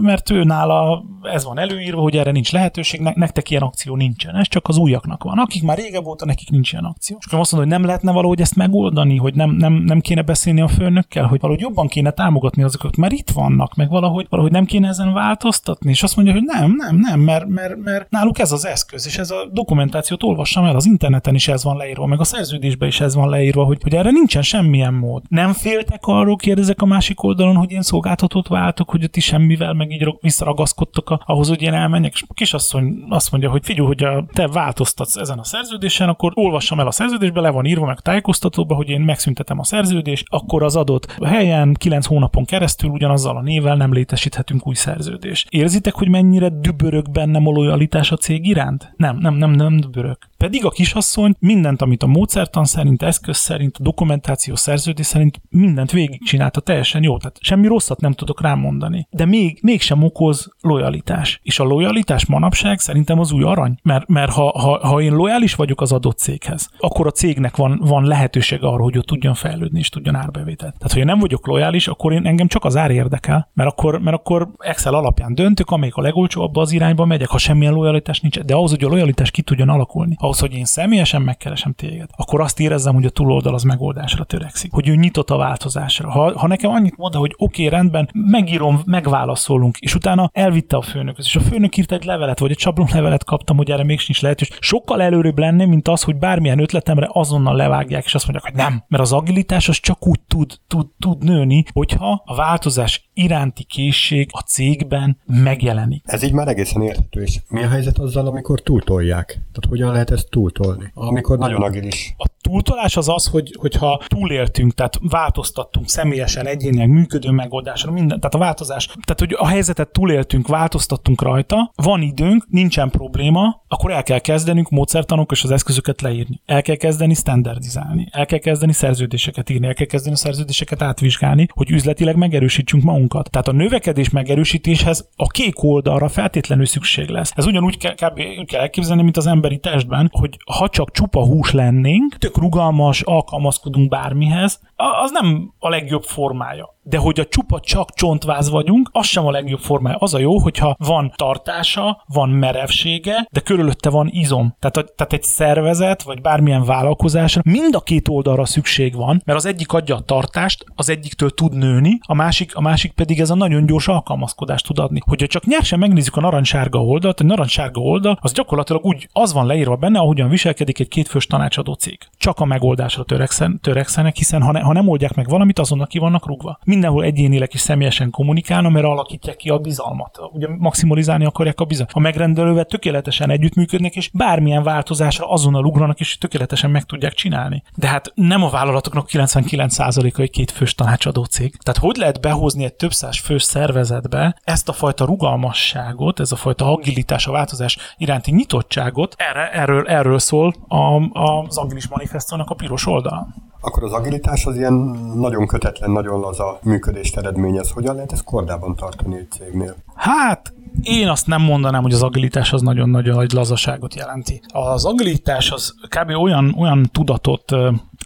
mert 0.00 0.30
ő 0.30 0.44
nála 0.44 1.04
ez 1.22 1.44
van 1.44 1.58
előírva, 1.58 2.00
hogy 2.00 2.16
erre 2.16 2.30
nincs 2.30 2.52
lehetőség, 2.52 3.00
ne, 3.00 3.12
nektek 3.14 3.50
ilyen 3.50 3.62
akció 3.62 3.96
nincsen, 3.96 4.34
ez 4.34 4.48
csak 4.48 4.68
az 4.68 4.76
újaknak 4.76 5.22
van. 5.22 5.38
Akik 5.38 5.62
már 5.62 5.76
régebb 5.76 6.06
óta, 6.06 6.24
nekik 6.24 6.50
nincs 6.50 6.72
ilyen 6.72 6.84
akció. 6.84 7.16
És 7.20 7.26
akkor 7.26 7.38
azt 7.38 7.52
mondom, 7.52 7.70
hogy 7.70 7.78
nem 7.78 7.88
lehetne 7.88 8.12
valahogy 8.12 8.40
ezt 8.40 8.56
megoldani, 8.56 9.16
hogy 9.16 9.34
nem, 9.34 9.50
nem, 9.50 9.72
nem 9.72 10.00
kéne 10.00 10.22
beszélni 10.22 10.60
a 10.60 10.68
főnökkel, 10.68 11.26
hogy 11.26 11.40
valahogy 11.40 11.62
jobban 11.62 11.86
kéne 11.86 12.10
támogatni 12.10 12.62
azokat, 12.62 12.96
mert 12.96 13.12
itt 13.12 13.30
vannak, 13.30 13.74
meg 13.74 13.88
valahogy, 13.88 14.26
valahogy 14.28 14.52
nem 14.52 14.64
kéne 14.64 14.88
ezen 14.88 15.12
változtatni. 15.12 15.90
És 15.90 16.02
azt 16.02 16.16
mondja, 16.16 16.34
hogy 16.34 16.44
nem, 16.44 16.74
nem, 16.76 16.96
nem, 16.96 17.20
mert, 17.20 17.46
mert, 17.46 17.76
mert 17.76 18.10
náluk 18.10 18.38
ez 18.38 18.52
az 18.52 18.66
eszköz, 18.66 19.06
és 19.06 19.18
ez 19.18 19.30
a 19.30 19.48
dokumentációt 19.52 20.22
olvassam 20.22 20.64
el, 20.64 20.76
az 20.76 20.86
interneten 20.86 21.34
is 21.34 21.48
ez 21.48 21.64
van 21.64 21.76
leírva, 21.76 22.06
meg 22.06 22.20
a 22.20 22.24
szerződésben 22.24 22.88
is 22.88 23.00
ez 23.00 23.14
van 23.14 23.28
leírva, 23.28 23.64
hogy, 23.64 23.82
hogy 23.82 23.94
erre 23.94 24.10
nincsen 24.10 24.42
semmilyen 24.42 24.94
mód. 24.94 25.22
Nem 25.28 25.52
féltek 25.86 26.06
arról, 26.06 26.36
kérdezek 26.36 26.82
a 26.82 26.86
másik 26.86 27.22
oldalon, 27.22 27.56
hogy 27.56 27.70
én 27.70 27.82
szolgáltatót 27.82 28.48
váltok, 28.48 28.90
hogy 28.90 29.04
ott 29.04 29.16
is 29.16 29.24
semmivel 29.24 29.72
meg 29.72 29.90
így 29.90 30.14
visszaragaszkodtok 30.20 31.10
a, 31.10 31.22
ahhoz, 31.26 31.48
hogy 31.48 31.62
én 31.62 31.72
elmenjek. 31.72 32.12
És 32.12 32.24
a 32.28 32.34
kisasszony 32.34 33.04
azt 33.08 33.30
mondja, 33.30 33.50
hogy 33.50 33.64
figyelj, 33.64 33.86
hogy 33.86 34.06
te 34.32 34.48
változtatsz 34.48 35.16
ezen 35.16 35.38
a 35.38 35.44
szerződésen, 35.44 36.08
akkor 36.08 36.32
olvassam 36.34 36.80
el 36.80 36.86
a 36.86 36.90
szerződésbe, 36.90 37.40
le 37.40 37.50
van 37.50 37.64
írva 37.64 37.86
meg 37.86 38.00
tájékoztatóba, 38.00 38.74
hogy 38.74 38.88
én 38.88 39.00
megszüntetem 39.00 39.58
a 39.58 39.64
szerződést, 39.64 40.24
akkor 40.28 40.62
az 40.62 40.76
adott 40.76 41.16
helyen 41.24 41.74
9 41.74 42.06
hónapon 42.06 42.44
keresztül 42.44 42.90
ugyanazzal 42.90 43.36
a 43.36 43.42
névvel 43.42 43.76
nem 43.76 43.92
létesíthetünk 43.92 44.66
új 44.66 44.74
szerződést. 44.74 45.48
Érzitek, 45.50 45.94
hogy 45.94 46.08
mennyire 46.08 46.48
dübörög 46.48 47.10
bennem 47.10 47.46
a 47.46 47.50
lojalitás 47.50 48.12
a 48.12 48.16
cég 48.16 48.46
iránt? 48.46 48.92
Nem, 48.96 49.16
nem, 49.16 49.34
nem, 49.34 49.50
nem 49.50 49.76
dübörög. 49.76 50.18
Pedig 50.36 50.64
a 50.64 50.70
kisasszony 50.70 51.34
mindent, 51.38 51.82
amit 51.82 52.02
a 52.02 52.06
módszertan 52.06 52.64
szerint, 52.64 53.02
eszköz 53.02 53.36
szerint, 53.36 53.76
a 53.76 53.82
dokumentáció 53.82 54.54
szerződés 54.54 55.06
szerint 55.06 55.40
minden 55.48 55.75
mindent 55.76 56.08
végigcsinálta 56.08 56.60
teljesen 56.60 57.02
jó, 57.02 57.18
tehát 57.18 57.38
semmi 57.40 57.66
rosszat 57.66 58.00
nem 58.00 58.12
tudok 58.12 58.40
rámondani. 58.40 59.06
De 59.10 59.24
még, 59.24 59.58
mégsem 59.62 60.02
okoz 60.02 60.52
lojalitás. 60.60 61.40
És 61.42 61.58
a 61.58 61.64
lojalitás 61.64 62.26
manapság 62.26 62.78
szerintem 62.78 63.18
az 63.18 63.32
új 63.32 63.42
arany. 63.42 63.78
Mert, 63.82 64.08
mert 64.08 64.32
ha, 64.32 64.58
ha, 64.58 64.86
ha 64.86 65.00
én 65.00 65.14
lojális 65.14 65.54
vagyok 65.54 65.80
az 65.80 65.92
adott 65.92 66.18
céghez, 66.18 66.70
akkor 66.78 67.06
a 67.06 67.10
cégnek 67.10 67.56
van, 67.56 67.80
van 67.84 68.04
lehetőség 68.04 68.62
arra, 68.62 68.82
hogy 68.82 68.98
ott 68.98 69.06
tudjon 69.06 69.34
fejlődni 69.34 69.78
és 69.78 69.88
tudjon 69.88 70.14
árbevételt. 70.14 70.74
Tehát, 70.78 70.92
ha 70.92 70.98
én 70.98 71.04
nem 71.04 71.18
vagyok 71.18 71.46
lojális, 71.46 71.88
akkor 71.88 72.12
én 72.12 72.26
engem 72.26 72.46
csak 72.46 72.64
az 72.64 72.76
ár 72.76 72.90
érdekel, 72.90 73.50
mert 73.54 73.70
akkor, 73.70 74.00
mert 74.00 74.16
akkor 74.16 74.48
Excel 74.58 74.94
alapján 74.94 75.34
döntök, 75.34 75.70
amelyik 75.70 75.94
a 75.94 76.02
legolcsóbb 76.02 76.56
az 76.56 76.72
irányba 76.72 77.04
megyek, 77.04 77.28
ha 77.28 77.38
semmilyen 77.38 77.72
lojalitás 77.72 78.20
nincs. 78.20 78.38
De 78.38 78.54
ahhoz, 78.54 78.70
hogy 78.70 78.84
a 78.84 78.88
lojalitás 78.88 79.30
ki 79.30 79.42
tudjon 79.42 79.68
alakulni, 79.68 80.16
ahhoz, 80.18 80.38
hogy 80.38 80.52
én 80.54 80.64
személyesen 80.64 81.22
megkeresem 81.22 81.72
téged, 81.72 82.08
akkor 82.16 82.40
azt 82.40 82.60
érezzem, 82.60 82.94
hogy 82.94 83.04
a 83.04 83.10
túloldal 83.10 83.54
az 83.54 83.62
megoldásra 83.62 84.24
törekszik, 84.24 84.72
hogy 84.72 84.88
ő 84.88 84.94
nyitott 84.94 85.30
a 85.30 85.36
változásra. 85.36 85.65
Ha, 86.08 86.38
ha 86.38 86.46
nekem 86.46 86.70
annyit 86.70 86.96
mond, 86.96 87.14
hogy 87.14 87.34
oké, 87.36 87.64
okay, 87.64 87.78
rendben, 87.78 88.08
megírom, 88.12 88.80
megválaszolunk, 88.84 89.78
és 89.78 89.94
utána 89.94 90.30
elvitte 90.32 90.76
a 90.76 90.82
főnök, 90.82 91.18
és 91.18 91.36
a 91.36 91.40
főnök 91.40 91.76
írt 91.76 91.92
egy 91.92 92.04
levelet, 92.04 92.38
vagy 92.38 92.50
egy 92.50 92.56
csablon 92.56 92.88
levelet 92.92 93.24
kaptam, 93.24 93.56
hogy 93.56 93.70
erre 93.70 93.84
még 93.84 93.98
sincs 93.98 94.22
lehetőség. 94.22 94.56
Sokkal 94.60 95.02
előrébb 95.02 95.38
lenne, 95.38 95.66
mint 95.66 95.88
az, 95.88 96.02
hogy 96.02 96.16
bármilyen 96.16 96.58
ötletemre 96.58 97.08
azonnal 97.12 97.56
levágják, 97.56 98.04
és 98.04 98.14
azt 98.14 98.26
mondják, 98.26 98.52
hogy 98.52 98.62
nem. 98.62 98.84
Mert 98.88 99.02
az 99.02 99.12
agilitás 99.12 99.68
az 99.68 99.76
csak 99.76 100.06
úgy 100.06 100.20
tud, 100.20 100.52
tud, 100.66 100.86
tud 100.98 101.24
nőni, 101.24 101.64
hogyha 101.72 102.22
a 102.24 102.34
változás 102.34 103.10
iránti 103.14 103.64
készség 103.64 104.28
a 104.32 104.40
cégben 104.40 105.18
megjelenik. 105.26 106.02
Ez 106.06 106.22
így 106.22 106.32
már 106.32 106.48
egészen 106.48 106.82
érthető, 106.82 107.22
és 107.22 107.40
mi 107.48 107.62
a 107.62 107.68
helyzet 107.68 107.98
azzal, 107.98 108.26
amikor 108.26 108.60
túltolják? 108.60 109.26
Tehát 109.26 109.68
hogyan 109.68 109.92
lehet 109.92 110.10
ezt 110.10 110.30
túltolni? 110.30 110.90
Amikor 110.94 111.38
nagyon 111.38 111.62
agilis. 111.62 112.14
A 112.16 112.26
túltolás 112.46 112.96
az 112.96 113.08
az, 113.08 113.26
hogy, 113.26 113.54
hogyha 113.58 114.02
túléltünk, 114.06 114.74
tehát 114.74 114.98
változtattunk 115.00 115.88
személyesen, 115.88 116.46
egyénileg 116.46 116.88
működő 116.88 117.30
megoldásra, 117.30 117.90
minden, 117.90 118.20
tehát 118.20 118.34
a 118.34 118.38
változás, 118.38 118.86
tehát 118.86 119.18
hogy 119.18 119.34
a 119.38 119.46
helyzetet 119.46 119.88
túléltünk, 119.88 120.48
változtattunk 120.48 121.22
rajta, 121.22 121.72
van 121.74 122.02
időnk, 122.02 122.46
nincsen 122.48 122.90
probléma, 122.90 123.62
akkor 123.68 123.90
el 123.90 124.02
kell 124.02 124.18
kezdenünk 124.18 124.70
módszertanok 124.70 125.30
és 125.30 125.42
az 125.42 125.50
eszközöket 125.50 126.00
leírni. 126.00 126.40
El 126.44 126.62
kell 126.62 126.76
kezdeni 126.76 127.14
standardizálni, 127.14 128.08
el 128.10 128.26
kell 128.26 128.38
kezdeni 128.38 128.72
szerződéseket 128.72 129.50
írni, 129.50 129.66
el 129.66 129.74
kell 129.74 129.86
kezdeni 129.86 130.14
a 130.14 130.18
szerződéseket 130.18 130.82
átvizsgálni, 130.82 131.46
hogy 131.54 131.70
üzletileg 131.70 132.16
megerősítsünk 132.16 132.82
magunkat. 132.82 133.30
Tehát 133.30 133.48
a 133.48 133.52
növekedés 133.52 134.10
megerősítéshez 134.10 135.08
a 135.16 135.26
kék 135.26 135.62
oldalra 135.62 136.08
feltétlenül 136.08 136.66
szükség 136.66 137.08
lesz. 137.08 137.32
Ez 137.34 137.46
ugyanúgy 137.46 137.78
kell, 137.78 137.94
kell 137.94 138.14
elképzelni, 138.52 139.02
mint 139.02 139.16
az 139.16 139.26
emberi 139.26 139.58
testben, 139.58 140.08
hogy 140.12 140.36
ha 140.56 140.68
csak 140.68 140.90
csupa 140.90 141.24
hús 141.24 141.52
lennénk, 141.52 142.14
tök 142.18 142.35
rugalmas, 142.36 143.02
alkalmazkodunk 143.02 143.88
bármihez, 143.88 144.60
az 144.76 145.10
nem 145.10 145.54
a 145.58 145.68
legjobb 145.68 146.02
formája. 146.02 146.75
De 146.88 146.98
hogy 146.98 147.20
a 147.20 147.26
csupa 147.26 147.60
csak 147.60 147.94
csontváz 147.94 148.50
vagyunk, 148.50 148.88
az 148.92 149.06
sem 149.06 149.26
a 149.26 149.30
legjobb 149.30 149.60
formája. 149.60 149.96
Az 149.96 150.14
a 150.14 150.18
jó, 150.18 150.38
hogyha 150.38 150.76
van 150.78 151.12
tartása, 151.16 152.02
van 152.06 152.28
merevsége, 152.28 153.26
de 153.30 153.40
körülötte 153.40 153.90
van 153.90 154.08
izom. 154.10 154.54
Tehát, 154.58 154.76
a, 154.76 154.94
tehát 154.94 155.12
egy 155.12 155.22
szervezet, 155.22 156.02
vagy 156.02 156.20
bármilyen 156.20 156.64
vállalkozásra 156.64 157.40
mind 157.44 157.74
a 157.74 157.80
két 157.80 158.08
oldalra 158.08 158.44
szükség 158.44 158.94
van, 158.94 159.22
mert 159.24 159.38
az 159.38 159.46
egyik 159.46 159.72
adja 159.72 159.94
a 159.94 160.00
tartást, 160.00 160.64
az 160.74 160.88
egyiktől 160.88 161.30
tud 161.30 161.56
nőni, 161.56 161.98
a 162.06 162.14
másik, 162.14 162.56
a 162.56 162.60
másik 162.60 162.92
pedig 162.92 163.20
ez 163.20 163.30
a 163.30 163.34
nagyon 163.34 163.66
gyors 163.66 163.88
alkalmazkodást 163.88 164.66
tud 164.66 164.78
adni. 164.78 165.00
Hogyha 165.06 165.26
csak 165.26 165.46
nyersen 165.46 165.78
megnézzük 165.78 166.16
a 166.16 166.20
narancssárga 166.20 166.84
oldalt, 166.84 167.20
a 167.20 167.24
narancssárga 167.24 167.80
oldal 167.80 168.18
az 168.20 168.32
gyakorlatilag 168.32 168.84
úgy 168.84 169.08
az 169.12 169.32
van 169.32 169.46
leírva 169.46 169.76
benne, 169.76 169.98
ahogyan 169.98 170.28
viselkedik 170.28 170.80
egy 170.80 170.88
kétfős 170.88 171.26
tanácsadó 171.26 171.72
cég. 171.72 171.98
Csak 172.16 172.40
a 172.40 172.44
megoldásra 172.44 173.04
törekszen, 173.04 173.60
törekszenek, 173.62 174.16
hiszen 174.16 174.42
ha, 174.42 174.52
ne, 174.52 174.60
ha 174.60 174.72
nem 174.72 174.88
oldják 174.88 175.14
meg 175.14 175.28
valamit, 175.28 175.58
azonnal 175.58 175.86
ki 175.86 175.98
vannak 175.98 176.26
rúgva. 176.26 176.58
Mindenhol 176.76 177.04
egyénileg 177.04 177.50
is 177.52 177.60
személyesen 177.60 178.10
kommunikálnak, 178.10 178.72
mert 178.72 178.84
alakítják 178.84 179.36
ki 179.36 179.48
a 179.48 179.58
bizalmat. 179.58 180.18
Ugye 180.32 180.48
maximalizálni 180.58 181.24
akarják 181.24 181.60
a 181.60 181.64
bizalmat. 181.64 181.94
A 181.94 182.00
megrendelővel 182.00 182.64
tökéletesen 182.64 183.30
együttműködnek, 183.30 183.96
és 183.96 184.10
bármilyen 184.12 184.62
változásra 184.62 185.30
azonnal 185.30 185.64
ugranak, 185.64 186.00
és 186.00 186.18
tökéletesen 186.18 186.70
meg 186.70 186.82
tudják 186.82 187.12
csinálni. 187.12 187.62
De 187.74 187.86
hát 187.86 188.12
nem 188.14 188.42
a 188.42 188.50
vállalatoknak 188.50 189.08
99%-a 189.12 190.20
egy 190.20 190.30
két 190.30 190.50
fős 190.50 190.74
tanácsadó 190.74 191.24
cég. 191.24 191.56
Tehát 191.56 191.80
hogy 191.80 191.96
lehet 191.96 192.20
behozni 192.20 192.64
egy 192.64 192.74
több 192.74 192.92
száz 192.92 193.20
fős 193.20 193.42
szervezetbe 193.42 194.40
ezt 194.44 194.68
a 194.68 194.72
fajta 194.72 195.04
rugalmasságot, 195.04 196.20
ez 196.20 196.32
a 196.32 196.36
fajta 196.36 196.72
agilitás, 196.72 197.26
a 197.26 197.32
változás 197.32 197.78
iránti 197.96 198.30
nyitottságot, 198.30 199.14
erre, 199.18 199.52
erről, 199.52 199.86
erről 199.86 200.18
szól 200.18 200.54
a, 200.68 200.76
a, 201.18 201.44
az 201.46 201.58
agilis 201.58 201.88
manifestónak 201.88 202.50
a 202.50 202.54
piros 202.54 202.86
oldal 202.86 203.34
akkor 203.66 203.84
az 203.84 203.92
agilitás 203.92 204.46
az 204.46 204.56
ilyen 204.56 204.72
nagyon 205.14 205.46
kötetlen, 205.46 205.90
nagyon 205.90 206.20
laza 206.20 206.58
működést 206.62 207.16
eredményez. 207.16 207.70
Hogyan 207.70 207.94
lehet 207.94 208.12
ezt 208.12 208.24
kordában 208.24 208.76
tartani 208.76 209.16
egy 209.16 209.30
cégnél? 209.30 209.74
Hát, 209.94 210.54
én 210.82 211.08
azt 211.08 211.26
nem 211.26 211.42
mondanám, 211.42 211.82
hogy 211.82 211.92
az 211.92 212.02
agilitás 212.02 212.52
az 212.52 212.62
nagyon-nagyon 212.62 213.14
nagy 213.14 213.32
lazaságot 213.32 213.94
jelenti. 213.94 214.40
Az 214.52 214.84
agilitás 214.84 215.50
az 215.50 215.74
kb. 215.88 216.10
olyan, 216.10 216.54
olyan 216.58 216.88
tudatot 216.92 217.52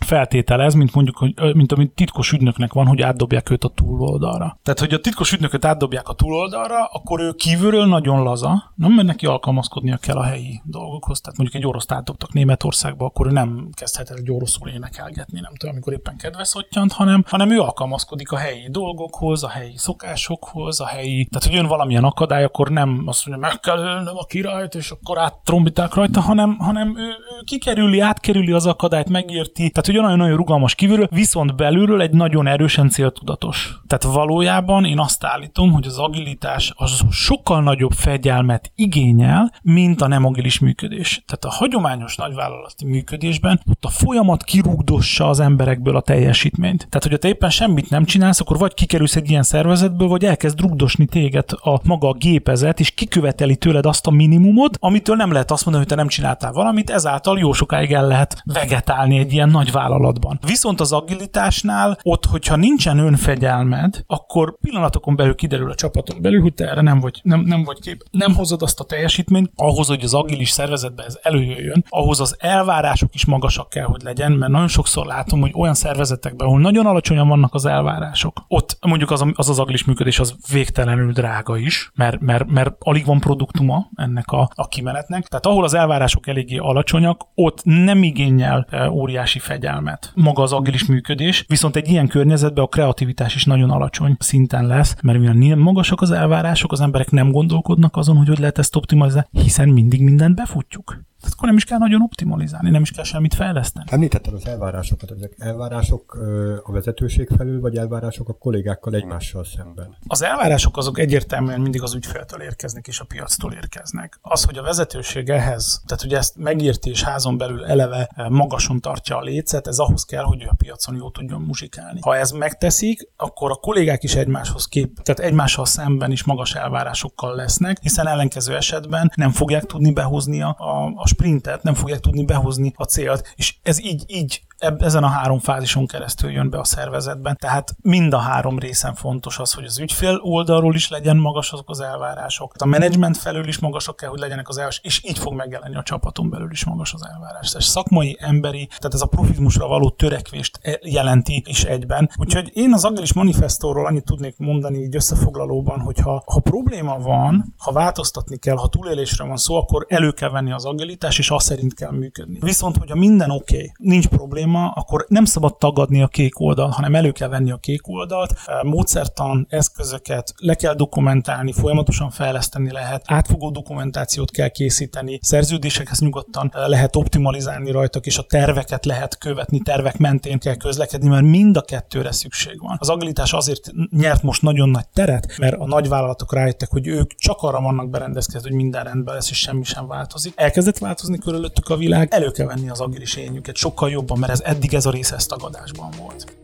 feltételez, 0.04 0.74
mint 0.74 0.94
mondjuk, 0.94 1.16
hogy, 1.16 1.54
mint 1.54 1.72
amit 1.72 1.90
titkos 1.90 2.32
ügynöknek 2.32 2.72
van, 2.72 2.86
hogy 2.86 3.00
átdobják 3.02 3.50
őt 3.50 3.64
a 3.64 3.68
túloldalra. 3.68 4.58
Tehát, 4.62 4.80
hogy 4.80 4.94
a 4.94 5.00
titkos 5.00 5.32
ügynököt 5.32 5.64
átdobják 5.64 6.08
a 6.08 6.12
túloldalra, 6.12 6.84
akkor 6.84 7.20
ő 7.20 7.32
kívülről 7.32 7.86
nagyon 7.86 8.22
laza, 8.22 8.72
nem 8.74 8.92
mert 8.92 9.06
neki 9.06 9.26
alkalmazkodnia 9.26 9.96
kell 9.96 10.16
a 10.16 10.22
helyi 10.22 10.60
dolgokhoz. 10.64 11.20
Tehát 11.20 11.38
mondjuk 11.38 11.62
egy 11.62 11.68
orosz 11.68 11.90
átdobtak 11.90 12.32
Németországba, 12.32 13.04
akkor 13.04 13.26
ő 13.26 13.30
nem 13.30 13.68
kezdhet 13.72 14.10
el 14.10 14.16
egy 14.16 14.30
oroszul 14.30 14.68
énekelgetni, 14.68 15.40
nem 15.40 15.52
tudom, 15.56 15.74
amikor 15.74 15.92
éppen 15.92 16.16
kedves 16.16 16.54
ottyant, 16.54 16.92
hanem, 16.92 17.24
hanem 17.26 17.50
ő 17.50 17.60
alkalmazkodik 17.60 18.32
a 18.32 18.36
helyi 18.36 18.68
dolgokhoz, 18.70 19.44
a 19.44 19.48
helyi 19.48 19.76
szokásokhoz, 19.76 20.80
a 20.80 20.86
helyi, 20.86 21.24
tehát 21.30 21.46
hogy 21.46 21.54
jön 21.54 21.66
valamilyen 21.66 22.04
akadály, 22.04 22.44
akkor 22.44 22.70
nem 22.70 23.02
azt 23.06 23.26
mondja, 23.26 23.48
meg 23.48 23.60
kell 23.60 23.78
ölnöm 23.78 24.16
a 24.16 24.24
királyt, 24.24 24.74
és 24.74 24.90
akkor 24.90 25.18
áttrombitál 25.18 25.88
rajta, 25.94 26.20
hanem, 26.20 26.58
hanem 26.58 26.98
ő, 26.98 27.08
ő 27.08 27.42
kikerüli, 27.44 28.00
átkerüli 28.00 28.52
az 28.52 28.66
akadályt, 28.66 29.08
megérti, 29.08 29.70
tehát 29.70 29.86
hogy 29.92 30.02
nagyon-nagyon 30.02 30.36
rugalmas 30.36 30.74
kívülről, 30.74 31.08
viszont 31.10 31.56
belülről 31.56 32.00
egy 32.00 32.10
nagyon 32.10 32.46
erősen 32.46 32.88
céltudatos. 32.88 33.80
Tehát 33.86 34.14
valójában 34.14 34.84
én 34.84 34.98
azt 34.98 35.24
állítom, 35.24 35.72
hogy 35.72 35.86
az 35.86 35.98
agilitás 35.98 36.72
az 36.76 37.02
sokkal 37.10 37.62
nagyobb 37.62 37.92
fegyelmet 37.92 38.72
igényel, 38.74 39.52
mint 39.62 40.00
a 40.00 40.06
nem 40.06 40.24
agilis 40.24 40.58
működés. 40.58 41.24
Tehát 41.26 41.44
a 41.44 41.58
hagyományos 41.58 42.16
nagyvállalati 42.16 42.84
működésben 42.84 43.60
ott 43.70 43.84
a 43.84 43.88
folyamat 43.88 44.44
kirugdossa 44.44 45.28
az 45.28 45.40
emberekből 45.40 45.96
a 45.96 46.00
teljesítményt. 46.00 46.86
Tehát, 46.88 47.08
hogy 47.08 47.18
te 47.18 47.28
éppen 47.28 47.50
semmit 47.50 47.90
nem 47.90 48.04
csinálsz, 48.04 48.40
akkor 48.40 48.58
vagy 48.58 48.74
kikerülsz 48.74 49.16
egy 49.16 49.30
ilyen 49.30 49.42
szervezetből, 49.42 50.08
vagy 50.08 50.24
elkezd 50.24 50.60
rugdosni 50.60 51.06
téged 51.06 51.44
a 51.62 51.78
maga 51.82 52.08
a 52.08 52.12
gépezet, 52.12 52.80
és 52.80 52.90
kiköveteli 52.90 53.56
tőled 53.56 53.86
azt 53.86 54.06
a 54.06 54.10
minimumot, 54.10 54.76
amitől 54.80 55.16
nem 55.16 55.32
lehet 55.32 55.50
azt 55.50 55.64
mondani, 55.64 55.84
hogy 55.86 55.94
te 55.96 56.00
nem 56.02 56.10
csináltál 56.10 56.52
valamit, 56.52 56.90
ezáltal 56.90 57.38
jó 57.38 57.52
sokáig 57.52 57.92
el 57.92 58.06
lehet 58.06 58.42
vegetálni 58.44 59.18
egy 59.18 59.32
ilyen 59.32 59.48
nagy 59.48 59.72
vállalatban. 59.80 60.38
Viszont 60.46 60.80
az 60.80 60.92
agilitásnál 60.92 61.98
ott, 62.02 62.24
hogyha 62.24 62.56
nincsen 62.56 62.98
önfegyelmed, 62.98 64.02
akkor 64.06 64.56
pillanatokon 64.60 65.16
belül 65.16 65.34
kiderül 65.34 65.70
a 65.70 65.74
csapaton 65.74 66.22
belül, 66.22 66.40
hogy 66.40 66.54
te 66.54 66.68
erre 66.68 66.80
nem 66.80 67.00
vagy, 67.00 67.20
nem, 67.22 67.40
nem 67.40 67.64
vagy 67.64 67.80
kép. 67.80 68.02
Nem 68.10 68.34
hozod 68.34 68.62
azt 68.62 68.80
a 68.80 68.84
teljesítményt, 68.84 69.50
ahhoz, 69.54 69.86
hogy 69.86 70.04
az 70.04 70.14
agilis 70.14 70.50
szervezetbe 70.50 71.04
ez 71.04 71.18
előjöjjön, 71.22 71.84
ahhoz 71.88 72.20
az 72.20 72.36
elvárások 72.38 73.14
is 73.14 73.24
magasak 73.24 73.68
kell, 73.68 73.84
hogy 73.84 74.02
legyen, 74.02 74.32
mert 74.32 74.52
nagyon 74.52 74.68
sokszor 74.68 75.06
látom, 75.06 75.40
hogy 75.40 75.52
olyan 75.54 75.74
szervezetekben, 75.74 76.46
ahol 76.46 76.60
nagyon 76.60 76.86
alacsonyan 76.86 77.28
vannak 77.28 77.54
az 77.54 77.66
elvárások, 77.66 78.44
ott 78.48 78.78
mondjuk 78.80 79.10
az 79.10 79.24
az, 79.34 79.48
az 79.48 79.58
agilis 79.58 79.84
működés 79.84 80.18
az 80.18 80.36
végtelenül 80.52 81.12
drága 81.12 81.56
is, 81.56 81.90
mert, 81.94 82.20
mert, 82.20 82.46
mert 82.46 82.74
alig 82.78 83.04
van 83.04 83.20
produktuma 83.20 83.88
ennek 83.94 84.30
a, 84.30 84.50
a 84.54 84.68
kimenetnek. 84.68 85.26
Tehát 85.26 85.46
ahol 85.46 85.64
az 85.64 85.74
elvárások 85.74 86.26
eléggé 86.26 86.56
alacsonyak, 86.56 87.26
ott 87.34 87.60
nem 87.64 88.02
igényel 88.02 88.66
e, 88.70 88.90
óriási 88.90 89.38
fegyelmet 89.38 89.69
maga 90.14 90.42
az 90.42 90.52
agilis 90.52 90.86
működés, 90.86 91.44
viszont 91.48 91.76
egy 91.76 91.88
ilyen 91.88 92.08
környezetben 92.08 92.64
a 92.64 92.68
kreativitás 92.68 93.34
is 93.34 93.44
nagyon 93.44 93.70
alacsony 93.70 94.16
szinten 94.18 94.66
lesz, 94.66 94.96
mert 95.02 95.18
mivel 95.18 95.56
magasak 95.56 96.00
az 96.00 96.10
elvárások, 96.10 96.72
az 96.72 96.80
emberek 96.80 97.10
nem 97.10 97.30
gondolkodnak 97.30 97.96
azon, 97.96 98.16
hogy 98.16 98.28
hogy 98.28 98.38
lehet 98.38 98.58
ezt 98.58 98.76
optimalizálni, 98.76 99.28
hiszen 99.30 99.68
mindig 99.68 100.02
mindent 100.02 100.34
befutjuk. 100.34 101.08
Tehát 101.20 101.34
akkor 101.34 101.48
nem 101.48 101.56
is 101.56 101.64
kell 101.64 101.78
nagyon 101.78 102.02
optimalizálni, 102.02 102.70
nem 102.70 102.82
is 102.82 102.90
kell 102.90 103.04
semmit 103.04 103.34
fejleszteni. 103.34 103.86
Említetted 103.88 104.34
az 104.34 104.46
elvárásokat, 104.46 105.10
ezek 105.10 105.34
elvárások 105.38 106.18
a 106.62 106.72
vezetőség 106.72 107.28
felül, 107.36 107.60
vagy 107.60 107.76
elvárások 107.76 108.28
a 108.28 108.32
kollégákkal 108.32 108.94
egymással 108.94 109.44
szemben? 109.44 109.96
Az 110.06 110.22
elvárások 110.22 110.76
azok 110.76 110.98
egyértelműen 110.98 111.60
mindig 111.60 111.82
az 111.82 111.94
ügyféltől 111.94 112.40
érkeznek 112.40 112.86
és 112.86 113.00
a 113.00 113.04
piactól 113.04 113.52
érkeznek. 113.52 114.18
Az, 114.22 114.44
hogy 114.44 114.58
a 114.58 114.62
vezetőség 114.62 115.28
ehhez, 115.28 115.82
tehát 115.86 116.02
hogy 116.02 116.14
ezt 116.14 116.36
megírti 116.36 116.90
és 116.90 117.02
házon 117.02 117.38
belül 117.38 117.64
eleve 117.64 118.10
magason 118.28 118.80
tartja 118.80 119.16
a 119.16 119.20
lécet, 119.20 119.66
ez 119.66 119.78
ahhoz 119.78 120.04
kell, 120.04 120.24
hogy 120.24 120.46
a 120.48 120.54
piacon 120.54 120.96
jó 120.96 121.10
tudjon 121.10 121.40
muzsikálni. 121.40 122.00
Ha 122.02 122.16
ez 122.16 122.30
megteszik, 122.30 123.08
akkor 123.16 123.50
a 123.50 123.54
kollégák 123.54 124.02
is 124.02 124.14
egymáshoz 124.14 124.66
kép, 124.66 125.00
tehát 125.02 125.30
egymással 125.30 125.64
szemben 125.64 126.10
is 126.10 126.24
magas 126.24 126.54
elvárásokkal 126.54 127.34
lesznek, 127.34 127.78
hiszen 127.80 128.06
ellenkező 128.06 128.56
esetben 128.56 129.12
nem 129.14 129.30
fogják 129.30 129.64
tudni 129.64 129.92
behozni 129.92 130.42
a, 130.42 130.56
a 130.94 131.08
sprintet, 131.10 131.62
nem 131.62 131.74
fogják 131.74 132.00
tudni 132.00 132.24
behozni 132.24 132.72
a 132.76 132.84
célt, 132.84 133.32
és 133.36 133.56
ez 133.62 133.80
így, 133.80 134.04
így 134.06 134.42
ezen 134.78 135.04
a 135.04 135.08
három 135.08 135.38
fázison 135.38 135.86
keresztül 135.86 136.30
jön 136.30 136.50
be 136.50 136.58
a 136.58 136.64
szervezetben. 136.64 137.36
Tehát 137.40 137.76
mind 137.80 138.12
a 138.12 138.18
három 138.18 138.58
részen 138.58 138.94
fontos 138.94 139.38
az, 139.38 139.52
hogy 139.52 139.64
az 139.64 139.78
ügyfél 139.78 140.20
oldalról 140.22 140.74
is 140.74 140.88
legyen 140.88 141.16
magas 141.16 141.52
azok 141.52 141.70
az 141.70 141.80
elvárások, 141.80 142.54
a 142.58 142.66
menedzsment 142.66 143.16
felül 143.16 143.48
is 143.48 143.58
magasak 143.58 143.96
kell, 143.96 144.08
hogy 144.08 144.18
legyenek 144.18 144.48
az 144.48 144.56
elvárások, 144.56 144.84
és 144.84 145.04
így 145.04 145.18
fog 145.18 145.34
megjelenni 145.34 145.76
a 145.76 145.82
csapaton 145.82 146.30
belül 146.30 146.50
is 146.50 146.64
magas 146.64 146.92
az 146.92 147.06
elvárás. 147.12 147.50
Tehát 147.50 147.66
szakmai, 147.66 148.16
emberi, 148.20 148.66
tehát 148.66 148.94
ez 148.94 149.00
a 149.00 149.06
profizmusra 149.06 149.66
való 149.66 149.90
törekvést 149.90 150.58
e- 150.62 150.78
jelenti 150.82 151.42
is 151.46 151.64
egyben. 151.64 152.10
Úgyhogy 152.16 152.50
én 152.54 152.72
az 152.72 152.84
Agilis 152.84 153.12
Manifestóról 153.12 153.86
annyit 153.86 154.04
tudnék 154.04 154.34
mondani 154.38 154.78
így 154.78 154.94
összefoglalóban, 154.94 155.80
hogy 155.80 155.98
ha, 155.98 156.22
ha 156.26 156.40
probléma 156.40 156.98
van, 156.98 157.54
ha 157.58 157.72
változtatni 157.72 158.38
kell, 158.38 158.56
ha 158.56 158.68
túlélésre 158.68 159.24
van 159.24 159.36
szó, 159.36 159.54
akkor 159.54 159.86
elő 159.88 160.10
kell 160.10 160.30
venni 160.30 160.52
az 160.52 160.64
agilitás, 161.00 161.18
és 161.18 161.30
azt 161.30 161.46
szerint 161.46 161.74
kell 161.74 161.90
működni. 161.90 162.38
Viszont, 162.40 162.76
hogyha 162.76 162.94
minden 162.94 163.30
oké, 163.30 163.56
okay, 163.56 163.72
nincs 163.76 164.06
probléma, 164.06 164.70
akkor 164.70 165.04
nem 165.08 165.24
szabad 165.24 165.56
tagadni 165.58 166.02
a 166.02 166.06
kék 166.06 166.40
oldal, 166.40 166.68
hanem 166.68 166.94
elő 166.94 167.12
kell 167.12 167.28
venni 167.28 167.50
a 167.50 167.56
kék 167.56 167.88
oldalt, 167.88 168.34
módszertan, 168.62 169.46
eszközöket 169.48 170.34
le 170.36 170.54
kell 170.54 170.74
dokumentálni, 170.74 171.52
folyamatosan 171.52 172.10
fejleszteni 172.10 172.72
lehet, 172.72 173.02
átfogó 173.06 173.50
dokumentációt 173.50 174.30
kell 174.30 174.48
készíteni, 174.48 175.18
szerződésekhez 175.22 176.00
nyugodtan 176.00 176.52
lehet 176.54 176.96
optimalizálni 176.96 177.70
rajtak, 177.70 178.06
és 178.06 178.18
a 178.18 178.22
terveket 178.22 178.84
lehet 178.84 179.18
követni, 179.18 179.58
tervek 179.58 179.98
mentén 179.98 180.38
kell 180.38 180.56
közlekedni, 180.56 181.08
mert 181.08 181.24
mind 181.24 181.56
a 181.56 181.62
kettőre 181.62 182.12
szükség 182.12 182.60
van. 182.60 182.76
Az 182.78 182.88
agilitás 182.88 183.32
azért 183.32 183.70
nyert 183.90 184.22
most 184.22 184.42
nagyon 184.42 184.68
nagy 184.68 184.88
teret, 184.92 185.38
mert 185.38 185.56
a 185.58 185.66
nagyvállalatok 185.66 186.34
rájöttek, 186.34 186.70
hogy 186.70 186.86
ők 186.86 187.14
csak 187.14 187.42
arra 187.42 187.60
vannak 187.60 187.90
berendezkedve, 187.90 188.48
hogy 188.48 188.56
minden 188.56 188.84
rendben 188.84 189.14
lesz, 189.14 189.30
és 189.30 189.38
semmi 189.38 189.64
sem 189.64 189.86
változik. 189.86 190.32
Elkezdett 190.36 190.78
változni 190.90 191.18
körülöttük 191.18 191.68
a 191.68 191.76
világ, 191.76 192.08
elő 192.10 192.30
kell 192.30 192.46
venni 192.46 192.70
az 192.70 192.80
agilis 192.80 193.16
énjüket 193.16 193.56
sokkal 193.56 193.90
jobban, 193.90 194.18
mert 194.18 194.32
ez 194.32 194.40
eddig 194.40 194.74
ez 194.74 194.86
a 194.86 194.90
része 194.90 195.14
ezt 195.14 195.28
tagadásban 195.28 195.90
volt. 195.98 196.36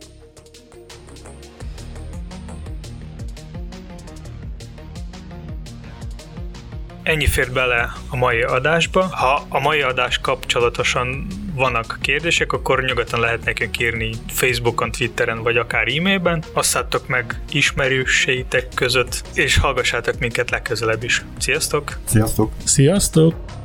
Ennyi 7.02 7.26
fér 7.26 7.52
bele 7.52 7.92
a 8.10 8.16
mai 8.16 8.42
adásba. 8.42 9.02
Ha 9.02 9.46
a 9.48 9.60
mai 9.60 9.80
adás 9.80 10.18
kapcsolatosan 10.18 11.26
vannak 11.54 11.98
kérdések, 12.00 12.52
akkor 12.52 12.84
nyugodtan 12.84 13.20
lehet 13.20 13.44
nekünk 13.44 13.80
írni 13.80 14.10
Facebookon, 14.28 14.90
Twitteren, 14.90 15.42
vagy 15.42 15.56
akár 15.56 15.88
e-mailben. 15.88 16.42
Osszátok 16.54 17.08
meg 17.08 17.40
ismerőseitek 17.50 18.68
között, 18.74 19.22
és 19.34 19.58
hallgassátok 19.58 20.18
minket 20.18 20.50
legközelebb 20.50 21.02
is. 21.02 21.24
Sziasztok! 21.38 21.98
Sziasztok! 22.04 22.52
Sziasztok! 22.64 23.55